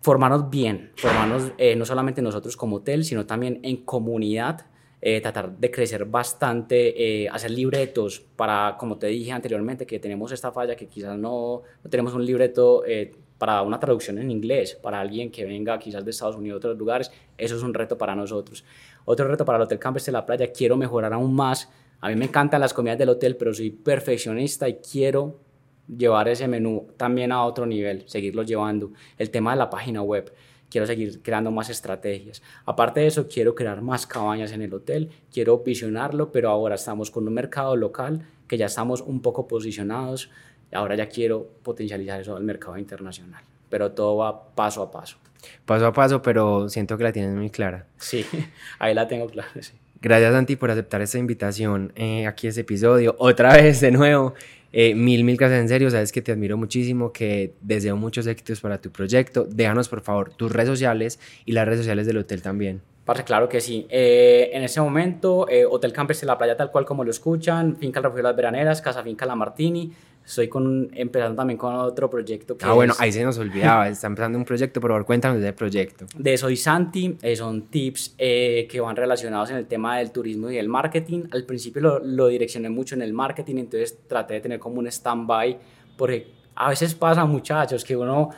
Formarnos 0.03 0.51
bien, 0.51 0.93
formarnos 0.97 1.53
eh, 1.59 1.77
no 1.77 1.85
solamente 1.85 2.21
nosotros 2.21 2.57
como 2.57 2.77
hotel, 2.77 3.05
sino 3.05 3.25
también 3.25 3.61
en 3.63 3.79
comunidad. 3.85 4.67
Eh, 5.05 5.21
tratar 5.21 5.59
de 5.59 5.69
crecer 5.69 6.05
bastante, 6.05 7.25
eh, 7.25 7.29
hacer 7.29 7.51
libretos 7.51 8.21
para, 8.37 8.77
como 8.79 8.99
te 8.99 9.09
dije 9.09 9.33
anteriormente, 9.33 9.85
que 9.85 9.99
tenemos 9.99 10.31
esta 10.31 10.53
falla 10.53 10.77
que 10.77 10.87
quizás 10.87 11.19
no, 11.19 11.63
no 11.83 11.91
tenemos 11.91 12.15
un 12.15 12.25
libreto 12.25 12.85
eh, 12.87 13.13
para 13.37 13.63
una 13.63 13.81
traducción 13.81 14.19
en 14.19 14.31
inglés, 14.31 14.79
para 14.81 15.01
alguien 15.01 15.33
que 15.33 15.45
venga 15.45 15.77
quizás 15.81 16.05
de 16.05 16.13
Estados 16.13 16.37
Unidos 16.37 16.55
o 16.55 16.59
otros 16.59 16.79
lugares, 16.79 17.11
eso 17.37 17.57
es 17.57 17.65
un 17.65 17.75
reto 17.75 17.99
para 17.99 18.15
nosotros. 18.15 18.65
Otro 19.05 19.27
reto 19.27 19.45
para 19.45 19.59
el 19.59 19.63
Hotel 19.63 19.81
Campes 19.81 20.07
de 20.07 20.13
la 20.13 20.25
Playa, 20.25 20.53
quiero 20.53 20.77
mejorar 20.77 21.13
aún 21.13 21.35
más. 21.35 21.69
A 22.01 22.09
mí 22.09 22.15
me 22.15 22.27
encantan 22.27 22.61
las 22.61 22.73
comidas 22.73 22.97
del 22.97 23.09
hotel, 23.09 23.37
pero 23.37 23.53
soy 23.53 23.71
perfeccionista 23.71 24.69
y 24.69 24.75
quiero 24.75 25.41
llevar 25.87 26.29
ese 26.29 26.49
menú 26.49 26.89
también 26.97 27.33
a 27.33 27.45
otro 27.45 27.67
nivel, 27.67 28.05
seguirlo 28.07 28.43
llevando. 28.43 28.93
El 29.19 29.31
tema 29.31 29.53
de 29.53 29.59
la 29.59 29.71
página 29.71 30.03
web, 30.03 30.33
quiero 30.71 30.87
seguir 30.87 31.23
creando 31.23 31.51
más 31.51 31.69
estrategias. 31.71 32.43
Aparte 32.65 33.01
de 33.01 33.07
eso, 33.07 33.29
quiero 33.29 33.55
crear 33.55 33.83
más 33.83 34.07
cabañas 34.07 34.53
en 34.53 34.63
el 34.63 34.73
hotel, 34.73 35.11
quiero 35.31 35.59
visionarlo, 35.59 36.33
pero 36.33 36.51
ahora 36.51 36.77
estamos 36.77 37.11
con 37.11 37.29
un 37.29 37.35
mercado 37.35 37.77
local 37.77 38.27
que 38.49 38.57
ya 38.57 38.67
estamos 38.67 39.01
un 39.01 39.21
poco 39.21 39.47
posicionados. 39.47 40.31
Ahora 40.73 40.95
ya 40.95 41.09
quiero 41.09 41.47
potencializar 41.63 42.21
eso 42.21 42.37
al 42.37 42.45
mercado 42.45 42.79
internacional, 42.79 43.43
pero 43.69 43.93
todo 43.93 44.17
va 44.17 44.55
paso 44.55 44.83
a 44.83 44.91
paso. 44.91 45.19
Paso 45.67 45.87
a 45.87 45.93
paso, 45.93 46.23
pero 46.23 46.69
siento 46.69 46.97
que 46.97 47.05
la 47.05 47.13
tienes 47.13 47.35
muy 47.35 47.51
clara. 47.51 47.87
Sí, 47.99 48.25
ahí 48.79 48.95
la 48.95 49.07
tengo 49.07 49.27
clara, 49.27 49.51
sí. 49.61 49.73
Gracias, 50.01 50.33
Santi, 50.33 50.57
por 50.57 50.71
aceptar 50.71 51.01
esta 51.01 51.19
invitación 51.19 51.93
eh, 51.95 52.27
aquí 52.27 52.49
este 52.49 52.63
episodio. 52.63 53.15
Otra 53.19 53.53
vez, 53.53 53.81
de 53.81 53.93
nuevo. 53.93 54.35
Eh, 54.73 54.95
mil, 54.95 55.25
mil 55.25 55.37
gracias 55.37 55.61
en 55.61 55.69
serio. 55.69 55.91
Sabes 55.91 56.13
que 56.13 56.23
te 56.23 56.33
admiro 56.33 56.57
muchísimo, 56.57 57.13
que 57.13 57.55
deseo 57.61 57.97
muchos 57.97 58.27
éxitos 58.27 58.61
para 58.61 58.81
tu 58.81 58.91
proyecto. 58.91 59.45
Déjanos, 59.49 59.89
por 59.89 60.01
favor, 60.01 60.33
tus 60.35 60.51
redes 60.51 60.71
sociales 60.71 61.21
y 61.45 61.53
las 61.53 61.67
redes 61.67 61.81
sociales 61.81 62.07
del 62.07 62.19
hotel 62.19 62.43
también. 62.43 62.81
Parce, 63.05 63.25
claro 63.25 63.49
que 63.49 63.61
sí. 63.61 63.87
Eh, 63.91 64.51
en 64.53 64.63
ese 64.63 64.81
momento, 64.81 65.49
eh, 65.49 65.67
Hotel 65.67 65.93
Campers 65.93 66.21
de 66.21 66.27
la 66.29 66.39
Playa, 66.39 66.57
tal 66.57 66.71
cual 66.71 66.85
como 66.85 67.03
lo 67.03 67.11
escuchan, 67.11 67.77
Finca 67.77 67.99
El 67.99 68.05
Refugio 68.05 68.23
de 68.23 68.29
las 68.29 68.37
Veraneras, 68.37 68.81
Casa 68.81 69.03
Finca 69.03 69.27
La 69.27 69.35
Martini. 69.35 69.93
Estoy 70.25 70.49
con, 70.49 70.89
empezando 70.95 71.35
también 71.37 71.59
con 71.59 71.75
otro 71.75 72.09
proyecto 72.09 72.57
que 72.57 72.65
Ah, 72.65 72.73
bueno, 72.73 72.93
es 72.93 73.01
ahí 73.01 73.11
se 73.13 73.25
nos 73.25 73.37
olvidaba. 73.39 73.89
Está 73.89 74.07
empezando 74.07 74.39
un 74.39 74.45
proyecto, 74.45 74.81
por 74.81 74.91
favor, 74.91 75.05
cuéntanos 75.05 75.39
de 75.41 75.49
ese 75.49 75.53
proyecto. 75.53 76.07
de 76.17 76.39
Soy 76.39 76.57
Santi. 76.57 77.17
eh, 77.23 77.35
son 77.37 77.63
tips 77.63 78.15
eh, 78.19 78.67
que 78.71 78.81
van 78.81 78.95
relacionados 78.97 79.51
en 79.51 79.57
el 79.57 79.67
tema 79.67 79.99
del 79.99 80.13
turismo 80.13 80.51
y 80.51 80.59
el 80.59 80.69
marketing. 80.69 81.25
Al 81.33 81.45
principio 81.45 81.83
lo, 81.83 81.99
lo 81.99 82.29
direccioné 82.29 82.69
mucho 82.71 82.95
en 82.95 83.03
el 83.03 83.13
marketing, 83.13 83.57
entonces 83.57 83.99
traté 84.07 84.35
de 84.35 84.41
tener 84.41 84.59
como 84.61 84.79
un 84.79 84.87
stand-by, 84.87 85.59
porque 85.97 86.29
a 86.55 86.69
veces 86.71 86.95
pasa, 86.95 87.25
muchachos, 87.25 87.85
que 87.85 87.97
uno 87.97 88.31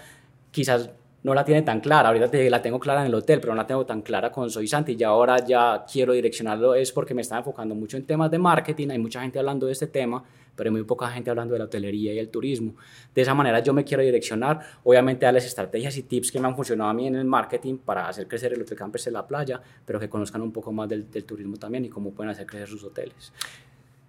quizás 0.51 0.91
no 1.23 1.35
la 1.35 1.45
tiene 1.45 1.63
tan 1.63 1.81
clara. 1.81 2.09
Ahorita 2.09 2.31
te- 2.31 2.49
la 2.51 2.61
tengo 2.63 2.79
clara 2.79 3.01
en 3.03 3.07
el 3.09 3.15
hotel, 3.15 3.41
pero 3.41 3.55
no 3.55 3.61
la 3.63 3.67
tengo 3.67 3.85
tan 3.87 4.03
clara 4.03 4.31
con 4.31 4.51
Soy 4.51 4.67
Santi. 4.67 4.97
Y 4.99 5.03
ahora 5.05 5.45
ya 5.45 5.85
quiero 5.91 6.13
direccionarlo, 6.13 6.75
es 6.75 6.93
porque 6.93 7.15
me 7.15 7.23
estaba 7.23 7.39
enfocando 7.41 7.75
mucho 7.75 7.97
en 7.97 8.05
temas 8.05 8.31
de 8.31 8.39
marketing. 8.39 8.89
Hay 8.91 8.99
mucha 8.99 9.21
gente 9.23 9.39
hablando 9.39 9.67
de 9.67 9.73
este 9.73 9.87
tema, 9.87 10.23
pero 10.57 10.69
hay 10.69 10.73
muy 10.73 10.85
poca 10.85 11.09
gente 11.09 11.31
hablando 11.31 11.55
de 11.55 11.59
la 11.59 11.65
hotelería 11.67 12.13
y 12.13 12.19
el 12.19 12.29
turismo. 12.29 12.75
De 13.15 13.23
esa 13.23 13.35
manera 13.35 13.61
yo 13.61 13.73
me 13.73 13.85
quiero 13.85 14.03
direccionar, 14.03 14.61
obviamente 14.85 15.27
darles 15.27 15.45
estrategias 15.47 15.97
y 15.97 16.03
tips 16.03 16.33
que 16.33 16.41
me 16.41 16.49
han 16.49 16.57
funcionado 16.57 16.91
a 16.91 16.95
mí 16.95 17.07
en 17.07 17.17
el 17.17 17.25
marketing 17.25 17.79
para 17.79 18.09
hacer 18.09 18.29
crecer 18.29 18.53
el 18.53 18.63
Hotel 18.63 18.79
Campers 18.79 19.07
en 19.07 19.15
la 19.15 19.27
playa, 19.27 19.61
pero 19.85 19.99
que 20.01 20.09
conozcan 20.09 20.43
un 20.43 20.53
poco 20.53 20.73
más 20.73 20.89
del, 20.89 21.11
del 21.11 21.25
turismo 21.25 21.57
también 21.57 21.85
y 21.85 21.89
cómo 21.89 22.13
pueden 22.13 22.31
hacer 22.31 22.47
crecer 22.47 22.69
sus 22.69 22.85
hoteles. 22.85 23.33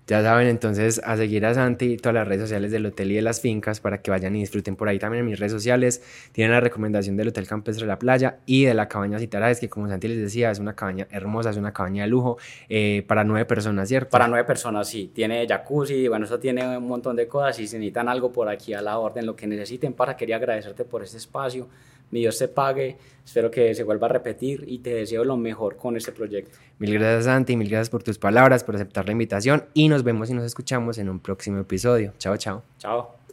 Ya 0.08 0.22
saben, 0.22 0.48
entonces, 0.48 1.02
a 1.04 1.18
seguir 1.18 1.48
a 1.48 1.56
Santi 1.56 1.94
y 1.94 1.98
todas 1.98 2.14
las 2.14 2.28
redes 2.28 2.42
sociales 2.42 2.72
del 2.72 2.86
hotel 2.86 3.12
y 3.12 3.16
de 3.16 3.24
las 3.24 3.42
fincas 3.42 3.80
para 3.80 4.04
que 4.04 4.12
vayan 4.12 4.36
y 4.36 4.40
disfruten 4.42 4.76
por 4.76 4.88
ahí 4.88 5.00
también 5.00 5.22
en 5.22 5.32
mis 5.32 5.40
redes 5.40 5.52
sociales. 5.52 6.04
Tienen 6.32 6.52
la 6.52 6.60
recomendación 6.60 7.18
del 7.18 7.30
Hotel 7.30 7.48
Campestre 7.48 7.86
de 7.86 7.88
la 7.88 7.98
Playa 7.98 8.38
y 8.46 8.66
de 8.66 8.76
la 8.76 8.88
cabaña 8.88 9.18
Citaraes, 9.18 9.60
que 9.60 9.68
como 9.68 9.88
Santi 9.88 10.08
les 10.08 10.20
decía, 10.20 10.52
es 10.52 10.60
una 10.60 10.76
cabaña 10.76 11.08
hermosa, 11.10 11.50
es 11.50 11.58
una 11.58 11.74
cabaña 11.74 12.04
de 12.04 12.10
lujo 12.10 12.38
eh, 12.70 13.04
para 13.08 13.24
nueve 13.24 13.46
personas, 13.46 13.88
¿cierto? 13.88 14.12
Para 14.12 14.28
nueve 14.28 14.46
personas, 14.46 14.88
sí. 14.88 15.12
Tiene 15.12 15.48
jacuzzi, 15.48 16.08
bueno, 16.08 16.26
eso 16.26 16.38
tiene 16.38 16.78
un 16.78 16.88
montón 16.88 17.16
de 17.16 17.28
cosas. 17.28 17.56
Si 17.56 17.64
necesitan 17.64 18.08
algo 18.08 18.32
por 18.32 18.48
aquí 18.48 18.76
a 18.76 18.84
la 18.84 19.00
orden, 19.00 19.26
lo 19.26 19.36
que 19.36 19.48
necesiten, 19.48 19.94
para 19.94 20.16
quería 20.16 20.36
agradecerte 20.36 20.86
por 20.86 21.02
este 21.02 21.18
espacio. 21.18 21.68
Mi 22.12 22.22
Dios 22.22 22.38
te 22.38 22.48
pague. 22.48 22.98
Espero 23.26 23.50
que 23.50 23.74
se 23.74 23.84
vuelva 23.84 24.08
a 24.08 24.12
repetir 24.12 24.64
y 24.68 24.80
te 24.80 24.94
deseo 24.94 25.24
lo 25.24 25.36
mejor 25.36 25.78
con 25.78 25.98
este 25.98 26.12
proyecto. 26.12 26.58
Mil 26.78 26.94
gracias, 26.94 27.26
Santi, 27.26 27.56
mil 27.56 27.70
gracias 27.70 27.90
por 27.90 28.04
tus 28.04 28.18
palabras, 28.18 28.64
por 28.64 28.76
aceptar 28.76 29.06
la 29.06 29.14
invitación 29.14 29.66
y 29.74 29.88
nos 29.88 30.04
vemos 30.04 30.30
y 30.30 30.34
nos 30.34 30.44
escuchamos 30.44 30.98
en 30.98 31.10
un 31.10 31.20
próximo 31.20 31.60
episodio. 31.60 32.14
Chao, 32.20 32.38
chao. 32.38 32.64
Chao. 32.78 33.25